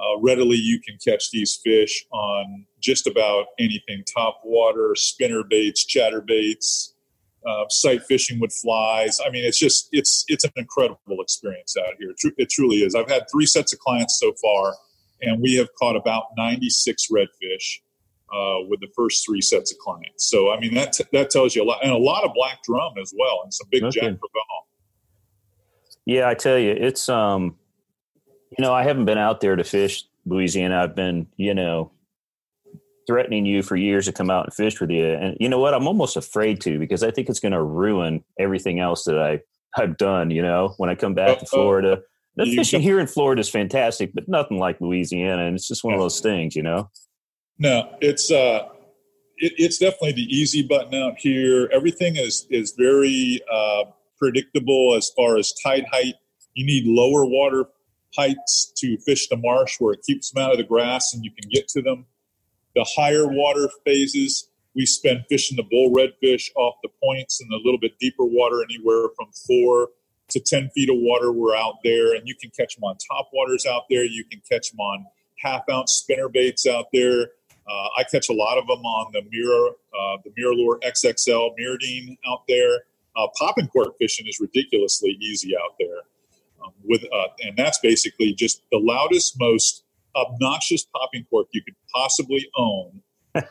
uh, 0.00 0.18
readily 0.20 0.56
you 0.56 0.80
can 0.80 0.96
catch 1.04 1.30
these 1.32 1.58
fish 1.64 2.06
on 2.12 2.64
just 2.80 3.06
about 3.06 3.46
anything 3.58 4.04
top 4.14 4.40
water, 4.44 4.94
spinner 4.94 5.42
baits, 5.42 5.84
chatter 5.84 6.20
baits, 6.20 6.94
uh, 7.48 7.64
sight 7.70 8.02
fishing 8.04 8.38
with 8.40 8.52
flies. 8.52 9.18
I 9.24 9.30
mean, 9.30 9.44
it's 9.44 9.58
just 9.58 9.88
it's 9.92 10.24
it's 10.28 10.44
an 10.44 10.50
incredible 10.56 11.20
experience 11.20 11.74
out 11.78 11.94
here. 11.98 12.14
It 12.36 12.50
truly 12.50 12.78
is. 12.78 12.94
I've 12.94 13.08
had 13.08 13.24
three 13.30 13.46
sets 13.46 13.72
of 13.72 13.78
clients 13.78 14.18
so 14.20 14.32
far, 14.42 14.74
and 15.22 15.40
we 15.40 15.54
have 15.54 15.68
caught 15.78 15.96
about 15.96 16.24
96 16.36 17.06
redfish 17.10 17.78
uh, 18.32 18.66
with 18.68 18.80
the 18.80 18.88
first 18.94 19.24
three 19.26 19.40
sets 19.40 19.72
of 19.72 19.78
clients. 19.78 20.28
So 20.28 20.50
I 20.50 20.60
mean 20.60 20.74
that 20.74 20.92
t- 20.92 21.04
that 21.12 21.30
tells 21.30 21.56
you 21.56 21.62
a 21.62 21.64
lot, 21.64 21.82
and 21.82 21.92
a 21.92 21.96
lot 21.96 22.24
of 22.24 22.32
black 22.34 22.62
drum 22.64 22.92
as 23.00 23.12
well, 23.16 23.40
and 23.42 23.54
some 23.54 23.68
big 23.70 23.84
okay. 23.84 24.00
Jack 24.00 24.12
Crevalle. 24.12 24.64
Yeah, 26.04 26.28
I 26.28 26.34
tell 26.34 26.58
you, 26.58 26.72
it's 26.72 27.08
um, 27.08 27.56
you 28.56 28.62
know, 28.62 28.74
I 28.74 28.82
haven't 28.82 29.04
been 29.04 29.18
out 29.18 29.40
there 29.40 29.56
to 29.56 29.64
fish 29.64 30.04
Louisiana. 30.26 30.82
I've 30.82 30.94
been, 30.94 31.28
you 31.36 31.54
know, 31.54 31.92
threatening 33.08 33.46
you 33.46 33.62
for 33.62 33.74
years 33.74 34.04
to 34.04 34.12
come 34.12 34.30
out 34.30 34.44
and 34.44 34.54
fish 34.54 34.80
with 34.80 34.90
you. 34.90 35.06
And 35.06 35.36
you 35.40 35.48
know 35.48 35.58
what? 35.58 35.74
I'm 35.74 35.88
almost 35.88 36.16
afraid 36.16 36.60
to 36.60 36.78
because 36.78 37.02
I 37.02 37.10
think 37.10 37.28
it's 37.28 37.40
going 37.40 37.52
to 37.52 37.62
ruin 37.62 38.22
everything 38.38 38.78
else 38.78 39.04
that 39.04 39.18
I 39.18 39.40
I've 39.76 39.96
done. 39.96 40.30
You 40.30 40.42
know, 40.42 40.74
when 40.76 40.90
I 40.90 40.94
come 40.94 41.14
back 41.14 41.38
to 41.40 41.46
Florida, 41.46 42.02
the 42.36 42.54
fishing 42.54 42.82
here 42.82 43.00
in 43.00 43.06
Florida 43.06 43.40
is 43.40 43.48
fantastic, 43.48 44.12
but 44.14 44.28
nothing 44.28 44.58
like 44.58 44.80
Louisiana. 44.80 45.46
And 45.46 45.56
it's 45.56 45.66
just 45.66 45.82
one 45.82 45.94
of 45.94 46.00
those 46.00 46.20
things, 46.20 46.54
you 46.54 46.62
know. 46.62 46.90
No, 47.58 47.96
it's 48.00 48.30
uh, 48.30 48.68
it, 49.38 49.54
it's 49.56 49.78
definitely 49.78 50.12
the 50.12 50.36
easy 50.36 50.62
button 50.62 50.94
out 50.94 51.14
here. 51.18 51.68
Everything 51.72 52.16
is 52.16 52.46
is 52.50 52.74
very 52.76 53.40
uh, 53.50 53.84
predictable 54.18 54.94
as 54.96 55.10
far 55.16 55.38
as 55.38 55.52
tide 55.64 55.86
height. 55.90 56.14
You 56.54 56.66
need 56.66 56.84
lower 56.86 57.24
water 57.24 57.66
heights 58.16 58.72
to 58.76 58.98
fish 58.98 59.28
the 59.28 59.36
marsh 59.36 59.76
where 59.78 59.94
it 59.94 60.00
keeps 60.06 60.30
them 60.30 60.42
out 60.42 60.52
of 60.52 60.58
the 60.58 60.64
grass 60.64 61.14
and 61.14 61.24
you 61.24 61.30
can 61.30 61.48
get 61.50 61.68
to 61.68 61.82
them. 61.82 62.06
The 62.78 62.86
higher 62.96 63.26
water 63.26 63.68
phases, 63.84 64.48
we 64.76 64.86
spend 64.86 65.24
fishing 65.28 65.56
the 65.56 65.64
bull 65.64 65.90
redfish 65.92 66.48
off 66.54 66.76
the 66.84 66.88
points 67.02 67.40
and 67.40 67.50
a 67.52 67.56
little 67.56 67.80
bit 67.80 67.98
deeper 67.98 68.24
water, 68.24 68.62
anywhere 68.62 69.08
from 69.16 69.26
four 69.48 69.88
to 70.28 70.38
10 70.38 70.70
feet 70.76 70.88
of 70.88 70.94
water. 70.96 71.32
We're 71.32 71.56
out 71.56 71.78
there, 71.82 72.14
and 72.14 72.28
you 72.28 72.36
can 72.36 72.50
catch 72.56 72.76
them 72.76 72.84
on 72.84 72.96
top 73.10 73.30
waters 73.32 73.66
out 73.66 73.86
there. 73.90 74.04
You 74.04 74.22
can 74.22 74.40
catch 74.48 74.70
them 74.70 74.78
on 74.78 75.06
half 75.42 75.62
ounce 75.68 75.94
spinner 75.94 76.28
baits 76.28 76.68
out 76.68 76.86
there. 76.92 77.30
Uh, 77.68 77.88
I 77.98 78.04
catch 78.04 78.28
a 78.28 78.32
lot 78.32 78.58
of 78.58 78.68
them 78.68 78.84
on 78.84 79.10
the 79.12 79.22
mirror, 79.28 79.70
uh, 80.00 80.18
the 80.22 80.30
MirrOlure 80.40 80.80
XXL 80.82 81.56
Mirrodine 81.58 82.16
out 82.28 82.42
there. 82.46 82.84
Uh, 83.16 83.26
popping 83.36 83.66
cork 83.66 83.98
fishing 83.98 84.28
is 84.28 84.38
ridiculously 84.38 85.18
easy 85.20 85.56
out 85.56 85.74
there. 85.80 86.02
Um, 86.64 86.72
with 86.84 87.02
uh, 87.12 87.26
and 87.42 87.56
that's 87.56 87.80
basically 87.80 88.34
just 88.34 88.62
the 88.70 88.78
loudest, 88.78 89.34
most 89.40 89.82
obnoxious 90.16 90.84
popping 90.84 91.24
cork 91.30 91.48
you 91.52 91.62
could 91.62 91.76
possibly 91.94 92.48
own, 92.56 93.00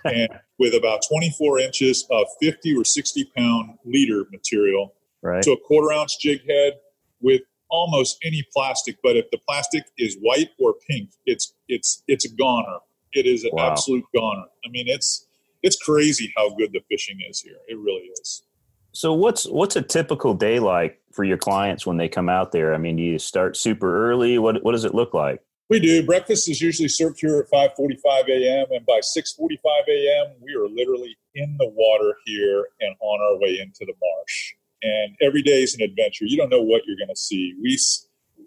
and 0.05 0.29
with 0.59 0.73
about 0.73 1.01
24 1.07 1.59
inches 1.59 2.05
of 2.11 2.27
50 2.41 2.75
or 2.75 2.83
60 2.83 3.31
pound 3.35 3.77
leader 3.85 4.25
material 4.31 4.93
right. 5.21 5.43
to 5.43 5.51
a 5.51 5.57
quarter 5.57 5.93
ounce 5.93 6.17
jig 6.17 6.41
head 6.49 6.73
with 7.21 7.41
almost 7.69 8.17
any 8.23 8.45
plastic. 8.53 8.97
But 9.03 9.17
if 9.17 9.29
the 9.31 9.39
plastic 9.47 9.83
is 9.97 10.17
white 10.21 10.49
or 10.59 10.75
pink, 10.89 11.11
it's 11.25 11.53
it's 11.67 12.03
it's 12.07 12.25
a 12.25 12.35
goner. 12.35 12.79
It 13.13 13.25
is 13.25 13.43
an 13.43 13.51
wow. 13.53 13.71
absolute 13.71 14.05
goner. 14.15 14.45
I 14.65 14.69
mean, 14.69 14.87
it's 14.87 15.27
it's 15.63 15.77
crazy 15.77 16.31
how 16.35 16.49
good 16.55 16.71
the 16.73 16.81
fishing 16.89 17.19
is 17.27 17.41
here. 17.41 17.57
It 17.67 17.77
really 17.77 18.09
is. 18.21 18.43
So 18.91 19.13
what's 19.13 19.45
what's 19.45 19.75
a 19.75 19.81
typical 19.81 20.33
day 20.33 20.59
like 20.59 20.99
for 21.11 21.23
your 21.23 21.37
clients 21.37 21.85
when 21.85 21.97
they 21.97 22.09
come 22.09 22.29
out 22.29 22.51
there? 22.51 22.73
I 22.73 22.77
mean, 22.77 22.95
do 22.95 23.03
you 23.03 23.19
start 23.19 23.57
super 23.57 24.09
early. 24.09 24.37
What 24.37 24.63
what 24.63 24.71
does 24.71 24.85
it 24.85 24.95
look 24.95 25.13
like? 25.13 25.41
We 25.69 25.79
do. 25.81 26.05
Breakfast 26.05 26.49
is 26.49 26.61
usually 26.61 26.87
served 26.87 27.19
here 27.19 27.39
at 27.39 27.49
5:45 27.49 28.29
a.m. 28.29 28.67
and 28.71 28.85
by 28.85 28.99
6:45 28.99 29.57
a.m. 29.89 30.35
we 30.41 30.53
are 30.55 30.67
literally 30.67 31.17
in 31.35 31.57
the 31.57 31.67
water 31.67 32.15
here 32.25 32.67
and 32.79 32.95
on 32.99 33.21
our 33.21 33.39
way 33.39 33.59
into 33.59 33.85
the 33.85 33.93
marsh. 34.01 34.53
And 34.81 35.15
every 35.21 35.41
day 35.41 35.63
is 35.63 35.75
an 35.75 35.81
adventure. 35.81 36.25
You 36.25 36.37
don't 36.37 36.49
know 36.49 36.61
what 36.61 36.83
you're 36.85 36.97
going 36.97 37.09
to 37.09 37.15
see. 37.15 37.53
We 37.61 37.77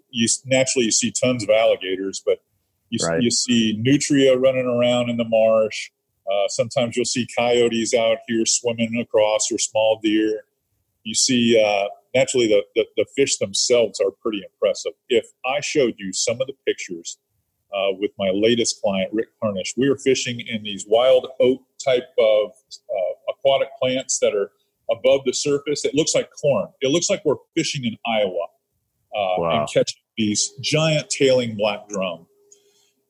you 0.09 0.27
naturally 0.45 0.85
you 0.85 0.91
see 0.91 1.11
tons 1.11 1.43
of 1.43 1.49
alligators, 1.49 2.21
but 2.25 2.39
you, 2.89 2.99
right. 3.07 3.21
you 3.21 3.31
see 3.31 3.77
nutria 3.79 4.37
running 4.37 4.65
around 4.65 5.09
in 5.09 5.17
the 5.17 5.25
marsh. 5.25 5.91
Uh, 6.29 6.47
sometimes 6.47 6.95
you'll 6.95 7.05
see 7.05 7.27
coyotes 7.37 7.93
out 7.93 8.17
here 8.27 8.45
swimming 8.45 8.99
across 8.99 9.51
or 9.51 9.57
small 9.57 9.99
deer. 10.01 10.43
You 11.03 11.15
see, 11.15 11.61
uh, 11.61 11.87
naturally, 12.13 12.47
the, 12.47 12.63
the, 12.75 12.85
the, 12.97 13.05
fish 13.15 13.37
themselves 13.37 13.99
are 13.99 14.11
pretty 14.21 14.41
impressive. 14.43 14.93
If 15.09 15.25
I 15.45 15.59
showed 15.61 15.95
you 15.97 16.13
some 16.13 16.41
of 16.41 16.47
the 16.47 16.53
pictures 16.65 17.17
uh, 17.73 17.93
with 17.99 18.11
my 18.17 18.29
latest 18.33 18.81
client, 18.81 19.09
Rick 19.13 19.29
Harnish, 19.41 19.73
we 19.77 19.89
were 19.89 19.97
fishing 19.97 20.39
in 20.39 20.63
these 20.63 20.85
wild 20.87 21.27
oat 21.39 21.59
type 21.83 22.09
of 22.19 22.51
uh, 22.73 23.31
aquatic 23.33 23.69
plants 23.81 24.19
that 24.19 24.33
are 24.33 24.51
above 24.89 25.21
the 25.25 25.33
surface. 25.33 25.85
It 25.85 25.95
looks 25.95 26.13
like 26.13 26.29
corn. 26.41 26.67
It 26.81 26.89
looks 26.89 27.09
like 27.09 27.23
we're 27.23 27.35
fishing 27.55 27.85
in 27.85 27.97
Iowa 28.05 28.47
uh, 29.15 29.41
wow. 29.41 29.59
and 29.59 29.69
catching 29.73 30.01
these 30.17 30.51
giant 30.61 31.09
tailing 31.09 31.55
black 31.55 31.87
drum. 31.89 32.27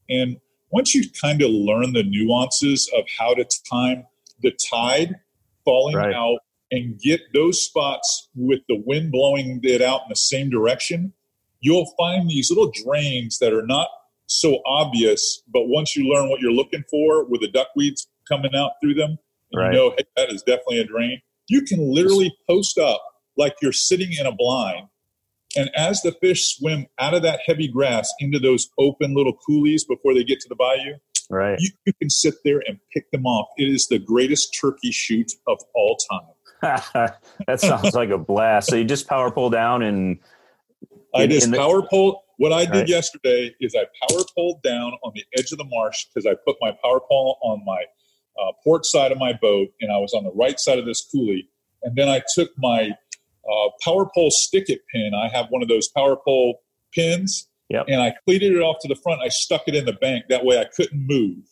And 0.09 0.37
once 0.69 0.93
you 0.93 1.03
kind 1.21 1.41
of 1.41 1.49
learn 1.49 1.93
the 1.93 2.03
nuances 2.03 2.89
of 2.95 3.05
how 3.17 3.33
to 3.33 3.45
time 3.69 4.05
the 4.41 4.51
tide 4.69 5.15
falling 5.65 5.95
right. 5.95 6.13
out 6.13 6.39
and 6.71 6.99
get 6.99 7.21
those 7.33 7.61
spots 7.61 8.29
with 8.35 8.59
the 8.69 8.81
wind 8.85 9.11
blowing 9.11 9.59
it 9.63 9.81
out 9.81 10.01
in 10.03 10.09
the 10.09 10.15
same 10.15 10.49
direction, 10.49 11.13
you'll 11.59 11.91
find 11.97 12.29
these 12.29 12.49
little 12.49 12.71
drains 12.85 13.39
that 13.39 13.53
are 13.53 13.65
not 13.65 13.89
so 14.27 14.61
obvious, 14.65 15.43
but 15.53 15.67
once 15.67 15.95
you 15.95 16.11
learn 16.11 16.29
what 16.29 16.39
you're 16.39 16.51
looking 16.51 16.83
for 16.89 17.25
with 17.25 17.41
the 17.41 17.51
duckweeds 17.51 18.07
coming 18.27 18.55
out 18.55 18.71
through 18.81 18.93
them, 18.93 19.17
right. 19.53 19.73
you 19.73 19.77
know, 19.77 19.93
hey, 19.97 20.05
that 20.15 20.31
is 20.31 20.41
definitely 20.43 20.79
a 20.79 20.85
drain. 20.85 21.21
You 21.47 21.63
can 21.63 21.79
literally 21.93 22.33
post 22.49 22.77
up 22.77 23.03
like 23.37 23.55
you're 23.61 23.73
sitting 23.73 24.13
in 24.17 24.25
a 24.25 24.31
blind 24.31 24.87
and 25.57 25.69
as 25.75 26.01
the 26.01 26.11
fish 26.13 26.55
swim 26.55 26.87
out 26.99 27.13
of 27.13 27.23
that 27.23 27.41
heavy 27.45 27.67
grass 27.67 28.11
into 28.19 28.39
those 28.39 28.69
open 28.79 29.13
little 29.13 29.33
coulees 29.47 29.85
before 29.87 30.13
they 30.13 30.23
get 30.23 30.39
to 30.41 30.49
the 30.49 30.55
bayou, 30.55 30.95
right, 31.29 31.57
you, 31.59 31.69
you 31.85 31.93
can 32.01 32.09
sit 32.09 32.35
there 32.45 32.61
and 32.67 32.79
pick 32.93 33.09
them 33.11 33.25
off. 33.25 33.47
It 33.57 33.65
is 33.65 33.87
the 33.87 33.99
greatest 33.99 34.57
turkey 34.59 34.91
shoot 34.91 35.31
of 35.47 35.59
all 35.75 35.97
time. 36.09 36.29
that 36.61 37.59
sounds 37.59 37.93
like 37.93 38.09
a 38.09 38.17
blast. 38.17 38.69
So 38.69 38.75
you 38.75 38.85
just 38.85 39.07
power 39.07 39.31
pull 39.31 39.49
down 39.49 39.81
and 39.81 40.19
I 41.13 41.27
just 41.27 41.51
the, 41.51 41.57
power 41.57 41.81
pull. 41.81 42.23
What 42.37 42.53
I 42.53 42.65
did 42.65 42.71
right. 42.71 42.87
yesterday 42.87 43.55
is 43.59 43.75
I 43.75 43.85
power 44.07 44.21
pulled 44.35 44.63
down 44.63 44.93
on 45.03 45.11
the 45.13 45.23
edge 45.37 45.51
of 45.51 45.57
the 45.57 45.65
marsh 45.65 46.05
because 46.05 46.25
I 46.25 46.35
put 46.45 46.55
my 46.61 46.71
power 46.83 46.99
pole 46.99 47.37
on 47.43 47.63
my 47.65 47.83
uh, 48.41 48.51
port 48.63 48.85
side 48.85 49.11
of 49.11 49.17
my 49.17 49.33
boat 49.33 49.69
and 49.81 49.91
I 49.91 49.97
was 49.97 50.13
on 50.13 50.23
the 50.23 50.31
right 50.31 50.59
side 50.59 50.79
of 50.79 50.85
this 50.85 51.07
coulee. 51.11 51.47
And 51.83 51.95
then 51.95 52.09
I 52.09 52.21
took 52.33 52.51
my 52.57 52.91
uh, 53.49 53.69
power 53.83 54.07
pole 54.13 54.31
stick 54.31 54.69
it 54.69 54.81
pin. 54.93 55.13
I 55.13 55.29
have 55.29 55.47
one 55.49 55.61
of 55.61 55.67
those 55.67 55.87
power 55.87 56.15
pole 56.15 56.61
pins 56.93 57.47
Yep. 57.71 57.85
And 57.87 58.01
I 58.01 58.13
cleated 58.25 58.51
it 58.51 58.59
off 58.59 58.77
to 58.81 58.89
the 58.89 58.97
front. 59.01 59.21
I 59.21 59.29
stuck 59.29 59.63
it 59.67 59.75
in 59.75 59.85
the 59.85 59.93
bank. 59.93 60.25
That 60.27 60.43
way 60.43 60.59
I 60.59 60.65
couldn't 60.65 61.07
move. 61.07 61.45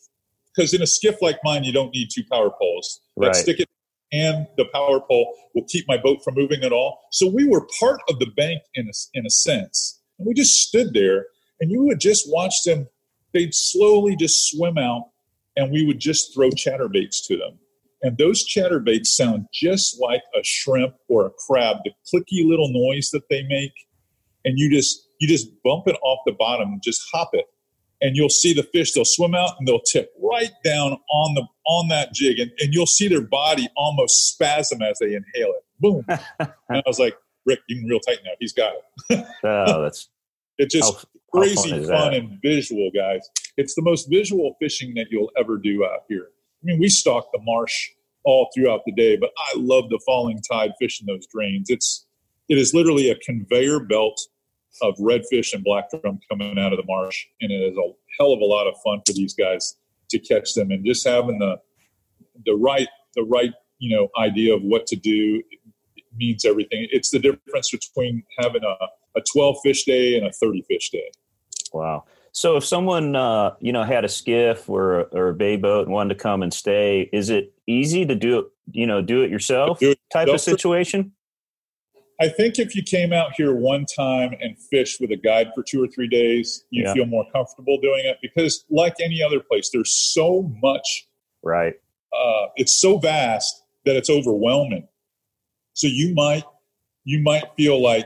Because 0.54 0.74
in 0.74 0.82
a 0.82 0.86
skiff 0.86 1.16
like 1.22 1.38
mine, 1.42 1.64
you 1.64 1.72
don't 1.72 1.94
need 1.94 2.08
two 2.14 2.24
power 2.30 2.50
poles. 2.50 3.00
That 3.16 3.28
Right. 3.28 3.36
stick 3.36 3.60
it 3.60 3.68
and 4.12 4.46
the 4.56 4.66
power 4.72 5.00
pole 5.00 5.34
will 5.54 5.64
keep 5.68 5.86
my 5.88 5.96
boat 5.96 6.18
from 6.24 6.34
moving 6.34 6.62
at 6.62 6.72
all. 6.72 7.00
So 7.12 7.28
we 7.28 7.46
were 7.46 7.66
part 7.78 8.00
of 8.08 8.18
the 8.18 8.30
bank 8.36 8.62
in 8.74 8.86
a, 8.86 8.92
in 9.14 9.26
a 9.26 9.30
sense. 9.30 10.00
And 10.18 10.26
we 10.26 10.34
just 10.34 10.54
stood 10.54 10.94
there 10.94 11.26
and 11.60 11.70
you 11.70 11.82
would 11.84 12.00
just 12.00 12.24
watch 12.28 12.54
them. 12.64 12.88
They'd 13.32 13.54
slowly 13.54 14.16
just 14.16 14.50
swim 14.50 14.78
out 14.78 15.10
and 15.56 15.70
we 15.70 15.84
would 15.86 16.00
just 16.00 16.34
throw 16.34 16.50
chatterbaits 16.50 17.24
to 17.26 17.36
them. 17.36 17.58
And 18.02 18.16
those 18.16 18.44
chatterbaits 18.48 19.08
sound 19.08 19.46
just 19.52 20.00
like 20.00 20.22
a 20.34 20.40
shrimp 20.42 20.94
or 21.08 21.26
a 21.26 21.30
crab, 21.46 21.76
the 21.84 21.90
clicky 22.12 22.48
little 22.48 22.70
noise 22.72 23.10
that 23.12 23.28
they 23.28 23.42
make. 23.42 23.72
And 24.44 24.58
you 24.58 24.70
just 24.70 25.06
you 25.20 25.28
just 25.28 25.48
bump 25.62 25.86
it 25.86 25.96
off 26.02 26.20
the 26.24 26.32
bottom, 26.32 26.80
just 26.82 27.02
hop 27.12 27.30
it, 27.34 27.44
and 28.00 28.16
you'll 28.16 28.28
see 28.28 28.52
the 28.52 28.62
fish. 28.62 28.92
They'll 28.92 29.04
swim 29.04 29.34
out 29.34 29.50
and 29.58 29.66
they'll 29.66 29.80
tip 29.80 30.12
right 30.22 30.50
down 30.64 30.92
on 31.10 31.34
the 31.34 31.46
on 31.66 31.88
that 31.88 32.12
jig, 32.12 32.38
and, 32.38 32.50
and 32.58 32.74
you'll 32.74 32.86
see 32.86 33.08
their 33.08 33.20
body 33.20 33.68
almost 33.76 34.30
spasm 34.30 34.82
as 34.82 34.98
they 34.98 35.14
inhale 35.14 35.54
it. 35.54 35.64
Boom! 35.78 36.04
and 36.08 36.50
I 36.70 36.82
was 36.86 36.98
like, 36.98 37.16
Rick, 37.46 37.60
you 37.68 37.80
can 37.80 37.88
reel 37.88 38.00
tight 38.00 38.18
now. 38.24 38.32
He's 38.38 38.52
got 38.52 38.74
it. 38.74 39.26
Oh, 39.44 39.82
that's 39.82 40.08
It's 40.58 40.74
just 40.74 40.92
how, 40.92 40.98
how 40.98 41.40
crazy 41.40 41.70
fun 41.70 41.86
fun, 41.86 42.14
and 42.14 42.38
visual, 42.42 42.90
guys. 42.94 43.28
It's 43.56 43.74
the 43.74 43.82
most 43.82 44.08
visual 44.10 44.56
fishing 44.60 44.94
that 44.94 45.06
you'll 45.10 45.30
ever 45.38 45.56
do 45.58 45.84
out 45.84 46.00
here. 46.08 46.28
I 46.62 46.64
mean, 46.64 46.78
we 46.78 46.88
stalk 46.88 47.30
the 47.32 47.40
marsh 47.42 47.90
all 48.24 48.50
throughout 48.54 48.82
the 48.84 48.92
day, 48.92 49.16
but 49.16 49.30
I 49.38 49.52
love 49.56 49.88
the 49.88 50.00
falling 50.04 50.40
tide 50.50 50.72
fishing 50.78 51.06
those 51.06 51.26
drains. 51.26 51.70
It's 51.70 52.06
it 52.48 52.58
is 52.58 52.74
literally 52.74 53.10
a 53.10 53.16
conveyor 53.16 53.80
belt 53.80 54.20
of 54.82 54.94
redfish 54.96 55.52
and 55.52 55.64
black 55.64 55.90
drum 55.90 56.20
coming 56.28 56.58
out 56.58 56.72
of 56.72 56.78
the 56.78 56.84
marsh, 56.86 57.26
and 57.40 57.50
it 57.50 57.56
is 57.56 57.76
a 57.76 57.92
hell 58.18 58.32
of 58.32 58.40
a 58.40 58.44
lot 58.44 58.66
of 58.66 58.74
fun 58.84 59.00
for 59.06 59.12
these 59.12 59.34
guys 59.34 59.76
to 60.10 60.18
catch 60.18 60.54
them, 60.54 60.70
and 60.70 60.84
just 60.84 61.06
having 61.06 61.38
the 61.38 61.56
the 62.46 62.54
right 62.54 62.88
the 63.14 63.22
right 63.24 63.52
you 63.78 63.94
know 63.94 64.08
idea 64.18 64.54
of 64.54 64.62
what 64.62 64.86
to 64.86 64.96
do 64.96 65.42
means 66.16 66.44
everything. 66.44 66.86
It's 66.90 67.10
the 67.10 67.18
difference 67.18 67.70
between 67.70 68.22
having 68.38 68.62
a 68.64 68.74
a 69.16 69.20
12 69.32 69.56
fish 69.64 69.84
day 69.84 70.16
and 70.16 70.26
a 70.26 70.32
30 70.32 70.62
fish 70.62 70.90
day. 70.90 71.10
Wow. 71.72 72.04
So 72.32 72.56
if 72.56 72.64
someone 72.64 73.16
uh, 73.16 73.54
you 73.60 73.72
know 73.72 73.82
had 73.82 74.04
a 74.04 74.08
skiff 74.08 74.68
or 74.68 75.02
or 75.12 75.30
a 75.30 75.34
bay 75.34 75.56
boat 75.56 75.86
and 75.86 75.92
wanted 75.92 76.14
to 76.14 76.20
come 76.20 76.42
and 76.42 76.54
stay, 76.54 77.08
is 77.12 77.30
it 77.30 77.52
easy 77.66 78.06
to 78.06 78.14
do 78.14 78.38
it? 78.38 78.46
You 78.72 78.86
know, 78.86 79.02
do 79.02 79.22
it 79.22 79.30
yourself 79.30 79.80
Do 79.80 79.90
it 79.90 79.98
type 80.12 80.28
of 80.28 80.34
yourself. 80.34 80.58
situation. 80.58 81.12
I 82.20 82.28
think 82.28 82.58
if 82.58 82.74
you 82.76 82.82
came 82.82 83.12
out 83.12 83.32
here 83.34 83.54
one 83.54 83.86
time 83.86 84.34
and 84.40 84.58
fished 84.58 85.00
with 85.00 85.10
a 85.10 85.16
guide 85.16 85.52
for 85.54 85.62
two 85.62 85.82
or 85.82 85.86
three 85.88 86.06
days, 86.08 86.64
you 86.70 86.82
Yeah. 86.84 86.92
feel 86.92 87.06
more 87.06 87.24
comfortable 87.32 87.78
doing 87.80 88.04
it 88.04 88.18
because, 88.20 88.64
like 88.68 88.94
any 89.00 89.22
other 89.22 89.40
place, 89.40 89.70
there's 89.72 89.94
so 90.12 90.42
much. 90.62 91.06
Right. 91.42 91.74
Uh, 92.12 92.48
it's 92.56 92.74
so 92.78 92.98
vast 92.98 93.62
that 93.86 93.96
it's 93.96 94.10
overwhelming. 94.10 94.86
So 95.72 95.86
you 95.86 96.12
might 96.14 96.44
you 97.04 97.18
might 97.20 97.44
feel 97.56 97.80
like 97.82 98.04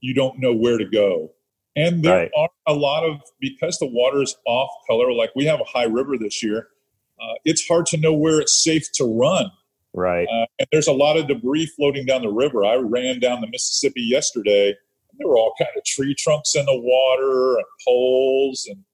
you 0.00 0.12
don't 0.12 0.38
know 0.38 0.52
where 0.52 0.76
to 0.76 0.84
go, 0.84 1.32
and 1.74 2.02
there 2.04 2.16
Right. 2.18 2.30
are 2.36 2.50
a 2.66 2.74
lot 2.74 3.02
of 3.04 3.22
because 3.40 3.78
the 3.78 3.86
water 3.86 4.20
is 4.22 4.36
off 4.46 4.70
color. 4.86 5.10
Like 5.12 5.30
we 5.34 5.46
have 5.46 5.60
a 5.60 5.64
high 5.64 5.84
river 5.84 6.18
this 6.18 6.42
year, 6.42 6.68
uh, 7.18 7.34
it's 7.46 7.66
hard 7.66 7.86
to 7.86 7.96
know 7.96 8.12
where 8.12 8.38
it's 8.40 8.62
safe 8.62 8.92
to 8.96 9.04
run. 9.04 9.50
Right. 9.96 10.28
Uh, 10.30 10.44
and 10.58 10.68
there's 10.70 10.86
a 10.88 10.92
lot 10.92 11.16
of 11.16 11.26
debris 11.26 11.66
floating 11.66 12.04
down 12.04 12.20
the 12.20 12.28
river. 12.28 12.64
I 12.66 12.74
ran 12.76 13.18
down 13.18 13.40
the 13.40 13.48
Mississippi 13.48 14.02
yesterday, 14.02 14.68
and 14.68 15.18
there 15.18 15.26
were 15.26 15.38
all 15.38 15.54
kind 15.58 15.70
of 15.74 15.84
tree 15.84 16.14
trunks 16.16 16.54
in 16.54 16.66
the 16.66 16.78
water 16.78 17.56
and 17.56 17.64
poles 17.84 18.66
and 18.70 18.84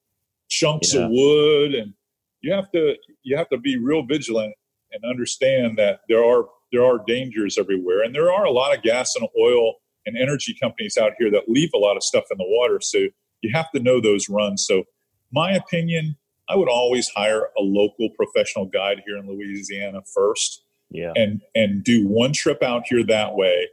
chunks 0.48 0.94
Yeah. 0.94 1.06
of 1.06 1.10
wood. 1.10 1.74
And 1.74 1.94
you 2.40 2.52
have 2.52 2.70
to 2.72 2.94
you 3.24 3.36
have 3.36 3.48
to 3.50 3.58
be 3.58 3.76
real 3.76 4.02
vigilant 4.04 4.54
and 4.92 5.04
understand 5.04 5.76
that 5.78 6.00
there 6.08 6.24
are 6.24 6.46
there 6.70 6.84
are 6.84 7.00
dangers 7.06 7.58
everywhere, 7.58 8.02
and 8.02 8.14
there 8.14 8.32
are 8.32 8.44
a 8.44 8.52
lot 8.52 8.74
of 8.74 8.82
gas 8.82 9.16
and 9.16 9.28
oil 9.38 9.74
and 10.06 10.16
energy 10.16 10.56
companies 10.60 10.96
out 10.96 11.12
here 11.18 11.30
that 11.32 11.48
leave 11.48 11.70
a 11.74 11.78
lot 11.78 11.96
of 11.96 12.02
stuff 12.04 12.24
in 12.30 12.38
the 12.38 12.46
water. 12.46 12.78
So 12.80 12.98
you 13.42 13.50
have 13.52 13.70
to 13.72 13.80
know 13.80 14.00
those 14.00 14.28
runs. 14.28 14.64
So, 14.66 14.84
my 15.32 15.52
opinion, 15.52 16.16
I 16.48 16.54
would 16.56 16.68
always 16.68 17.08
hire 17.08 17.48
a 17.58 17.62
local 17.62 18.08
professional 18.10 18.66
guide 18.66 19.02
here 19.06 19.16
in 19.16 19.26
Louisiana 19.28 20.00
first 20.14 20.62
Yeah. 20.92 21.12
and 21.16 21.40
and 21.54 21.82
do 21.84 22.06
one 22.06 22.32
trip 22.32 22.62
out 22.62 22.84
here 22.88 23.02
that 23.04 23.34
way 23.34 23.68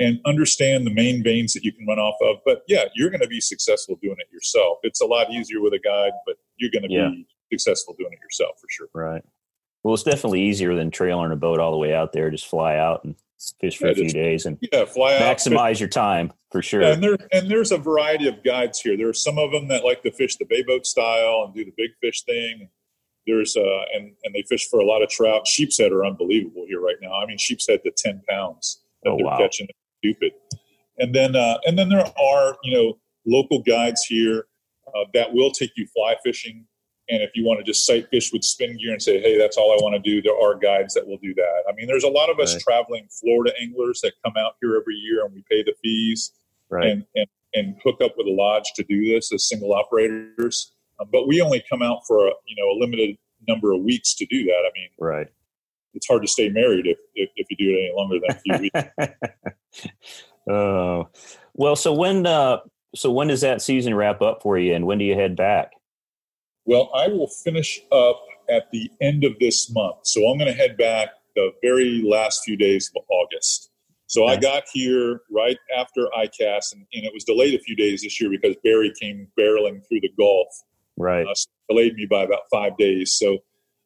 and 0.00 0.20
understand 0.24 0.86
the 0.86 0.92
main 0.92 1.22
veins 1.24 1.52
that 1.54 1.64
you 1.64 1.72
can 1.72 1.86
run 1.86 1.98
off 1.98 2.16
of 2.22 2.36
but 2.44 2.62
yeah 2.68 2.84
you're 2.94 3.10
going 3.10 3.20
to 3.22 3.26
be 3.28 3.40
successful 3.40 3.98
doing 4.02 4.16
it 4.18 4.26
yourself 4.32 4.78
it's 4.82 5.00
a 5.00 5.06
lot 5.06 5.30
easier 5.32 5.60
with 5.60 5.72
a 5.72 5.78
guide 5.80 6.12
but 6.26 6.36
you're 6.56 6.70
going 6.70 6.82
to 6.84 6.88
Yeah. 6.92 7.08
be 7.10 7.26
successful 7.50 7.94
doing 7.98 8.12
it 8.12 8.18
yourself 8.22 8.58
for 8.60 8.66
sure 8.70 8.88
Right. 8.94 9.22
Well, 9.84 9.94
it's 9.94 10.02
definitely 10.02 10.42
easier 10.42 10.74
than 10.74 10.90
trailing 10.90 11.30
a 11.30 11.36
boat 11.36 11.60
all 11.60 11.70
the 11.70 11.78
way 11.78 11.94
out 11.94 12.12
there. 12.12 12.30
Just 12.30 12.46
fly 12.48 12.76
out 12.76 13.04
and 13.04 13.14
fish 13.60 13.78
for 13.78 13.86
Yeah, 13.86 13.92
a 13.92 13.94
few 13.94 14.04
just- 14.04 14.14
days 14.14 14.44
and 14.44 14.58
yeah 14.72 14.84
fly 14.84 15.14
out 15.16 15.22
maximize 15.22 15.78
your 15.78 15.88
time 15.88 16.32
for 16.50 16.60
sure. 16.62 16.82
Yeah, 16.82 16.92
and 16.94 17.02
there 17.02 17.16
and 17.32 17.48
there's 17.50 17.70
a 17.70 17.78
variety 17.78 18.26
of 18.26 18.42
guides 18.42 18.80
here. 18.80 18.96
There 18.96 19.08
are 19.08 19.12
some 19.14 19.38
of 19.38 19.52
them 19.52 19.68
that 19.68 19.84
like 19.84 20.02
to 20.02 20.10
fish 20.10 20.36
the 20.36 20.44
bay 20.44 20.62
boat 20.62 20.84
style 20.84 21.44
and 21.46 21.54
do 21.54 21.64
the 21.64 21.72
big 21.76 21.90
fish 22.00 22.22
thing. 22.22 22.68
There's 23.28 23.56
uh 23.56 23.82
and 23.94 24.12
and 24.24 24.34
they 24.34 24.42
fish 24.48 24.66
for 24.68 24.80
a 24.80 24.84
lot 24.84 25.02
of 25.02 25.08
trout. 25.10 25.46
Sheep's 25.46 25.78
head 25.78 25.92
are 25.92 26.04
unbelievable 26.04 26.64
here 26.66 26.80
right 26.80 26.96
now. 27.00 27.12
I 27.12 27.26
mean, 27.26 27.38
sheep's 27.38 27.68
head 27.68 27.80
to 27.84 27.92
ten 27.96 28.22
pounds 28.28 28.80
that 29.04 29.10
Oh, 29.10 29.16
they're 29.16 29.26
wow. 29.26 29.38
catching. 29.38 29.68
Stupid. 30.04 30.32
And 30.98 31.14
then 31.14 31.36
uh 31.36 31.58
and 31.66 31.78
then 31.78 31.88
there 31.90 32.04
are 32.20 32.56
you 32.64 32.74
know 32.76 32.98
local 33.26 33.62
guides 33.62 34.04
here 34.04 34.46
uh, 34.88 35.04
that 35.14 35.32
will 35.34 35.50
take 35.52 35.70
you 35.76 35.86
fly 35.94 36.16
fishing. 36.24 36.66
And 37.10 37.22
if 37.22 37.30
you 37.34 37.44
want 37.44 37.58
to 37.60 37.64
just 37.64 37.86
sight 37.86 38.06
fish 38.10 38.32
with 38.32 38.42
spin 38.44 38.76
gear 38.78 38.92
and 38.92 39.02
say, 39.02 39.18
hey, 39.20 39.38
that's 39.38 39.56
all 39.56 39.72
I 39.72 39.76
want 39.82 39.94
to 39.94 40.10
do, 40.10 40.20
there 40.20 40.36
are 40.36 40.54
guides 40.58 40.92
that 40.94 41.06
will 41.06 41.16
do 41.22 41.32
that. 41.34 41.62
I 41.68 41.72
mean, 41.74 41.86
there's 41.86 42.04
a 42.04 42.08
lot 42.08 42.28
of 42.30 42.38
us 42.38 42.54
Right. 42.54 42.62
traveling 42.62 43.08
Florida 43.20 43.52
anglers 43.62 44.00
that 44.02 44.12
come 44.24 44.34
out 44.38 44.54
here 44.60 44.76
every 44.76 44.94
year 44.96 45.24
and 45.24 45.34
we 45.34 45.42
pay 45.50 45.62
the 45.62 45.74
fees 45.82 46.32
right. 46.70 46.86
and, 46.90 47.04
and 47.14 47.26
and 47.54 47.76
hook 47.82 48.02
up 48.02 48.12
with 48.18 48.26
a 48.26 48.30
lodge 48.30 48.64
to 48.76 48.82
do 48.84 49.06
this 49.06 49.32
as 49.32 49.48
single 49.48 49.72
operators. 49.72 50.74
Um, 51.00 51.08
but 51.12 51.28
we 51.28 51.40
only 51.40 51.62
come 51.70 51.82
out 51.82 52.00
for 52.06 52.26
a 52.26 52.30
you 52.46 52.56
know 52.56 52.70
a 52.70 52.76
limited 52.78 53.16
number 53.46 53.72
of 53.72 53.82
weeks 53.82 54.14
to 54.16 54.26
do 54.26 54.44
that. 54.44 54.62
I 54.66 54.70
mean, 54.74 54.88
right. 54.98 55.28
it's 55.94 56.06
hard 56.06 56.22
to 56.22 56.28
stay 56.28 56.48
married 56.48 56.86
if 56.86 56.98
if, 57.14 57.30
if 57.36 57.46
you 57.50 57.56
do 57.56 57.70
it 57.70 57.80
any 57.80 57.92
longer 57.94 58.18
than 58.20 58.36
a 58.36 58.40
few 58.40 58.70
weeks. 59.78 59.94
oh. 60.50 61.08
Well, 61.54 61.76
so 61.76 61.92
when 61.92 62.26
uh 62.26 62.58
so 62.94 63.10
when 63.10 63.28
does 63.28 63.42
that 63.42 63.62
season 63.62 63.94
wrap 63.94 64.22
up 64.22 64.42
for 64.42 64.58
you 64.58 64.74
and 64.74 64.86
when 64.86 64.98
do 64.98 65.04
you 65.04 65.14
head 65.14 65.36
back? 65.36 65.72
Well, 66.64 66.90
I 66.94 67.08
will 67.08 67.28
finish 67.28 67.80
up 67.92 68.22
at 68.50 68.70
the 68.72 68.90
end 69.00 69.24
of 69.24 69.38
this 69.40 69.70
month, 69.70 69.98
so 70.04 70.26
I'm 70.26 70.38
going 70.38 70.52
to 70.52 70.56
head 70.56 70.76
back 70.76 71.10
the 71.34 71.50
very 71.62 72.02
last 72.02 72.42
few 72.44 72.56
days 72.56 72.90
of 72.96 73.02
August. 73.08 73.70
So 74.06 74.26
I 74.26 74.36
got 74.36 74.64
here 74.72 75.20
right 75.30 75.58
after 75.76 76.08
ICAST, 76.18 76.72
and, 76.72 76.86
and 76.94 77.04
it 77.04 77.12
was 77.12 77.24
delayed 77.24 77.54
a 77.54 77.58
few 77.62 77.76
days 77.76 78.02
this 78.02 78.18
year 78.20 78.30
because 78.30 78.56
Barry 78.64 78.92
came 78.98 79.28
barreling 79.38 79.86
through 79.86 80.00
the 80.00 80.10
Gulf. 80.18 80.48
Right. 80.98 81.26
uh, 81.26 81.34
delayed 81.68 81.94
me 81.94 82.06
by 82.06 82.22
about 82.22 82.42
five 82.50 82.76
days. 82.76 83.14
So 83.14 83.38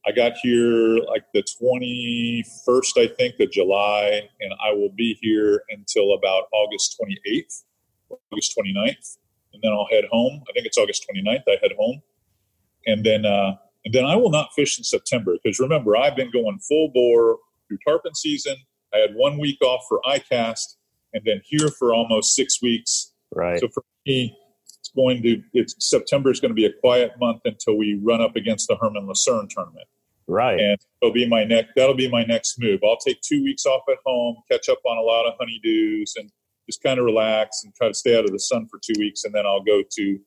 I 0.07 0.12
got 0.12 0.33
here 0.42 0.98
like 1.09 1.25
the 1.33 1.44
21st, 1.62 2.98
I 2.98 3.14
think, 3.14 3.38
of 3.38 3.53
July, 3.53 4.29
and 4.40 4.53
I 4.64 4.72
will 4.72 4.90
be 4.90 5.16
here 5.20 5.62
until 5.70 6.14
about 6.14 6.44
August 6.53 7.01
28th, 7.01 7.62
August 8.33 8.55
29th, 8.59 9.18
and 9.53 9.62
then 9.62 9.72
I'll 9.72 9.87
head 9.90 10.05
home. 10.11 10.42
I 10.48 10.53
think 10.53 10.66
it's 10.66 10.79
August 10.79 11.07
29th. 11.09 11.42
I 11.46 11.57
head 11.62 11.72
home, 11.79 12.03
and 12.87 13.05
then 13.05 13.25
uh, 13.25 13.53
and 13.85 13.94
then 13.94 14.05
I 14.05 14.16
will 14.16 14.31
not 14.31 14.48
fish 14.57 14.77
in 14.77 14.85
September 14.85 15.37
because 15.42 15.61
remember 15.61 15.96
I've 15.96 16.16
been 16.16 16.33
going 16.33 16.59
full 16.59 16.88
bore 16.88 17.38
through 17.68 17.79
tarpon 17.87 18.14
season. 18.14 18.57
I 18.92 18.98
had 18.98 19.14
one 19.14 19.38
week 19.38 19.61
off 19.62 19.85
for 19.88 20.01
ICAST, 20.05 20.77
and 21.12 21.22
then 21.25 21.42
here 21.44 21.68
for 21.79 21.94
almost 21.94 22.35
six 22.35 22.61
weeks. 22.61 23.12
Right. 23.35 23.61
So 23.61 23.68
for 23.68 23.85
me, 24.05 24.37
going 24.96 25.22
to 25.22 25.42
it's 25.52 25.74
September 25.78 26.31
is 26.31 26.40
going 26.40 26.50
to 26.50 26.55
be 26.55 26.66
a 26.66 26.72
quiet 26.72 27.12
month 27.20 27.42
until 27.44 27.76
we 27.76 28.00
run 28.02 28.20
up 28.20 28.37
against 28.37 28.68
the 28.68 28.76
Herman 28.81 29.07
Lucerne 29.07 29.48
tournament, 29.48 29.87
right. 30.26 30.59
and 30.59 30.78
it'll 31.00 31.12
be 31.12 31.28
my 31.28 31.44
next. 31.44 31.72
That'll 31.76 31.94
be 31.94 32.11
my 32.11 32.24
next 32.24 32.59
move. 32.59 32.81
I'll 32.85 32.98
take 32.98 33.20
two 33.20 33.42
weeks 33.42 33.66
off 33.66 33.83
at 33.90 33.98
home, 34.05 34.37
catch 34.50 34.68
up 34.68 34.78
on 34.85 34.98
a 34.98 35.02
lot 35.02 35.26
of 35.26 35.35
honeydews, 35.38 36.12
and 36.16 36.31
just 36.66 36.83
kind 36.83 36.98
of 36.98 37.05
relax 37.05 37.62
and 37.64 37.74
try 37.74 37.88
to 37.88 37.94
stay 37.94 38.16
out 38.16 38.24
of 38.24 38.33
the 38.33 38.38
sun 38.38 38.68
for 38.68 38.78
two 38.83 38.98
weeks, 38.98 39.24
and 39.24 39.35
then 39.35 39.46
I'll 39.46 39.62
go 39.62 39.83
to. 39.88 40.20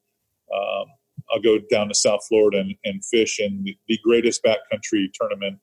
Um, 0.54 0.86
I'll 1.32 1.42
go 1.42 1.58
down 1.72 1.88
to 1.88 1.96
South 1.96 2.20
Florida 2.28 2.60
and, 2.60 2.76
and 2.84 3.04
fish 3.04 3.40
in 3.40 3.64
the, 3.64 4.00
greatest 4.04 4.44
backcountry 4.44 5.08
tournament 5.12 5.58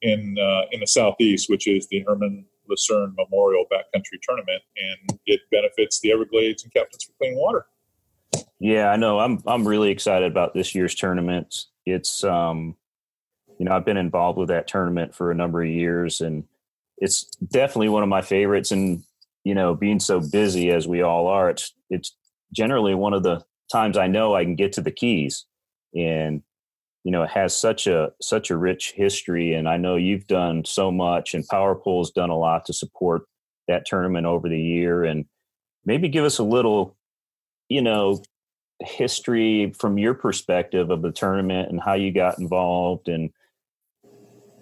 in 0.00 0.36
uh, 0.38 0.62
in 0.70 0.78
the 0.78 0.86
southeast, 0.86 1.50
which 1.50 1.66
is 1.66 1.88
the 1.88 2.04
Herman 2.06 2.44
Lucerne 2.68 3.14
Memorial 3.16 3.64
Backcountry 3.72 4.18
Tournament, 4.22 4.62
and 4.76 5.18
it 5.26 5.40
benefits 5.50 6.00
the 6.00 6.12
Everglades 6.12 6.64
and 6.64 6.72
Captains 6.72 7.04
for 7.04 7.12
Clean 7.18 7.36
Water. 7.36 7.66
Yeah, 8.60 8.88
I 8.88 8.96
know. 8.96 9.18
I'm 9.18 9.42
I'm 9.46 9.66
really 9.66 9.90
excited 9.90 10.30
about 10.30 10.54
this 10.54 10.74
year's 10.74 10.94
tournament. 10.94 11.64
It's 11.86 12.22
um 12.24 12.76
you 13.58 13.66
know, 13.66 13.76
I've 13.76 13.84
been 13.84 13.96
involved 13.96 14.38
with 14.38 14.48
that 14.48 14.66
tournament 14.66 15.14
for 15.14 15.30
a 15.30 15.34
number 15.34 15.62
of 15.62 15.68
years 15.68 16.20
and 16.20 16.44
it's 16.98 17.24
definitely 17.36 17.88
one 17.88 18.02
of 18.02 18.08
my 18.08 18.22
favorites 18.22 18.70
and 18.70 19.02
you 19.44 19.54
know, 19.54 19.74
being 19.74 20.00
so 20.00 20.20
busy 20.20 20.70
as 20.70 20.86
we 20.86 21.02
all 21.02 21.26
are, 21.26 21.50
it's 21.50 21.72
it's 21.90 22.16
generally 22.52 22.94
one 22.94 23.12
of 23.12 23.22
the 23.22 23.44
times 23.70 23.96
I 23.96 24.06
know 24.06 24.34
I 24.34 24.44
can 24.44 24.54
get 24.54 24.72
to 24.74 24.80
the 24.80 24.90
keys, 24.90 25.46
and 25.94 26.42
you 27.04 27.10
know 27.10 27.22
it 27.24 27.30
has 27.30 27.56
such 27.56 27.86
a 27.86 28.12
such 28.20 28.50
a 28.50 28.56
rich 28.56 28.92
history. 28.92 29.54
And 29.54 29.68
I 29.68 29.76
know 29.76 29.96
you've 29.96 30.26
done 30.26 30.64
so 30.64 30.92
much, 30.92 31.34
and 31.34 31.46
Power 31.48 31.74
Pole's 31.74 32.12
done 32.12 32.30
a 32.30 32.38
lot 32.38 32.66
to 32.66 32.72
support 32.72 33.22
that 33.68 33.86
tournament 33.86 34.26
over 34.26 34.48
the 34.48 34.60
year. 34.60 35.04
And 35.04 35.24
maybe 35.84 36.08
give 36.08 36.24
us 36.24 36.38
a 36.38 36.44
little, 36.44 36.96
you 37.68 37.82
know, 37.82 38.22
history 38.80 39.72
from 39.78 39.98
your 39.98 40.14
perspective 40.14 40.90
of 40.90 41.02
the 41.02 41.12
tournament 41.12 41.70
and 41.70 41.80
how 41.80 41.94
you 41.94 42.12
got 42.12 42.38
involved 42.38 43.08
and 43.08 43.30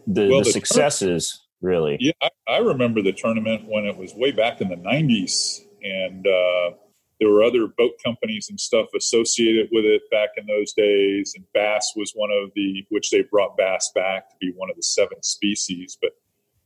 the, 0.07 0.29
well, 0.29 0.39
the, 0.41 0.45
the 0.45 0.51
successes 0.51 1.47
really. 1.61 1.97
Yeah 2.01 2.13
I, 2.23 2.29
I, 2.49 2.59
remember 2.59 3.03
the 3.03 3.13
tournament 3.13 3.65
when 3.67 3.85
it 3.85 3.97
was 3.97 4.15
way 4.15 4.33
back 4.33 4.61
in 4.61 4.69
the 4.69 4.77
90s 4.77 5.61
and 5.83 6.27
uh, 6.27 6.77
there 7.21 7.31
were 7.31 7.43
other 7.43 7.67
boat 7.67 7.93
companies 8.05 8.49
and 8.49 8.59
stuff 8.59 8.87
associated 8.97 9.69
with 9.73 9.85
it 9.85 10.03
back 10.11 10.31
in 10.37 10.47
those 10.47 10.73
days 10.73 11.35
and 11.37 11.45
bass 11.53 11.93
was 11.97 12.13
one 12.15 12.31
of 12.31 12.51
the 12.55 12.85
which 12.89 13.11
they 13.11 13.23
brought 13.23 13.57
bass 13.57 13.91
back 13.95 14.31
to 14.31 14.37
be 14.41 14.53
one 14.57 14.71
of 14.71 14.77
the 14.77 14.83
seven 14.83 15.23
species 15.23 15.99
but 16.01 16.13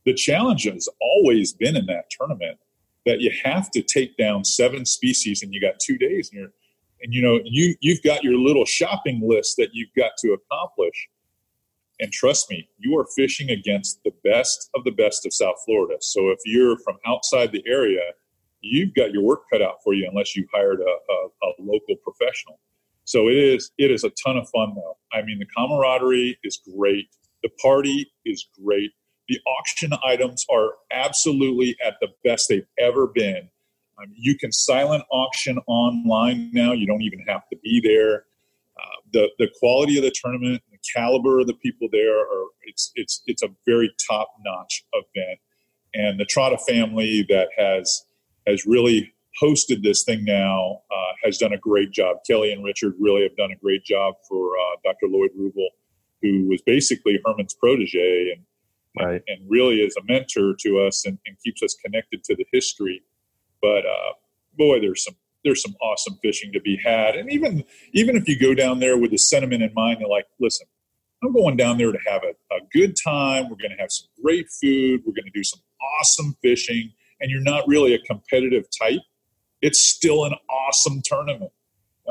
the 0.05 0.13
challenge 0.13 0.63
has 0.63 0.87
always 1.01 1.53
been 1.53 1.75
in 1.75 1.85
that 1.87 2.05
tournament 2.09 2.57
that 3.05 3.21
you 3.21 3.31
have 3.43 3.69
to 3.71 3.81
take 3.81 4.17
down 4.17 4.43
seven 4.43 4.85
species 4.85 5.43
and 5.43 5.53
you 5.53 5.61
got 5.61 5.75
two 5.79 5.97
days 5.97 6.29
and 6.33 6.49
and 7.01 7.13
you 7.13 7.21
know 7.21 7.39
you 7.43 7.75
you've 7.81 8.01
got 8.03 8.23
your 8.23 8.37
little 8.37 8.65
shopping 8.65 9.21
list 9.23 9.55
that 9.57 9.69
you've 9.73 9.93
got 9.97 10.11
to 10.19 10.33
accomplish. 10.33 11.09
And 11.99 12.11
trust 12.11 12.49
me 12.49 12.67
you 12.77 12.97
are 12.97 13.07
fishing 13.15 13.49
against 13.49 13.99
the 14.03 14.11
best 14.23 14.69
of 14.75 14.83
the 14.83 14.91
best 14.91 15.25
of 15.25 15.33
south 15.33 15.57
florida. 15.65 15.95
So 16.01 16.29
if 16.29 16.39
you're 16.45 16.77
from 16.79 16.97
outside 17.05 17.51
the 17.51 17.63
area 17.67 18.01
you've 18.61 18.93
got 18.95 19.11
your 19.11 19.23
work 19.23 19.41
cut 19.51 19.61
out 19.61 19.75
for 19.83 19.93
you 19.93 20.07
unless 20.09 20.35
you 20.35 20.45
hired 20.51 20.79
a, 20.79 20.83
a, 20.83 21.27
a 21.43 21.49
local 21.59 21.95
professional. 22.03 22.59
So 23.05 23.29
it 23.29 23.37
is 23.37 23.71
it 23.77 23.91
is 23.91 24.03
a 24.03 24.11
ton 24.25 24.37
of 24.37 24.49
fun 24.49 24.73
though. 24.75 24.97
I 25.13 25.21
mean 25.21 25.39
the 25.39 25.45
camaraderie 25.55 26.37
is 26.43 26.59
great. 26.75 27.07
The 27.43 27.49
party 27.61 28.11
is 28.25 28.47
great 28.63 28.91
the 29.27 29.39
auction 29.59 29.91
items 30.05 30.45
are 30.51 30.73
absolutely 30.91 31.75
at 31.85 31.95
the 32.01 32.09
best 32.23 32.47
they've 32.49 32.67
ever 32.77 33.07
been 33.07 33.49
um, 33.97 34.11
you 34.15 34.37
can 34.37 34.51
silent 34.51 35.03
auction 35.11 35.59
online 35.67 36.49
now. 36.53 36.73
You 36.73 36.87
don't 36.87 37.01
even 37.01 37.19
have 37.27 37.47
to 37.49 37.57
be 37.63 37.81
there. 37.81 38.25
Uh, 38.77 38.95
the 39.13 39.29
the 39.39 39.47
quality 39.59 39.97
of 39.97 40.03
the 40.03 40.13
tournament, 40.13 40.61
the 40.71 40.77
caliber 40.93 41.39
of 41.39 41.47
the 41.47 41.53
people 41.53 41.87
there 41.91 42.19
are 42.19 42.45
it's 42.63 42.91
it's 42.95 43.21
it's 43.25 43.43
a 43.43 43.49
very 43.65 43.93
top 44.09 44.29
notch 44.43 44.83
event. 44.93 45.39
And 45.93 46.19
the 46.19 46.25
Trotta 46.25 46.59
family 46.67 47.25
that 47.29 47.49
has 47.57 48.05
has 48.47 48.65
really 48.65 49.13
hosted 49.41 49.81
this 49.83 50.03
thing 50.03 50.23
now 50.25 50.81
uh, 50.91 51.13
has 51.23 51.37
done 51.37 51.53
a 51.53 51.57
great 51.57 51.91
job. 51.91 52.17
Kelly 52.27 52.51
and 52.51 52.63
Richard 52.63 52.95
really 52.99 53.23
have 53.23 53.35
done 53.37 53.51
a 53.51 53.57
great 53.57 53.83
job 53.83 54.15
for 54.27 54.57
uh, 54.57 54.75
Dr. 54.83 55.07
Lloyd 55.07 55.31
Rubel, 55.37 55.67
who 56.21 56.47
was 56.47 56.61
basically 56.61 57.19
Herman's 57.25 57.53
protege 57.53 58.33
and, 58.35 58.45
right. 58.99 59.21
and, 59.27 59.39
and 59.39 59.49
really 59.49 59.77
is 59.77 59.95
a 59.97 60.03
mentor 60.11 60.55
to 60.59 60.79
us 60.79 61.05
and, 61.05 61.17
and 61.25 61.37
keeps 61.43 61.61
us 61.63 61.75
connected 61.83 62.23
to 62.23 62.35
the 62.35 62.45
history 62.51 63.03
but 63.65 63.83
uh, 63.85 64.13
boy, 64.57 64.79
there's 64.79 65.03
some 65.03 65.15
there's 65.43 65.61
some 65.61 65.75
awesome 65.81 66.17
fishing 66.23 66.51
to 66.53 66.61
be 66.61 66.79
had. 66.83 67.15
And 67.15 67.31
even 67.31 67.63
even 67.93 68.15
if 68.15 68.27
you 68.27 68.39
go 68.39 68.53
down 68.53 68.79
there 68.79 68.97
with 68.97 69.11
the 69.11 69.17
sentiment 69.17 69.63
in 69.63 69.73
mind, 69.73 69.99
you're 69.99 70.09
like, 70.09 70.27
listen, 70.39 70.67
I'm 71.23 71.33
going 71.33 71.57
down 71.57 71.77
there 71.77 71.91
to 71.91 71.99
have 72.05 72.21
a, 72.23 72.55
a 72.55 72.59
good 72.71 72.95
time. 73.03 73.45
We're 73.49 73.57
going 73.57 73.75
to 73.75 73.81
have 73.81 73.91
some 73.91 74.07
great 74.21 74.47
food. 74.61 75.01
We're 75.05 75.13
going 75.13 75.25
to 75.25 75.31
do 75.33 75.43
some 75.43 75.61
awesome 75.99 76.35
fishing. 76.43 76.93
And 77.19 77.31
you're 77.31 77.41
not 77.41 77.67
really 77.67 77.93
a 77.93 77.99
competitive 77.99 78.65
type. 78.79 79.01
It's 79.61 79.79
still 79.79 80.25
an 80.25 80.33
awesome 80.49 81.01
tournament. 81.03 81.51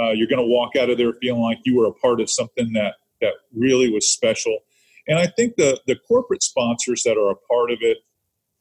Uh, 0.00 0.10
you're 0.10 0.28
going 0.28 0.40
to 0.40 0.46
walk 0.46 0.74
out 0.76 0.90
of 0.90 0.98
there 0.98 1.12
feeling 1.20 1.42
like 1.42 1.58
you 1.64 1.76
were 1.76 1.86
a 1.86 1.92
part 1.92 2.20
of 2.20 2.28
something 2.28 2.72
that 2.72 2.94
that 3.20 3.34
really 3.56 3.90
was 3.92 4.12
special. 4.12 4.58
And 5.06 5.18
I 5.18 5.26
think 5.26 5.56
the 5.56 5.80
the 5.86 5.96
corporate 5.96 6.42
sponsors 6.42 7.02
that 7.04 7.16
are 7.16 7.30
a 7.30 7.36
part 7.36 7.70
of 7.70 7.78
it, 7.80 7.98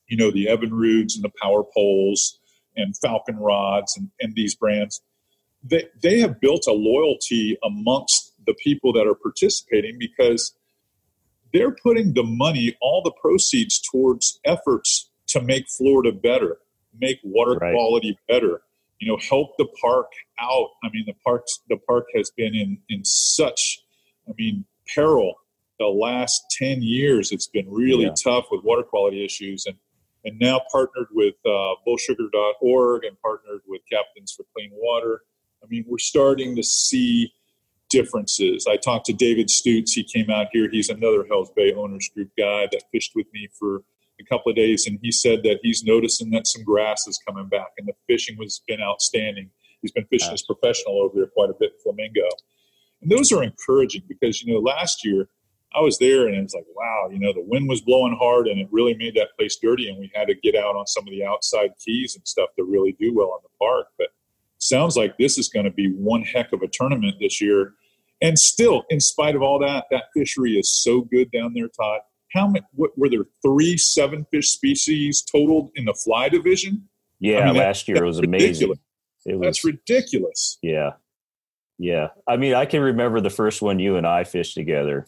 you 0.08 0.17
know, 0.17 0.32
the 0.32 0.47
Evinrudes 0.47 1.15
and 1.15 1.23
the 1.23 1.32
Power 1.41 1.63
Poles, 1.63 2.39
and 2.75 2.95
Falcon 2.97 3.38
rods 3.38 3.95
and, 3.97 4.10
and 4.19 4.36
these 4.36 4.56
brands, 4.56 5.01
they, 5.63 5.88
they 6.01 6.19
have 6.19 6.39
built 6.39 6.65
a 6.67 6.73
loyalty 6.73 7.58
amongst 7.63 8.34
the 8.45 8.53
people 8.56 8.93
that 8.93 9.08
are 9.08 9.15
participating 9.15 9.97
because 9.97 10.53
they're 11.53 11.75
putting 11.84 12.13
the 12.13 12.23
money, 12.23 12.75
all 12.82 13.01
the 13.03 13.13
proceeds 13.21 13.79
towards 13.91 14.39
efforts 14.43 15.10
to 15.27 15.41
make 15.41 15.65
Florida 15.69 16.12
better, 16.12 16.58
make 16.99 17.19
water 17.23 17.53
right. 17.53 17.73
quality 17.73 18.17
better, 18.27 18.62
you 18.99 19.08
know, 19.08 19.17
help 19.17 19.56
the 19.58 19.67
park 19.82 20.12
out. 20.39 20.69
I 20.84 20.89
mean, 20.91 21.03
the 21.06 21.15
parks, 21.25 21.60
the 21.69 21.77
park 21.77 22.08
has 22.15 22.32
been 22.36 22.53
in, 22.56 22.79
in 22.89 23.06
such, 23.06 23.84
I 24.27 24.34
mean, 24.38 24.65
peril 24.93 25.36
the 25.79 25.88
last 25.88 26.43
10 26.57 26.81
years. 26.81 27.31
It's 27.31 27.47
been 27.47 27.69
really 27.69 28.05
yeah. 28.05 28.13
tough 28.23 28.45
with 28.51 28.63
water 28.63 28.83
quality 28.83 29.23
issues. 29.23 29.65
And 29.65 29.77
and 30.25 30.39
now 30.39 30.62
partnered 30.71 31.07
with 31.12 31.36
uh, 31.45 31.75
bullsugar.org 31.86 33.03
and 33.03 33.19
partnered 33.21 33.62
with 33.67 33.81
Captains 33.91 34.31
for 34.31 34.45
Clean 34.55 34.71
Water. 34.73 35.21
I 35.62 35.67
mean, 35.67 35.86
we're 35.88 35.97
starting 35.97 36.55
to 36.55 36.63
see 36.63 37.33
differences. 37.89 38.65
I 38.69 38.77
talked 38.77 39.05
to 39.07 39.13
David 39.13 39.49
Stutz. 39.49 39.91
He 39.93 40.03
came 40.03 40.29
out 40.29 40.47
here. 40.51 40.69
He's 40.69 40.89
another 40.89 41.25
Hells 41.25 41.51
Bay 41.55 41.73
Owners 41.73 42.09
Group 42.13 42.29
guy 42.38 42.67
that 42.71 42.83
fished 42.91 43.12
with 43.15 43.27
me 43.33 43.49
for 43.59 43.83
a 44.19 44.23
couple 44.23 44.49
of 44.49 44.55
days, 44.55 44.88
and 44.88 44.97
he 45.01 45.12
said 45.12 45.43
that 45.43 45.59
he's 45.62 45.83
noticing 45.83 46.29
that 46.31 46.47
some 46.47 46.63
grass 46.63 47.05
is 47.07 47.19
coming 47.27 47.49
back, 47.49 47.71
and 47.77 47.88
the 47.88 47.93
fishing 48.07 48.38
has 48.41 48.62
been 48.67 48.81
outstanding. 48.81 49.49
He's 49.81 49.91
been 49.91 50.05
fishing 50.05 50.31
as 50.31 50.43
professional 50.43 51.01
over 51.01 51.15
there 51.15 51.27
quite 51.27 51.49
a 51.49 51.55
bit 51.59 51.73
in 51.73 51.79
Flamingo. 51.83 52.29
And 53.01 53.12
those 53.12 53.33
are 53.33 53.43
encouraging 53.43 54.03
because, 54.07 54.41
you 54.41 54.53
know, 54.53 54.59
last 54.62 55.03
year– 55.03 55.27
I 55.75 55.81
was 55.81 55.97
there 55.97 56.27
and 56.27 56.36
it 56.36 56.43
was 56.43 56.53
like, 56.53 56.65
wow, 56.75 57.09
you 57.12 57.19
know, 57.19 57.33
the 57.33 57.43
wind 57.45 57.67
was 57.67 57.81
blowing 57.81 58.15
hard 58.19 58.47
and 58.47 58.59
it 58.59 58.67
really 58.71 58.95
made 58.95 59.15
that 59.15 59.29
place 59.38 59.57
dirty. 59.62 59.89
And 59.89 59.97
we 59.97 60.12
had 60.13 60.27
to 60.27 60.36
get 60.36 60.55
out 60.55 60.75
on 60.75 60.86
some 60.86 61.03
of 61.07 61.12
the 61.12 61.25
outside 61.25 61.71
keys 61.83 62.15
and 62.15 62.27
stuff 62.27 62.49
to 62.57 62.63
really 62.63 62.95
do 62.99 63.13
well 63.13 63.31
on 63.31 63.39
the 63.43 63.49
park. 63.59 63.88
But 63.97 64.07
sounds 64.59 64.95
like 64.95 65.17
this 65.17 65.38
is 65.38 65.49
going 65.49 65.65
to 65.65 65.71
be 65.71 65.91
one 65.93 66.21
heck 66.21 66.53
of 66.53 66.62
a 66.62 66.67
tournament 66.67 67.15
this 67.19 67.41
year. 67.41 67.73
And 68.21 68.38
still, 68.38 68.83
in 68.89 68.99
spite 68.99 69.36
of 69.36 69.41
all 69.41 69.59
that, 69.59 69.86
that 69.91 70.05
fishery 70.15 70.53
is 70.53 70.71
so 70.71 71.01
good 71.01 71.31
down 71.31 71.53
there, 71.53 71.67
Todd. 71.67 72.01
How 72.33 72.47
many, 72.47 72.65
what, 72.73 72.97
were 72.97 73.09
there 73.09 73.25
three 73.45 73.77
seven 73.77 74.25
fish 74.31 74.49
species 74.49 75.21
totaled 75.21 75.71
in 75.75 75.86
the 75.86 75.93
fly 75.93 76.29
division? 76.29 76.88
Yeah, 77.19 77.39
I 77.39 77.45
mean, 77.47 77.55
last 77.55 77.86
that, 77.86 77.93
year 77.93 78.03
it 78.03 78.07
was 78.07 78.19
amazing. 78.19 78.69
It 79.25 79.36
was, 79.36 79.41
that's 79.41 79.63
ridiculous. 79.63 80.57
Yeah. 80.62 80.91
Yeah. 81.77 82.09
I 82.27 82.38
mean, 82.38 82.53
I 82.53 82.65
can 82.65 82.81
remember 82.81 83.21
the 83.21 83.29
first 83.29 83.62
one 83.62 83.79
you 83.79 83.97
and 83.97 84.07
I 84.07 84.23
fished 84.23 84.55
together 84.55 85.07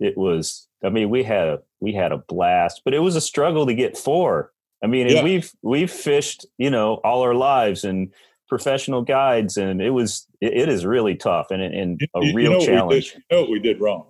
it 0.00 0.16
was 0.16 0.68
i 0.84 0.88
mean 0.88 1.10
we 1.10 1.22
had 1.22 1.46
a 1.46 1.58
we 1.80 1.92
had 1.92 2.12
a 2.12 2.18
blast 2.18 2.82
but 2.84 2.94
it 2.94 2.98
was 2.98 3.16
a 3.16 3.20
struggle 3.20 3.66
to 3.66 3.74
get 3.74 3.96
four. 3.96 4.52
I 4.82 4.86
mean 4.86 5.08
yeah. 5.08 5.22
we've 5.22 5.52
we've 5.62 5.90
fished 5.90 6.46
you 6.56 6.70
know 6.70 6.94
all 7.04 7.22
our 7.22 7.34
lives 7.34 7.84
and 7.84 8.12
professional 8.48 9.02
guides 9.02 9.56
and 9.56 9.80
it 9.80 9.90
was 9.90 10.26
it, 10.40 10.54
it 10.54 10.68
is 10.68 10.84
really 10.84 11.14
tough 11.14 11.48
and, 11.50 11.62
and 11.62 12.00
a 12.16 12.24
you, 12.24 12.34
real 12.34 12.52
you 12.52 12.58
know 12.58 12.64
challenge. 12.64 13.14
You 13.14 13.22
know 13.30 13.40
what 13.42 13.50
we 13.50 13.60
did 13.60 13.80
wrong? 13.80 14.06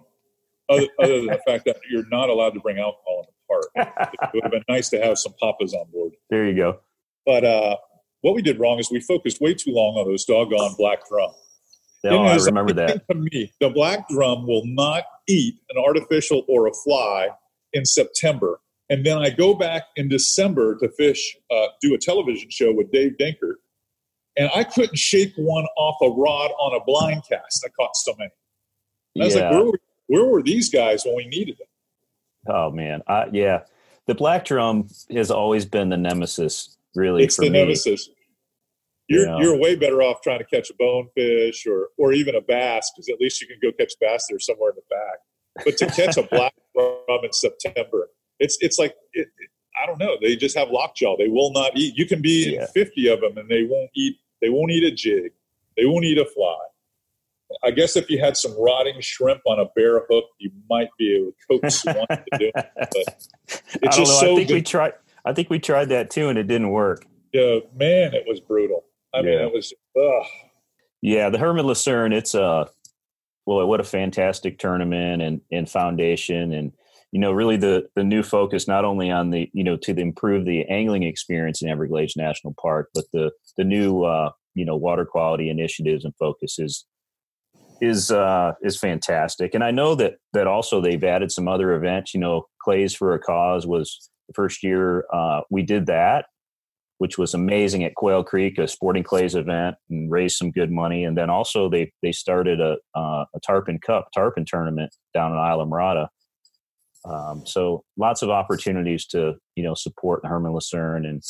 Other, 0.69 0.87
other 1.03 1.17
than 1.17 1.27
the 1.27 1.41
fact 1.45 1.65
that 1.65 1.77
you're 1.91 2.09
not 2.11 2.29
allowed 2.29 2.55
to 2.55 2.61
bring 2.61 2.79
alcohol 2.79 3.27
in 3.27 3.27
the 3.27 3.83
park. 3.83 4.13
It 4.23 4.31
would 4.35 4.45
have 4.45 4.53
been 4.53 4.65
nice 4.69 4.89
to 4.91 5.01
have 5.01 5.19
some 5.19 5.35
papas 5.41 5.75
on 5.75 5.91
board. 5.91 6.13
There 6.31 6.47
you 6.47 6.57
go. 6.57 6.79
But 7.27 7.45
uh 7.45 7.77
what 8.23 8.35
we 8.35 8.43
did 8.43 8.59
wrong 8.61 8.79
is 8.79 8.91
we 8.91 9.01
focused 9.01 9.41
way 9.41 9.55
too 9.55 9.73
long 9.73 9.97
on 9.97 10.07
those 10.07 10.25
doggone 10.25 10.75
black 10.79 11.09
drum. 11.09 11.31
No, 12.05 12.23
I 12.23 12.37
remember 12.37 12.73
that. 12.75 13.07
To 13.11 13.15
me, 13.15 13.53
the 13.61 13.69
black 13.69 14.09
drum 14.09 14.47
will 14.47 14.65
not 14.65 15.05
eat 15.31 15.55
an 15.71 15.83
artificial 15.83 16.45
or 16.49 16.67
a 16.67 16.73
fly 16.73 17.29
in 17.73 17.85
September. 17.85 18.61
And 18.89 19.07
then 19.07 19.19
I 19.19 19.31
go 19.31 19.55
back 19.55 19.85
in 19.97 20.09
December 20.09 20.77
to 20.79 20.89
fish, 20.91 21.37
uh, 21.51 21.67
do 21.81 21.95
a 21.95 21.99
television 21.99 22.51
show 22.51 22.73
with 22.73 22.91
Dave 22.91 23.13
Dinkert, 23.21 23.55
and 24.37 24.51
I 24.55 24.65
couldn't 24.65 24.99
shake 24.99 25.33
one 25.37 25.65
off 25.77 25.97
a 26.03 26.09
rod 26.09 26.51
on 26.61 26.81
a 26.81 26.85
blind 26.85 27.23
cast. 27.29 27.65
I 27.65 27.69
caught 27.69 27.95
so 27.95 28.15
many. 28.19 28.31
I 29.21 29.25
was 29.25 29.37
yeah. 29.37 29.43
like, 29.43 29.53
where 29.53 29.65
were, 29.65 29.81
where 30.07 30.25
were 30.25 30.43
these 30.43 30.71
guys 30.71 31.05
when 31.05 31.15
we 31.17 31.27
needed 31.27 31.57
them? 31.59 31.67
Oh 32.55 32.71
man, 32.71 33.03
I, 33.07 33.27
yeah. 33.33 33.61
The 34.07 34.15
black 34.15 34.45
drum 34.45 34.89
has 35.11 35.31
always 35.31 35.67
been 35.67 35.91
the 35.91 35.97
nemesis, 35.97 36.77
really. 36.97 37.23
It's 37.23 37.37
the 37.37 37.51
me. 37.51 37.61
nemesis 37.61 38.09
you're 39.11 39.27
yeah. 39.27 39.39
you're 39.39 39.59
way 39.59 39.75
better 39.75 40.03
off 40.03 40.23
trying 40.23 40.39
to 40.39 40.45
catch 40.45 40.71
a 40.71 40.75
bonefish 40.79 41.67
or 41.67 41.89
or 41.99 42.13
even 42.13 42.37
a 42.37 42.41
bass 42.41 42.91
because 42.95 43.09
at 43.09 43.21
least 43.21 43.41
you 43.43 43.49
can 43.49 43.59
go 43.61 43.73
catch 43.77 43.93
bass 44.01 44.27
there 44.31 44.39
somewhere 44.39 44.71
in 44.71 44.77
the 44.77 44.83
back. 44.89 45.65
But 45.65 45.77
to 45.79 45.87
catch 45.87 46.17
a 46.17 46.23
black 46.31 46.55
drum 46.75 47.25
in 47.25 47.33
September, 47.33 48.09
it's 48.39 48.57
it's 48.61 48.79
like 48.79 48.95
it, 49.13 49.27
it, 49.39 49.51
I 49.83 49.87
don't 49.87 49.99
know. 49.99 50.17
They 50.23 50.37
just 50.37 50.57
have 50.57 50.71
lockjaw. 50.71 51.17
They 51.19 51.27
will 51.27 51.53
not 51.53 51.77
eat. 51.77 51.97
You 51.97 52.07
can 52.07 52.23
be 52.23 52.55
yeah. 52.55 52.67
fifty 52.73 53.09
of 53.09 53.21
them, 53.21 53.37
and 53.37 53.49
they 53.49 53.65
won't 53.65 53.91
eat. 53.97 54.17
They 54.41 54.49
won't 54.49 54.71
eat 54.71 54.85
a 54.85 54.95
jig. 54.95 55.33
They 55.77 55.87
won't 55.87 56.05
eat 56.05 56.19
a 56.19 56.25
fly. 56.25 56.59
I 57.65 57.73
guess 57.73 57.97
if 57.97 58.09
you 58.09 58.21
had 58.21 58.37
some 58.37 58.55
rotting 58.57 59.01
shrimp 59.01 59.41
on 59.45 59.59
a 59.59 59.65
bare 59.75 60.05
hook, 60.09 60.25
you 60.39 60.53
might 60.69 60.91
be 60.97 61.17
able 61.17 61.33
to 61.33 61.61
coax 61.61 61.85
one 61.85 62.07
to 62.07 62.39
do 62.39 62.53
it. 62.55 62.67
But 62.77 63.63
it's 63.83 63.97
just 63.97 64.21
so 64.21 64.35
I 64.35 64.37
think 64.37 64.49
good. 64.49 64.55
we 64.55 64.63
tried. 64.63 64.93
I 65.25 65.33
think 65.33 65.51
we 65.51 65.59
tried 65.59 65.89
that 65.89 66.11
too, 66.11 66.29
and 66.29 66.39
it 66.39 66.47
didn't 66.47 66.71
work. 66.71 67.05
Yeah, 67.33 67.59
man, 67.75 68.15
it 68.15 68.25
was 68.29 68.39
brutal. 68.39 68.85
I 69.15 69.19
yeah. 69.19 69.25
mean, 69.25 69.39
it 69.41 69.53
was, 69.53 69.73
ugh. 69.97 70.27
Yeah, 71.03 71.31
the 71.31 71.39
Herman 71.39 71.67
Lucerne, 71.67 72.13
it's 72.13 72.35
a 72.35 72.69
well, 73.47 73.67
what 73.67 73.81
a 73.81 73.85
fantastic 73.85 74.59
tournament 74.59 75.23
and 75.23 75.41
and 75.51 75.69
foundation, 75.69 76.53
and 76.53 76.73
you 77.11 77.19
know, 77.19 77.33
really 77.33 77.57
the 77.57 77.89
the 77.97 78.05
new 78.05 78.23
focus 78.23 78.69
not 78.69 78.85
only 78.85 79.11
on 79.11 79.31
the 79.31 79.51
you 79.53 79.65
know 79.65 79.77
to 79.79 79.99
improve 79.99 80.45
the 80.45 80.65
angling 80.67 81.03
experience 81.03 81.63
in 81.63 81.69
Everglades 81.69 82.17
National 82.17 82.55
Park, 82.61 82.91
but 82.95 83.05
the 83.13 83.33
the 83.57 83.65
new 83.65 84.05
uh, 84.05 84.31
you 84.55 84.65
know 84.65 84.77
water 84.77 85.07
quality 85.07 85.49
initiatives 85.49 86.05
and 86.05 86.15
focuses 86.19 86.85
is 87.81 88.11
uh, 88.11 88.53
is 88.63 88.79
fantastic. 88.79 89.55
And 89.55 89.65
I 89.65 89.71
know 89.71 89.95
that 89.95 90.17
that 90.33 90.47
also 90.47 90.81
they've 90.81 91.03
added 91.03 91.33
some 91.33 91.49
other 91.49 91.73
events. 91.75 92.15
You 92.15 92.21
know, 92.21 92.47
Clays 92.63 92.95
for 92.95 93.15
a 93.15 93.19
Cause 93.19 93.67
was 93.67 94.11
the 94.29 94.35
first 94.35 94.63
year 94.63 95.07
uh, 95.13 95.41
we 95.51 95.63
did 95.63 95.87
that, 95.87 96.27
which 97.01 97.17
was 97.17 97.33
amazing 97.33 97.83
at 97.83 97.95
Quail 97.95 98.23
Creek, 98.23 98.59
a 98.59 98.69
sporting 98.69 99.03
clays 99.03 99.35
event, 99.35 99.75
and 99.89 100.11
raised 100.11 100.37
some 100.37 100.51
good 100.51 100.71
money. 100.71 101.03
And 101.03 101.17
then 101.17 101.31
also 101.31 101.71
they 101.71 101.91
they 102.03 102.13
started 102.13 102.61
a 102.61 102.77
uh, 102.95 103.25
a 103.35 103.41
tarpon 103.41 103.79
cup 103.79 104.09
tarpon 104.15 104.45
tournament 104.45 104.95
down 105.15 105.33
in 105.33 105.39
Islamorada. 105.39 106.09
Um, 107.07 107.47
so 107.47 107.85
lots 107.97 108.21
of 108.21 108.29
opportunities 108.29 109.07
to 109.07 109.37
you 109.57 109.65
know 109.65 109.73
support 109.73 110.27
Herman 110.27 110.53
Lucerne, 110.53 111.07
and 111.07 111.23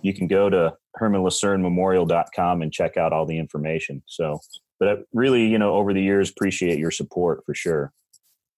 you 0.00 0.14
can 0.14 0.28
go 0.28 0.48
to 0.48 0.74
hermanlucernememorial.com 1.00 2.62
and 2.62 2.72
check 2.72 2.96
out 2.96 3.12
all 3.12 3.26
the 3.26 3.38
information. 3.38 4.04
So 4.06 4.38
but 4.78 4.88
I 4.88 4.96
really, 5.12 5.46
you 5.46 5.58
know, 5.58 5.74
over 5.74 5.92
the 5.92 6.02
years, 6.02 6.30
appreciate 6.30 6.78
your 6.78 6.92
support 6.92 7.42
for 7.44 7.54
sure. 7.54 7.92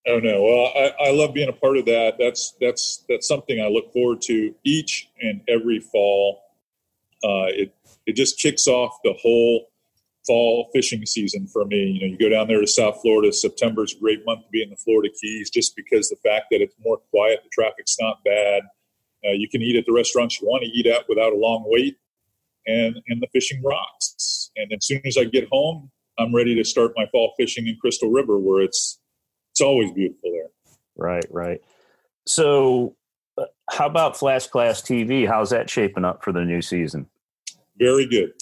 Oh 0.07 0.19
no! 0.19 0.43
Well, 0.43 0.73
I, 0.75 1.09
I 1.09 1.11
love 1.13 1.33
being 1.33 1.49
a 1.49 1.53
part 1.53 1.77
of 1.77 1.85
that. 1.87 2.17
That's 2.19 2.55
that's 2.61 3.05
that's 3.09 3.29
something 3.29 3.61
I 3.61 3.69
look 3.69 3.93
forward 3.93 4.21
to 4.23 4.53
each 4.65 5.09
and 5.21 5.41
every 5.49 5.79
fall. 5.79 6.43
Uh, 7.23 7.47
it 7.49 7.75
it 8.07 8.17
just 8.17 8.41
kicks 8.41 8.67
off 8.67 8.97
the 9.05 9.13
whole 9.21 9.69
fall 10.27 10.71
fishing 10.73 11.07
season 11.07 11.47
for 11.47 11.65
me. 11.65 11.77
You 11.77 12.01
know, 12.01 12.07
you 12.07 12.19
go 12.19 12.29
down 12.29 12.49
there 12.49 12.61
to 12.61 12.67
South 12.67 13.01
Florida. 13.01 13.33
September 13.33 13.85
is 13.85 13.95
a 13.95 14.01
great 14.01 14.25
month 14.27 14.43
to 14.43 14.51
be 14.51 14.63
in 14.63 14.71
the 14.71 14.77
Florida 14.77 15.09
Keys, 15.21 15.51
just 15.51 15.77
because 15.77 16.09
the 16.09 16.17
fact 16.17 16.47
that 16.51 16.61
it's 16.61 16.75
more 16.85 16.99
quiet, 17.11 17.41
the 17.45 17.51
traffic's 17.53 17.97
not 18.01 18.25
bad. 18.25 18.63
Uh, 19.25 19.33
you 19.33 19.49
can 19.49 19.63
eat 19.63 19.77
at 19.77 19.87
the 19.87 19.93
restaurants 19.93 20.41
you 20.41 20.49
want 20.49 20.65
to 20.65 20.69
eat 20.69 20.87
at 20.87 21.09
without 21.09 21.33
a 21.33 21.37
long 21.37 21.63
wait, 21.67 21.97
and 22.67 23.01
and 23.07 23.23
the 23.23 23.29
fishing 23.33 23.63
rocks. 23.63 24.51
And 24.57 24.73
as 24.73 24.85
soon 24.85 25.01
as 25.05 25.17
I 25.17 25.25
get 25.25 25.49
home, 25.53 25.93
I'm 26.19 26.35
ready 26.35 26.57
to 26.57 26.65
start 26.65 26.93
my 26.97 27.07
fall 27.13 27.35
fishing 27.39 27.69
in 27.69 27.77
Crystal 27.81 28.11
River, 28.11 28.39
where 28.39 28.63
it's 28.63 28.99
it's 29.53 29.61
always 29.61 29.93
beautiful 29.93 30.33
there. 30.33 30.49
Right, 30.97 31.25
right. 31.31 31.61
So, 32.27 32.97
uh, 33.37 33.45
how 33.71 33.87
about 33.87 34.17
Flats 34.17 34.47
Class 34.47 34.81
TV? 34.81 35.29
How's 35.29 35.51
that 35.51 35.69
shaping 35.69 36.05
up 36.05 36.25
for 36.25 36.33
the 36.33 36.45
new 36.45 36.63
season? 36.63 37.07
Very 37.79 38.07
good. 38.07 38.33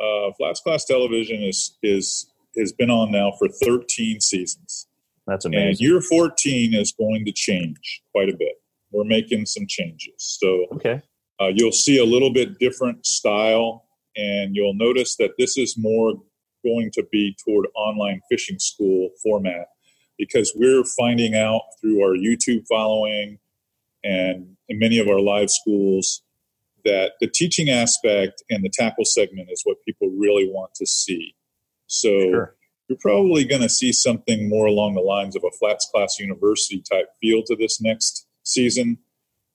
Uh, 0.00 0.32
Flats 0.36 0.60
Class 0.60 0.84
Television 0.84 1.42
is 1.42 1.76
is 1.82 2.30
has 2.58 2.72
been 2.72 2.90
on 2.90 3.10
now 3.10 3.32
for 3.38 3.48
13 3.48 4.20
seasons. 4.20 4.88
That's 5.26 5.46
amazing. 5.46 5.68
And 5.68 5.80
year 5.80 6.00
14 6.02 6.74
is 6.74 6.92
going 6.92 7.24
to 7.24 7.32
change 7.32 8.02
quite 8.12 8.28
a 8.28 8.36
bit. 8.36 8.60
We're 8.90 9.04
making 9.04 9.46
some 9.46 9.66
changes, 9.66 10.14
so 10.18 10.66
okay. 10.72 11.00
Uh, 11.40 11.50
you'll 11.54 11.72
see 11.72 11.98
a 11.98 12.04
little 12.04 12.32
bit 12.32 12.58
different 12.58 13.06
style, 13.06 13.86
and 14.16 14.54
you'll 14.54 14.74
notice 14.74 15.16
that 15.16 15.32
this 15.38 15.56
is 15.56 15.76
more 15.78 16.14
going 16.62 16.90
to 16.92 17.04
be 17.10 17.34
toward 17.42 17.66
online 17.74 18.20
fishing 18.30 18.58
school 18.58 19.10
format 19.22 19.66
because 20.18 20.52
we're 20.54 20.84
finding 20.84 21.34
out 21.34 21.62
through 21.80 22.02
our 22.02 22.16
YouTube 22.16 22.64
following 22.68 23.38
and 24.04 24.56
in 24.68 24.78
many 24.78 24.98
of 24.98 25.08
our 25.08 25.20
live 25.20 25.50
schools 25.50 26.22
that 26.84 27.12
the 27.20 27.28
teaching 27.28 27.70
aspect 27.70 28.42
and 28.50 28.64
the 28.64 28.70
tackle 28.72 29.04
segment 29.04 29.48
is 29.50 29.62
what 29.64 29.76
people 29.86 30.08
really 30.16 30.48
want 30.48 30.74
to 30.74 30.86
see. 30.86 31.34
So 31.86 32.08
sure. 32.08 32.56
you're 32.88 32.98
probably 33.00 33.44
going 33.44 33.62
to 33.62 33.68
see 33.68 33.92
something 33.92 34.48
more 34.48 34.66
along 34.66 34.94
the 34.94 35.00
lines 35.00 35.36
of 35.36 35.44
a 35.44 35.56
flats 35.58 35.88
class 35.92 36.18
university 36.18 36.82
type 36.90 37.06
feel 37.20 37.42
to 37.44 37.56
this 37.56 37.80
next 37.80 38.26
season. 38.42 38.98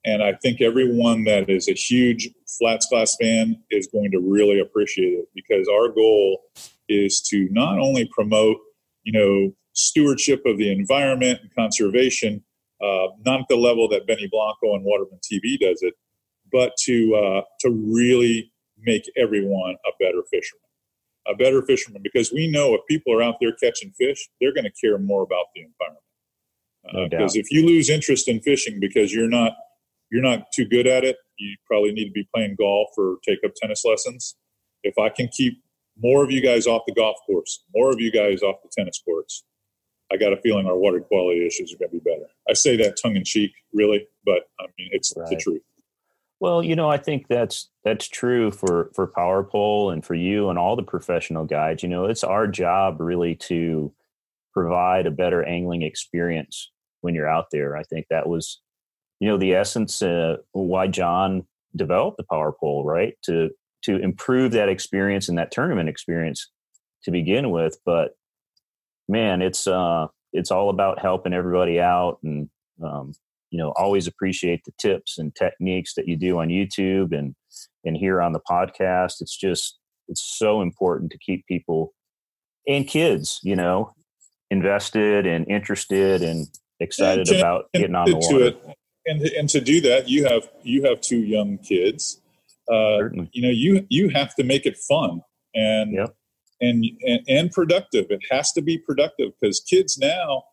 And 0.06 0.24
I 0.24 0.34
think 0.41 0.62
everyone 0.62 1.26
that 1.26 1.50
is 1.50 1.67
a 1.67 1.74
huge 1.74 2.30
flats 2.58 2.86
class 2.86 3.17
fan 3.20 3.62
is 3.70 3.88
going 3.88 4.12
to 4.12 4.20
really 4.20 4.60
appreciate 4.60 5.13
it 5.13 5.26
because 5.36 5.67
our 5.67 5.89
goal 5.89 6.43
is 6.88 7.22
to 7.30 7.50
not 7.52 7.80
only 7.80 8.10
promote, 8.13 8.58
you 9.04 9.12
know, 9.12 9.54
stewardship 9.77 10.41
of 10.45 10.57
the 10.57 10.71
environment 10.71 11.39
and 11.41 11.53
conservation, 11.55 12.43
uh, 12.83 13.07
not 13.25 13.41
at 13.41 13.45
the 13.47 13.55
level 13.55 13.87
that 13.89 14.07
Benny 14.07 14.27
Blanco 14.29 14.75
and 14.75 14.83
Waterman 14.83 15.19
TV 15.23 15.59
does 15.59 15.81
it, 15.81 15.93
but 16.51 16.73
to 16.83 17.15
uh, 17.15 17.41
to 17.61 17.69
really 17.69 18.51
make 18.79 19.03
everyone 19.15 19.75
a 19.85 19.91
better 19.99 20.23
fisherman, 20.31 20.61
a 21.27 21.35
better 21.35 21.61
fisherman, 21.65 22.01
because 22.03 22.31
we 22.31 22.49
know 22.49 22.73
if 22.73 22.81
people 22.87 23.13
are 23.13 23.21
out 23.21 23.35
there 23.39 23.53
catching 23.61 23.91
fish, 23.91 24.27
they're 24.41 24.53
going 24.53 24.65
to 24.65 24.73
care 24.81 24.97
more 24.97 25.23
about 25.23 25.45
the 25.55 25.61
environment. 25.61 26.03
Because 27.11 27.35
uh, 27.35 27.37
no 27.37 27.41
if 27.41 27.51
you 27.51 27.65
lose 27.65 27.89
interest 27.89 28.27
in 28.27 28.39
fishing 28.41 28.79
because 28.79 29.13
you're 29.13 29.29
not 29.29 29.53
you're 30.09 30.21
not 30.21 30.51
too 30.53 30.65
good 30.65 30.87
at 30.87 31.03
it, 31.03 31.17
you 31.37 31.55
probably 31.65 31.91
need 31.91 32.05
to 32.05 32.11
be 32.11 32.27
playing 32.33 32.55
golf 32.57 32.87
or 32.97 33.17
take 33.27 33.39
up 33.45 33.51
tennis 33.61 33.83
lessons. 33.85 34.35
If 34.83 34.97
I 34.97 35.09
can 35.09 35.27
keep 35.27 35.61
more 35.99 36.23
of 36.23 36.31
you 36.31 36.41
guys 36.41 36.67
off 36.67 36.83
the 36.87 36.93
golf 36.93 37.17
course, 37.25 37.63
more 37.75 37.91
of 37.91 37.99
you 37.99 38.11
guys 38.11 38.41
off 38.41 38.55
the 38.63 38.69
tennis 38.75 39.01
courts. 39.03 39.43
I 40.12 40.17
got 40.17 40.34
a 40.34 40.38
feeling 40.38 40.65
our 40.67 40.78
water 40.78 41.02
quality 41.02 41.46
issues 41.46 41.74
are 41.74 41.78
going 41.78 41.91
to 41.91 41.98
be 42.00 42.10
better. 42.10 42.28
I 42.50 42.54
say 42.54 42.78
that 42.78 42.98
tongue 43.02 43.15
in 43.15 43.24
cheek, 43.24 43.52
really, 43.74 44.08
but 44.26 44.50
I 44.60 44.65
mean 44.78 44.89
it's 44.91 45.13
right. 45.15 45.30
the 45.30 45.36
truth. 45.36 45.62
Well, 46.39 46.63
you 46.63 46.76
know, 46.76 46.89
I 46.89 46.98
think 46.98 47.28
that's 47.28 47.70
that's 47.84 48.08
true 48.08 48.52
for 48.52 48.91
for 48.93 49.08
Power 49.08 49.43
Pole 49.43 49.89
and 49.89 50.06
for 50.06 50.13
you 50.13 50.50
and 50.50 50.60
all 50.60 50.76
the 50.76 50.84
professional 50.84 51.46
guides. 51.46 51.82
You 51.82 51.89
know, 51.89 52.06
it's 52.06 52.24
our 52.24 52.48
job 52.48 53.02
really 53.02 53.36
to 53.36 53.91
provide 54.54 55.08
a 55.08 55.12
better 55.12 55.43
angling 55.43 55.82
experience 55.82 56.72
when 57.02 57.15
you're 57.15 57.30
out 57.30 57.48
there. 57.52 57.76
I 57.76 57.84
think 57.84 58.08
that 58.10 58.28
was, 58.28 58.60
you 59.20 59.28
know, 59.28 59.38
the 59.38 59.56
essence 59.56 60.02
uh, 60.02 60.38
why 60.52 60.88
John 60.88 61.46
developed 61.76 62.17
the 62.17 62.24
Power 62.24 62.52
Pole, 62.52 62.84
right? 62.84 63.15
To 63.24 63.50
to 63.84 63.98
improve 63.98 64.52
that 64.52 64.70
experience 64.70 65.30
and 65.30 65.38
that 65.38 65.52
tournament 65.52 65.89
experience 65.89 66.52
to 67.04 67.12
begin 67.12 67.50
with. 67.50 67.80
But 67.84 68.15
man, 69.08 69.41
it's 69.41 69.67
uh, 69.67 70.08
it's 70.34 70.52
all 70.52 70.70
about 70.70 71.00
helping 71.00 71.34
everybody 71.34 71.80
out, 71.80 72.20
and 72.24 72.50
um, 72.84 73.13
you 73.50 73.58
know, 73.58 73.74
always 73.76 74.08
appreciate 74.08 74.63
the 74.65 74.74
tips 74.80 75.17
and 75.17 75.36
techniques 75.36 75.93
that 75.96 76.08
you 76.08 76.17
do 76.17 76.39
on 76.39 76.50
YouTube 76.50 77.17
and 77.17 77.36
and 77.84 77.98
here 77.98 78.22
on 78.22 78.34
the 78.34 78.41
podcast. 78.50 79.22
It's 79.22 79.38
just 79.38 79.78
it's 80.08 80.22
so 80.38 80.62
important 80.62 81.12
to 81.12 81.17
keep 81.17 81.46
people 81.48 81.93
and 82.67 82.88
kids, 82.88 83.39
you 83.43 83.56
know, 83.56 83.93
invested 84.50 85.26
and 85.26 85.48
interested 85.48 86.22
and 86.22 86.48
excited 86.80 87.30
and, 87.30 87.38
about 87.38 87.65
getting 87.74 87.96
on 87.96 88.10
the 88.10 88.17
water. 88.17 88.58
And, 89.06 89.22
and 89.22 89.50
to 89.50 89.62
do 89.62 89.80
that, 89.82 90.10
you 90.10 90.26
have 90.26 90.50
you 90.63 90.84
have 90.84 91.02
two 91.02 91.20
young 91.20 91.58
kids 91.60 92.22
uh, 92.72 93.10
you 93.32 93.41
know 93.41 93.50
you 93.50 93.86
you 93.89 94.10
have 94.10 94.36
to 94.36 94.43
make 94.43 94.65
it 94.65 94.78
fun 94.78 95.22
and 95.56 95.93
yep. 95.93 96.15
And, 96.62 96.86
and 97.02 97.22
and 97.28 97.52
productive 97.52 98.06
it 98.10 98.22
has 98.32 98.52
to 98.52 98.62
be 98.62 98.78
productive 98.78 99.32
because 99.39 99.60
kids 99.62 99.98
now 99.98 100.43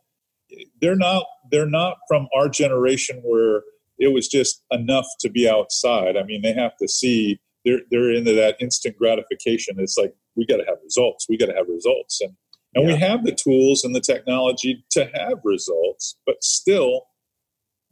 they're 0.80 0.96
not 0.96 1.24
they're 1.50 1.68
not 1.68 1.96
from 2.08 2.28
our 2.36 2.48
generation 2.48 3.20
where 3.24 3.62
it 3.98 4.12
was 4.12 4.28
just 4.28 4.62
enough 4.70 5.06
to 5.20 5.30
be 5.30 5.48
outside 5.48 6.16
i 6.16 6.22
mean 6.22 6.42
they 6.42 6.52
have 6.52 6.76
to 6.76 6.88
see 6.88 7.38
they're 7.64 7.80
they're 7.90 8.12
into 8.12 8.32
that 8.32 8.56
instant 8.60 8.96
gratification 8.96 9.76
it's 9.78 9.96
like 9.96 10.14
we 10.36 10.46
got 10.46 10.56
to 10.56 10.64
have 10.66 10.78
results 10.82 11.26
we 11.28 11.36
got 11.36 11.46
to 11.46 11.54
have 11.54 11.68
results 11.68 12.20
and 12.20 12.34
and 12.76 12.88
yeah. 12.88 12.94
we 12.94 13.00
have 13.00 13.24
the 13.24 13.34
tools 13.34 13.84
and 13.84 13.94
the 13.94 14.00
technology 14.00 14.84
to 14.90 15.10
have 15.14 15.38
results 15.44 16.16
but 16.26 16.42
still 16.42 17.02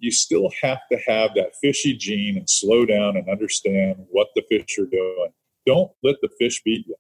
you 0.03 0.11
still 0.11 0.51
have 0.61 0.81
to 0.91 0.99
have 1.07 1.31
that 1.37 1.53
fishy 1.63 1.97
gene 1.97 2.37
and 2.37 2.51
slow 2.51 2.85
down 2.85 3.17
and 3.17 3.31
understand 3.31 4.05
what 4.11 4.27
the 4.35 4.43
fish 4.51 4.77
are 4.79 4.87
doing. 4.87 5.29
Don't 5.65 5.93
let 6.03 6.17
the 6.21 6.29
fish 6.41 6.61
beat 6.65 6.85
you. 6.87 6.97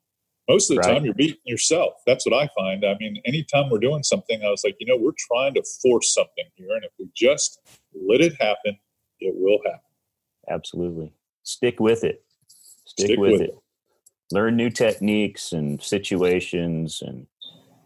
Most 0.52 0.70
of 0.70 0.76
the 0.76 0.80
right. 0.82 0.94
time, 0.94 1.04
you're 1.06 1.14
beating 1.14 1.40
yourself. 1.46 1.94
That's 2.06 2.26
what 2.26 2.34
I 2.34 2.46
find. 2.54 2.84
I 2.84 2.94
mean, 3.00 3.22
anytime 3.24 3.70
we're 3.70 3.78
doing 3.78 4.02
something, 4.02 4.42
I 4.44 4.50
was 4.50 4.62
like, 4.62 4.76
you 4.78 4.86
know, 4.86 4.98
we're 5.00 5.12
trying 5.18 5.54
to 5.54 5.62
force 5.80 6.12
something 6.12 6.44
here. 6.56 6.68
And 6.72 6.84
if 6.84 6.90
we 6.98 7.08
just 7.16 7.58
let 7.94 8.20
it 8.20 8.34
happen, 8.38 8.76
it 9.18 9.34
will 9.34 9.60
happen. 9.64 9.80
Absolutely. 10.50 11.10
Stick 11.42 11.80
with 11.80 12.04
it. 12.04 12.22
Stick, 12.84 13.06
Stick 13.06 13.18
with, 13.18 13.32
with 13.32 13.40
it. 13.40 13.50
it. 13.50 13.58
Learn 14.30 14.56
new 14.56 14.68
techniques 14.68 15.52
and 15.52 15.82
situations 15.82 17.00
and, 17.00 17.26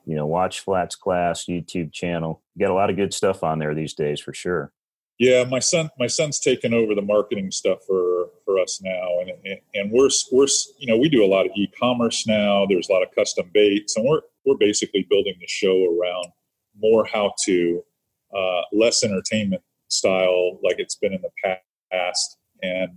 you 0.05 0.17
know, 0.17 0.27
watch 0.27 0.59
Flats 0.59 0.97
Class 0.97 1.45
YouTube 1.45 1.93
channel. 1.93 2.43
You 2.57 2.67
got 2.67 2.73
a 2.73 2.75
lot 2.75 2.91
of 2.91 2.97
good 2.97 3.15
stuff 3.15 3.45
on 3.45 3.61
there 3.61 3.77
these 3.77 3.95
days 3.95 4.21
for 4.21 4.35
sure. 4.35 4.73
Yeah, 5.19 5.45
my 5.45 5.61
son, 5.61 5.89
my 5.99 6.09
son's 6.09 6.39
taken 6.39 6.75
over 6.75 6.95
the 6.95 7.03
marketing 7.03 7.51
stuff 7.51 7.79
for 7.87 8.29
for 8.45 8.59
us 8.59 8.83
now, 8.83 9.21
and 9.21 9.31
and 9.75 9.91
we're 9.91 10.11
we're 10.31 10.47
you 10.79 10.87
know 10.87 10.99
we 10.99 11.09
do 11.09 11.25
a 11.25 11.27
lot 11.27 11.47
of 11.47 11.53
e-commerce 11.57 12.27
now. 12.27 12.67
There's 12.69 12.89
a 12.91 12.93
lot 12.93 13.03
of 13.03 13.15
custom 13.15 13.51
baits, 13.55 13.97
and 13.97 14.07
we're 14.07 14.21
we're 14.45 14.59
basically 14.59 15.07
building 15.09 15.35
the 15.41 15.47
show 15.49 15.87
around 15.99 16.27
more 16.79 17.07
how 17.07 17.33
to, 17.45 17.83
uh, 18.37 18.61
less 18.73 19.03
entertainment 19.03 19.63
style 19.89 20.59
like 20.63 20.79
it's 20.79 20.97
been 20.97 21.15
in 21.15 21.23
the 21.23 21.57
past, 21.91 22.37
and 22.63 22.91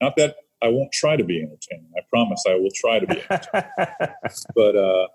not 0.00 0.16
that 0.16 0.36
I 0.62 0.68
won't 0.68 0.92
try 0.92 1.16
to 1.16 1.24
be 1.24 1.42
entertaining. 1.42 1.90
I 1.94 2.00
promise 2.08 2.42
I 2.48 2.54
will 2.54 2.70
try 2.74 3.00
to 3.00 3.06
be 3.06 3.22
entertaining. 3.30 4.14
but 4.54 4.76
uh, 4.76 5.08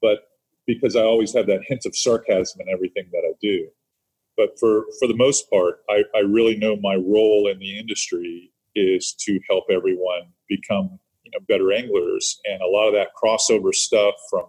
but 0.00 0.20
because 0.66 0.96
I 0.96 1.02
always 1.02 1.34
have 1.34 1.46
that 1.48 1.60
hint 1.66 1.84
of 1.84 1.94
sarcasm 1.94 2.62
in 2.62 2.68
everything 2.72 3.08
that 3.12 3.24
I 3.26 3.32
do. 3.42 3.68
But 4.38 4.58
for, 4.58 4.84
for 4.98 5.08
the 5.08 5.16
most 5.16 5.50
part, 5.50 5.80
I, 5.90 6.04
I 6.14 6.20
really 6.20 6.56
know 6.56 6.76
my 6.76 6.94
role 6.94 7.50
in 7.52 7.58
the 7.58 7.78
industry 7.78 8.52
is 8.76 9.12
to 9.26 9.40
help 9.50 9.64
everyone 9.70 10.32
become 10.48 10.98
you 11.24 11.32
know 11.32 11.44
better 11.48 11.72
anglers 11.72 12.40
and 12.44 12.62
a 12.62 12.66
lot 12.66 12.86
of 12.86 12.94
that 12.94 13.08
crossover 13.22 13.74
stuff 13.74 14.14
from 14.30 14.44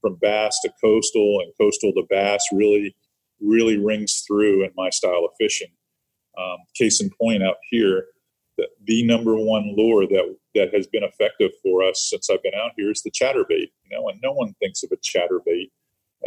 from 0.00 0.16
bass 0.20 0.58
to 0.62 0.70
coastal 0.82 1.40
and 1.40 1.52
coastal 1.60 1.92
to 1.92 2.02
bass 2.08 2.42
really 2.52 2.96
really 3.40 3.76
rings 3.76 4.24
through 4.26 4.64
in 4.64 4.70
my 4.76 4.88
style 4.90 5.24
of 5.24 5.30
fishing 5.38 5.70
um, 6.38 6.56
case 6.74 7.00
in 7.00 7.10
point 7.20 7.42
out 7.42 7.56
here 7.70 8.06
the, 8.56 8.66
the 8.84 9.04
number 9.06 9.36
one 9.36 9.74
lure 9.76 10.06
that 10.06 10.36
that 10.54 10.74
has 10.74 10.86
been 10.86 11.02
effective 11.02 11.50
for 11.62 11.82
us 11.82 12.06
since 12.10 12.30
I've 12.30 12.42
been 12.42 12.54
out 12.54 12.72
here 12.76 12.90
is 12.90 13.02
the 13.02 13.10
chatterbait. 13.10 13.70
You 13.82 13.90
know, 13.90 14.08
and 14.08 14.20
no 14.22 14.32
one 14.32 14.54
thinks 14.60 14.82
of 14.82 14.92
a 14.92 14.96
chatterbait 14.96 15.70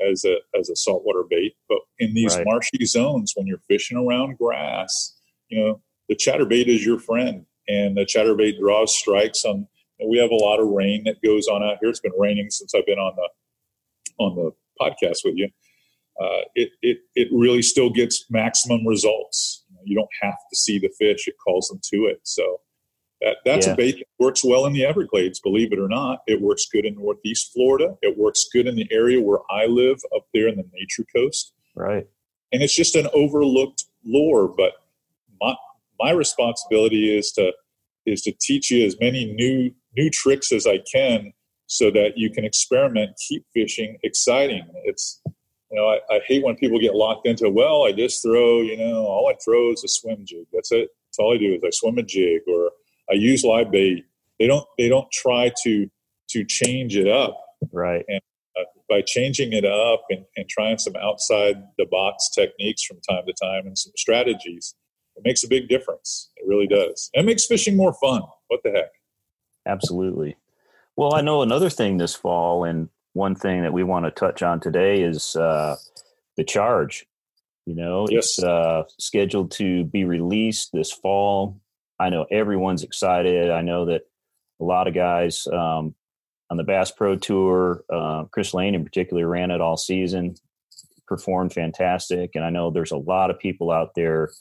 as 0.09 0.25
a 0.25 0.35
as 0.57 0.69
a 0.69 0.75
saltwater 0.75 1.23
bait, 1.29 1.55
but 1.69 1.79
in 1.99 2.13
these 2.13 2.35
right. 2.35 2.45
marshy 2.45 2.85
zones, 2.85 3.33
when 3.35 3.47
you're 3.47 3.61
fishing 3.67 3.97
around 3.97 4.37
grass, 4.37 5.15
you 5.49 5.59
know, 5.59 5.81
the 6.09 6.15
chatterbait 6.15 6.67
is 6.67 6.85
your 6.85 6.99
friend, 6.99 7.45
and 7.67 7.97
the 7.97 8.05
chatterbait 8.05 8.59
draws 8.59 8.95
strikes 8.95 9.45
on. 9.45 9.67
we 10.07 10.17
have 10.17 10.31
a 10.31 10.35
lot 10.35 10.59
of 10.59 10.67
rain 10.67 11.03
that 11.05 11.21
goes 11.23 11.47
on 11.47 11.63
out 11.63 11.77
here. 11.81 11.89
It's 11.89 11.99
been 11.99 12.11
raining 12.17 12.49
since 12.49 12.73
I've 12.75 12.85
been 12.85 12.99
on 12.99 13.15
the 13.15 13.29
on 14.23 14.35
the 14.35 14.51
podcast 14.81 15.19
with 15.23 15.35
you. 15.35 15.49
Uh, 16.19 16.41
it, 16.55 16.69
it, 16.81 16.97
it 17.13 17.27
really 17.31 17.61
still 17.61 17.91
gets 17.91 18.25
maximum 18.31 18.87
results. 18.87 19.63
You, 19.69 19.75
know, 19.75 19.81
you, 19.85 19.95
don't 19.95 20.09
have 20.23 20.33
to 20.49 20.55
see 20.55 20.79
the 20.79 20.91
fish; 20.97 21.27
it 21.27 21.35
calls 21.43 21.67
them 21.67 21.79
to 21.93 22.05
it. 22.05 22.21
So 22.23 22.59
that, 23.21 23.37
that's 23.45 23.65
yeah. 23.65 23.73
a 23.73 23.75
bait 23.75 23.97
that 23.97 24.05
works 24.19 24.43
well 24.43 24.65
in 24.65 24.73
the 24.73 24.85
Everglades. 24.85 25.39
Believe 25.39 25.73
it 25.73 25.79
or 25.79 25.87
not, 25.87 26.19
it 26.27 26.41
works 26.41 26.67
good 26.71 26.85
in 26.85 26.95
Northeast 26.95 27.51
Florida. 27.53 27.95
It 28.01 28.17
works 28.17 28.47
good 28.53 28.67
in 28.67 28.75
the 28.75 28.87
area 28.91 29.21
where 29.21 29.39
I 29.49 29.65
live, 29.65 29.99
up 30.15 30.25
there 30.33 30.47
in 30.47 30.55
the 30.55 30.65
Nature 30.73 31.05
Coast. 31.15 31.53
Right. 31.75 32.07
And 32.51 32.61
it's 32.61 32.75
just 32.75 32.95
an 32.95 33.07
overlooked 33.13 33.85
lure. 34.05 34.53
But 34.55 34.73
my 35.41 35.55
my 35.99 36.11
responsibility 36.11 37.15
is 37.17 37.31
to 37.33 37.53
is 38.05 38.21
to 38.21 38.33
teach 38.39 38.69
you 38.71 38.85
as 38.85 38.95
many 38.99 39.25
new 39.33 39.71
new 39.95 40.09
tricks 40.09 40.51
as 40.51 40.67
I 40.67 40.79
can 40.91 41.33
so 41.65 41.91
that 41.91 42.17
you 42.17 42.29
can 42.29 42.45
experiment, 42.45 43.11
keep 43.27 43.45
fishing 43.53 43.97
exciting. 44.03 44.65
It's 44.85 45.21
you 45.25 45.77
know, 45.77 45.89
I, 45.89 45.99
I, 46.09 46.21
hate 46.25 46.45
when 46.45 46.55
people 46.55 46.79
get 46.79 46.95
locked 46.95 47.27
into, 47.27 47.49
well, 47.49 47.83
I 47.83 47.91
just 47.91 48.23
throw, 48.23 48.61
you 48.61 48.77
know, 48.77 49.05
all 49.05 49.27
I 49.27 49.35
throw 49.43 49.73
is 49.73 49.83
a 49.83 49.89
swim 49.89 50.23
jig. 50.23 50.45
That's 50.53 50.71
it. 50.71 50.87
That's 51.07 51.19
all 51.19 51.33
I 51.33 51.37
do 51.37 51.55
is 51.55 51.61
I 51.61 51.71
swim 51.71 51.97
a 51.97 52.03
jig 52.03 52.39
or 52.47 52.71
I 53.09 53.15
use 53.15 53.43
live 53.43 53.71
bait. 53.71 54.05
They 54.39 54.47
don't, 54.47 54.65
they 54.77 54.89
don't 54.89 55.11
try 55.11 55.51
to, 55.63 55.87
to 56.29 56.45
change 56.45 56.95
it 56.95 57.07
up. 57.07 57.39
Right. 57.71 58.05
And 58.07 58.21
uh, 58.59 58.63
by 58.89 59.01
changing 59.01 59.53
it 59.53 59.65
up 59.65 60.03
and, 60.09 60.25
and 60.35 60.47
trying 60.49 60.77
some 60.77 60.95
outside 60.95 61.55
the 61.77 61.85
box 61.85 62.29
techniques 62.29 62.83
from 62.83 62.97
time 63.09 63.23
to 63.25 63.33
time 63.41 63.65
and 63.65 63.77
some 63.77 63.93
strategies, 63.97 64.75
it 65.15 65.23
makes 65.25 65.43
a 65.43 65.47
big 65.47 65.67
difference. 65.67 66.29
It 66.35 66.47
really 66.47 66.67
does. 66.67 67.09
And 67.13 67.23
it 67.23 67.25
makes 67.25 67.45
fishing 67.45 67.75
more 67.75 67.93
fun. 67.93 68.21
What 68.47 68.61
the 68.63 68.71
heck? 68.71 68.91
Absolutely. 69.65 70.37
Well, 70.95 71.13
I 71.13 71.21
know 71.21 71.41
another 71.41 71.69
thing 71.69 71.97
this 71.97 72.15
fall, 72.15 72.63
and 72.63 72.89
one 73.13 73.35
thing 73.35 73.63
that 73.63 73.73
we 73.73 73.83
want 73.83 74.05
to 74.05 74.11
touch 74.11 74.41
on 74.41 74.59
today 74.59 75.01
is 75.01 75.35
uh, 75.35 75.75
the 76.37 76.43
charge. 76.43 77.05
You 77.65 77.75
know, 77.75 78.07
yes. 78.09 78.37
it's 78.37 78.43
uh, 78.43 78.83
scheduled 78.97 79.51
to 79.51 79.83
be 79.83 80.05
released 80.05 80.69
this 80.71 80.91
fall. 80.91 81.59
I 81.99 82.09
know 82.09 82.25
everyone's 82.31 82.83
excited. 82.83 83.49
I 83.49 83.61
know 83.61 83.85
that 83.85 84.01
a 84.59 84.63
lot 84.63 84.87
of 84.87 84.93
guys 84.93 85.47
um, 85.47 85.95
on 86.49 86.57
the 86.57 86.63
Bass 86.63 86.91
Pro 86.91 87.15
Tour, 87.15 87.83
uh, 87.91 88.25
Chris 88.31 88.53
Lane 88.53 88.75
in 88.75 88.83
particular, 88.83 89.27
ran 89.27 89.51
it 89.51 89.61
all 89.61 89.77
season, 89.77 90.35
performed 91.07 91.53
fantastic, 91.53 92.31
and 92.35 92.43
I 92.43 92.49
know 92.49 92.71
there's 92.71 92.91
a 92.91 92.97
lot 92.97 93.29
of 93.29 93.39
people 93.39 93.71
out 93.71 93.91
there 93.95 94.31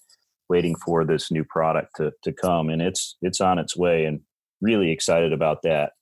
waiting 0.49 0.77
for 0.77 1.05
this 1.05 1.31
new 1.31 1.45
product 1.45 1.97
to 1.97 2.13
to 2.23 2.33
come, 2.33 2.69
and 2.69 2.81
it's 2.83 3.17
it's 3.23 3.41
on 3.41 3.59
its 3.59 3.77
way, 3.77 4.05
and 4.05 4.21
really 4.61 4.91
excited 4.91 5.33
about 5.33 5.63
that. 5.63 5.93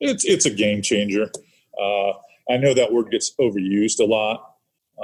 It's 0.00 0.24
it's 0.24 0.46
a 0.46 0.50
game 0.50 0.82
changer. 0.82 1.30
Uh, 1.80 2.12
I 2.50 2.56
know 2.56 2.74
that 2.74 2.92
word 2.92 3.10
gets 3.10 3.32
overused 3.40 4.00
a 4.00 4.04
lot, 4.04 4.54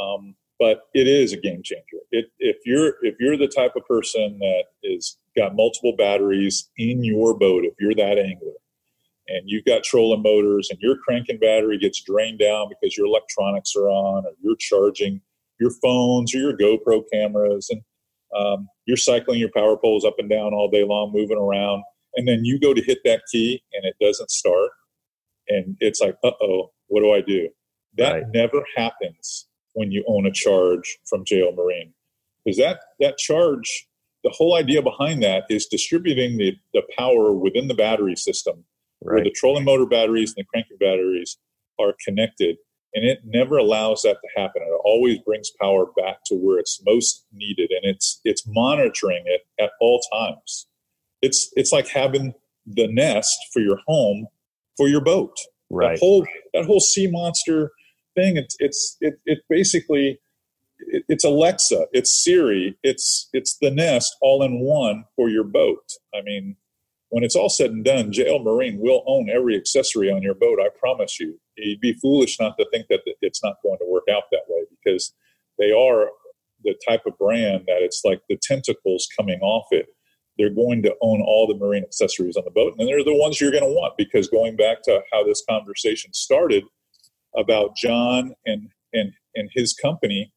um, 0.00 0.34
but 0.64 0.84
it 0.94 1.06
is 1.06 1.34
a 1.34 1.36
game 1.36 1.60
changer. 1.62 1.98
It, 2.10 2.24
if 2.38 2.56
you're 2.64 2.94
if 3.02 3.16
you're 3.20 3.36
the 3.36 3.52
type 3.54 3.72
of 3.76 3.84
person 3.84 4.38
that 4.38 4.64
is 4.82 5.18
got 5.36 5.54
multiple 5.54 5.94
batteries 5.94 6.70
in 6.78 7.04
your 7.04 7.36
boat, 7.36 7.66
if 7.66 7.74
you're 7.78 7.94
that 7.96 8.16
angler, 8.18 8.54
and 9.28 9.42
you've 9.44 9.66
got 9.66 9.84
trolling 9.84 10.22
motors, 10.22 10.68
and 10.70 10.78
your 10.80 10.96
cranking 10.96 11.38
battery 11.38 11.76
gets 11.76 12.02
drained 12.02 12.38
down 12.38 12.70
because 12.70 12.96
your 12.96 13.04
electronics 13.04 13.74
are 13.76 13.90
on, 13.90 14.24
or 14.24 14.32
you're 14.40 14.56
charging 14.58 15.20
your 15.60 15.70
phones 15.82 16.34
or 16.34 16.38
your 16.38 16.56
GoPro 16.56 17.02
cameras, 17.12 17.68
and 17.68 17.82
um, 18.34 18.66
you're 18.86 18.96
cycling 18.96 19.40
your 19.40 19.50
power 19.54 19.76
poles 19.76 20.06
up 20.06 20.14
and 20.16 20.30
down 20.30 20.54
all 20.54 20.70
day 20.70 20.84
long, 20.84 21.12
moving 21.12 21.36
around, 21.36 21.82
and 22.16 22.26
then 22.26 22.42
you 22.46 22.58
go 22.58 22.72
to 22.72 22.82
hit 22.82 23.00
that 23.04 23.20
key 23.30 23.62
and 23.74 23.84
it 23.84 23.96
doesn't 24.00 24.30
start 24.30 24.70
and 25.46 25.76
it's 25.80 26.00
like, 26.00 26.16
uh 26.24 26.30
oh, 26.40 26.70
what 26.86 27.02
do 27.02 27.12
I 27.12 27.20
do? 27.20 27.50
That 27.98 28.12
right. 28.12 28.24
never 28.32 28.64
happens 28.74 29.46
when 29.74 29.92
you 29.92 30.04
own 30.06 30.26
a 30.26 30.32
charge 30.32 30.98
from 31.04 31.24
JL 31.24 31.54
Marine. 31.54 31.92
Because 32.44 32.58
that, 32.58 32.80
that 33.00 33.18
charge, 33.18 33.86
the 34.22 34.30
whole 34.30 34.54
idea 34.54 34.82
behind 34.82 35.22
that 35.22 35.44
is 35.50 35.66
distributing 35.66 36.36
the, 36.38 36.56
the 36.72 36.82
power 36.96 37.32
within 37.32 37.68
the 37.68 37.74
battery 37.74 38.16
system 38.16 38.64
right. 39.02 39.14
where 39.14 39.24
the 39.24 39.30
trolling 39.30 39.64
motor 39.64 39.86
batteries 39.86 40.34
and 40.36 40.44
the 40.44 40.48
cranking 40.48 40.76
batteries 40.78 41.38
are 41.78 41.94
connected. 42.04 42.56
And 42.94 43.04
it 43.04 43.20
never 43.24 43.58
allows 43.58 44.02
that 44.02 44.18
to 44.22 44.40
happen. 44.40 44.62
It 44.62 44.80
always 44.84 45.18
brings 45.18 45.50
power 45.60 45.86
back 45.96 46.18
to 46.26 46.36
where 46.36 46.58
it's 46.58 46.80
most 46.86 47.26
needed. 47.32 47.70
And 47.70 47.84
it's 47.84 48.20
it's 48.24 48.44
monitoring 48.46 49.24
it 49.26 49.40
at 49.60 49.70
all 49.80 50.00
times. 50.12 50.68
It's 51.20 51.50
it's 51.56 51.72
like 51.72 51.88
having 51.88 52.34
the 52.66 52.86
nest 52.86 53.36
for 53.52 53.60
your 53.60 53.78
home 53.88 54.28
for 54.76 54.88
your 54.88 55.00
boat. 55.00 55.36
Right. 55.70 55.94
That 55.94 55.98
whole 55.98 56.26
that 56.52 56.66
whole 56.66 56.78
sea 56.78 57.08
monster 57.10 57.72
thing. 58.14 58.36
It's 58.36 58.56
it's 58.58 58.96
it, 59.00 59.14
it 59.24 59.40
basically 59.48 60.18
it, 60.78 61.04
it's 61.08 61.24
Alexa, 61.24 61.86
it's 61.92 62.10
Siri, 62.10 62.76
it's 62.82 63.28
it's 63.32 63.58
the 63.60 63.70
Nest 63.70 64.16
all 64.20 64.42
in 64.42 64.60
one 64.60 65.04
for 65.16 65.28
your 65.28 65.44
boat. 65.44 65.92
I 66.14 66.22
mean, 66.22 66.56
when 67.10 67.24
it's 67.24 67.36
all 67.36 67.48
said 67.48 67.70
and 67.70 67.84
done, 67.84 68.12
JL 68.12 68.42
Marine 68.42 68.78
will 68.78 69.04
own 69.06 69.28
every 69.30 69.56
accessory 69.56 70.10
on 70.10 70.22
your 70.22 70.34
boat. 70.34 70.58
I 70.60 70.68
promise 70.78 71.20
you. 71.20 71.38
You'd 71.56 71.80
be 71.80 71.94
foolish 71.94 72.40
not 72.40 72.58
to 72.58 72.66
think 72.72 72.86
that 72.88 73.00
it's 73.22 73.42
not 73.44 73.56
going 73.62 73.78
to 73.78 73.86
work 73.88 74.04
out 74.10 74.24
that 74.32 74.42
way 74.48 74.64
because 74.70 75.12
they 75.58 75.70
are 75.70 76.08
the 76.64 76.74
type 76.88 77.02
of 77.06 77.16
brand 77.18 77.64
that 77.66 77.82
it's 77.82 78.02
like 78.04 78.20
the 78.28 78.38
tentacles 78.42 79.06
coming 79.16 79.38
off 79.40 79.66
it 79.70 79.86
they're 80.38 80.50
going 80.50 80.82
to 80.82 80.94
own 81.00 81.22
all 81.22 81.46
the 81.46 81.54
marine 81.54 81.84
accessories 81.84 82.36
on 82.36 82.44
the 82.44 82.50
boat. 82.50 82.74
And 82.78 82.88
they're 82.88 83.04
the 83.04 83.14
ones 83.14 83.40
you're 83.40 83.50
going 83.50 83.64
to 83.64 83.68
want 83.68 83.94
because 83.96 84.28
going 84.28 84.56
back 84.56 84.82
to 84.84 85.00
how 85.12 85.24
this 85.24 85.42
conversation 85.48 86.12
started 86.12 86.64
about 87.36 87.76
John 87.76 88.34
and, 88.46 88.70
and, 88.92 89.12
and 89.34 89.50
his 89.52 89.74
company 89.74 90.32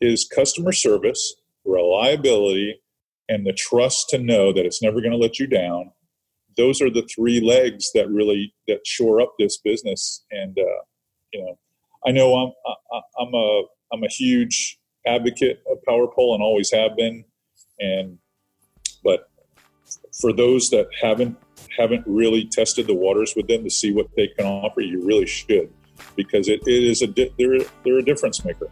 is 0.00 0.26
customer 0.26 0.72
service, 0.72 1.34
reliability, 1.64 2.80
and 3.28 3.46
the 3.46 3.52
trust 3.52 4.10
to 4.10 4.18
know 4.18 4.52
that 4.52 4.66
it's 4.66 4.82
never 4.82 5.00
going 5.00 5.12
to 5.12 5.18
let 5.18 5.38
you 5.38 5.46
down. 5.46 5.92
Those 6.56 6.80
are 6.80 6.90
the 6.90 7.08
three 7.14 7.40
legs 7.40 7.90
that 7.94 8.08
really 8.08 8.54
that 8.68 8.86
shore 8.86 9.20
up 9.20 9.34
this 9.38 9.58
business. 9.58 10.24
And 10.30 10.56
uh, 10.58 10.82
you 11.32 11.42
know, 11.44 11.58
I 12.06 12.12
know 12.12 12.34
I'm 12.34 12.52
I, 12.92 13.00
I'm 13.18 13.34
a 13.34 13.62
I'm 13.92 14.04
a 14.04 14.08
huge 14.08 14.78
advocate 15.06 15.62
of 15.70 15.82
Power 15.82 16.06
Pole 16.06 16.34
and 16.34 16.42
always 16.42 16.72
have 16.72 16.96
been. 16.96 17.24
And 17.80 18.18
but 19.02 19.30
for 20.20 20.32
those 20.32 20.70
that 20.70 20.86
haven't 21.00 21.36
haven't 21.76 22.04
really 22.06 22.44
tested 22.44 22.86
the 22.86 22.94
waters 22.94 23.34
with 23.34 23.48
them 23.48 23.64
to 23.64 23.70
see 23.70 23.92
what 23.92 24.06
they 24.16 24.28
can 24.28 24.46
offer, 24.46 24.80
you 24.80 25.04
really 25.04 25.26
should 25.26 25.72
because 26.16 26.48
it, 26.48 26.60
it 26.66 26.82
is 26.82 27.02
a 27.02 27.06
di- 27.06 27.32
they're 27.38 27.60
they're 27.84 27.98
a 27.98 28.04
difference 28.04 28.44
maker. 28.44 28.68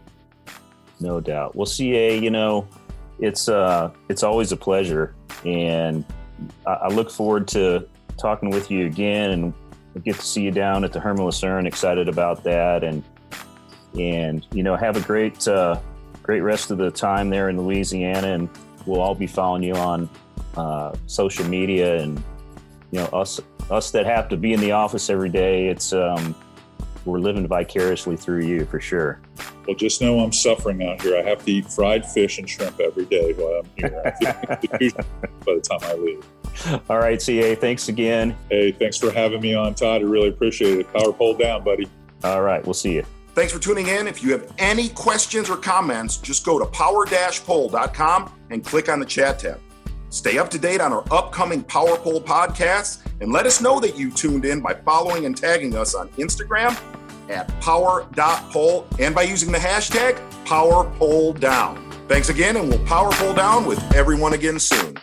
No 1.01 1.21
doubt. 1.21 1.57
Well, 1.57 1.67
CA, 1.67 2.19
you 2.19 2.31
know, 2.31 2.67
it's 3.19 3.49
uh 3.49 3.91
it's 4.09 4.23
always 4.23 4.53
a 4.53 4.57
pleasure, 4.57 5.15
and 5.45 6.05
I, 6.67 6.73
I 6.73 6.89
look 6.89 7.11
forward 7.11 7.49
to 7.49 7.87
talking 8.19 8.51
with 8.51 8.71
you 8.71 8.87
again, 8.87 9.31
and 9.31 9.55
get 10.05 10.17
to 10.17 10.23
see 10.23 10.43
you 10.43 10.51
down 10.51 10.85
at 10.85 10.93
the 10.93 11.01
Herman 11.01 11.25
Lucerne. 11.25 11.67
Excited 11.67 12.09
about 12.09 12.45
that, 12.45 12.85
and 12.85 13.03
and 13.99 14.47
you 14.53 14.63
know, 14.63 14.77
have 14.77 14.97
a 14.97 15.01
great 15.01 15.47
uh, 15.49 15.79
great 16.23 16.41
rest 16.41 16.71
of 16.71 16.79
the 16.79 16.91
time 16.91 17.31
there 17.31 17.49
in 17.49 17.61
Louisiana, 17.61 18.29
and 18.29 18.49
we'll 18.87 19.01
all 19.01 19.15
be 19.15 19.27
following 19.27 19.63
you 19.63 19.75
on 19.75 20.09
uh, 20.57 20.95
social 21.07 21.45
media 21.47 22.01
and 22.01 22.23
you 22.91 23.01
know 23.01 23.07
us 23.07 23.41
us 23.71 23.91
that 23.91 24.07
have 24.07 24.29
to 24.29 24.37
be 24.37 24.53
in 24.53 24.61
the 24.61 24.73
office 24.73 25.11
every 25.11 25.29
day. 25.29 25.69
It's 25.69 25.93
um, 25.93 26.35
we're 27.05 27.19
living 27.19 27.47
vicariously 27.47 28.17
through 28.17 28.43
you 28.43 28.65
for 28.65 28.81
sure. 28.81 29.21
Well, 29.67 29.77
just 29.77 30.01
know 30.01 30.21
I'm 30.21 30.33
suffering 30.33 30.83
out 30.83 31.03
here. 31.03 31.17
I 31.17 31.23
have 31.23 31.45
to 31.45 31.53
eat 31.53 31.71
fried 31.71 32.07
fish 32.07 32.39
and 32.39 32.49
shrimp 32.49 32.81
every 32.81 33.07
day 33.07 33.33
while 33.35 33.63
I'm 33.63 33.71
here. 33.77 34.03
by 34.21 35.55
the 35.55 35.61
time 35.61 35.81
I 35.83 35.95
leave. 35.95 36.25
All 36.89 36.99
right, 36.99 37.21
CA. 37.21 37.55
Thanks 37.55 37.89
again. 37.89 38.37
Hey, 38.51 38.73
thanks 38.73 38.99
for 38.99 39.11
having 39.11 39.41
me 39.41 39.55
on, 39.55 39.75
Todd. 39.75 40.03
I 40.03 40.05
really 40.05 40.29
appreciate 40.29 40.79
it. 40.79 40.93
Power 40.93 41.13
pole 41.13 41.35
down, 41.35 41.65
buddy. 41.65 41.89
All 42.25 42.43
right. 42.43 42.65
We'll 42.65 42.75
see 42.75 42.95
you. 42.95 43.05
Thanks 43.35 43.53
for 43.53 43.59
tuning 43.59 43.87
in. 43.87 44.07
If 44.07 44.23
you 44.23 44.31
have 44.33 44.53
any 44.59 44.91
questions 44.91 45.49
or 45.49 45.57
comments, 45.57 46.19
just 46.19 46.45
go 46.45 46.59
to 46.59 46.67
power-pole.com 46.67 48.33
and 48.51 48.65
click 48.65 48.91
on 48.91 49.01
the 49.01 49.07
chat 49.07 49.39
tab. 49.39 49.59
Stay 50.11 50.37
up 50.37 50.51
to 50.51 50.59
date 50.59 50.83
on 50.83 50.93
our 50.93 51.05
upcoming 51.11 51.65
Power 51.65 51.97
Pole 51.97 52.21
podcasts 52.21 53.03
and 53.23 53.33
let 53.33 53.47
us 53.47 53.63
know 53.63 53.81
that 53.81 53.97
you 53.97 54.11
tuned 54.11 54.45
in 54.45 54.61
by 54.61 54.75
following 54.75 55.25
and 55.25 55.35
tagging 55.35 55.75
us 55.75 55.95
on 55.95 56.09
Instagram 56.11 56.79
at 57.29 57.49
power.pole 57.61 58.87
and 58.99 59.15
by 59.15 59.23
using 59.23 59.53
the 59.53 59.59
hashtag 59.59 60.19
PowerPoleDown. 60.45 61.79
Thanks 62.09 62.29
again, 62.29 62.57
and 62.57 62.69
we'll 62.69 62.85
power 62.85 63.11
pole 63.13 63.33
down 63.33 63.65
with 63.65 63.81
everyone 63.95 64.33
again 64.35 64.59
soon. 64.59 64.97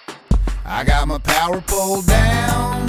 I 0.65 0.83
got 0.83 1.07
my 1.07 1.17
power 1.17 1.61
pole 1.65 2.01
down, 2.03 2.87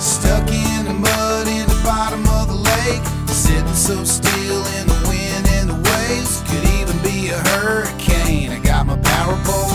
stuck 0.00 0.48
in 0.48 0.84
the 0.84 0.94
mud 0.94 1.48
in 1.48 1.66
the 1.66 1.80
bottom 1.84 2.20
of 2.28 2.48
the 2.48 2.54
lake, 2.54 3.02
sitting 3.28 3.66
so 3.74 4.04
still 4.04 4.64
in 4.78 4.86
the 4.86 5.06
wind 5.08 5.48
and 5.58 5.70
the 5.70 5.90
waves. 5.90 6.42
Could 6.46 6.64
even 6.78 6.96
be 7.02 7.30
a 7.30 7.38
hurricane. 7.38 8.52
I 8.52 8.60
got 8.60 8.86
my 8.86 8.96
power 8.98 9.36
pole. 9.44 9.65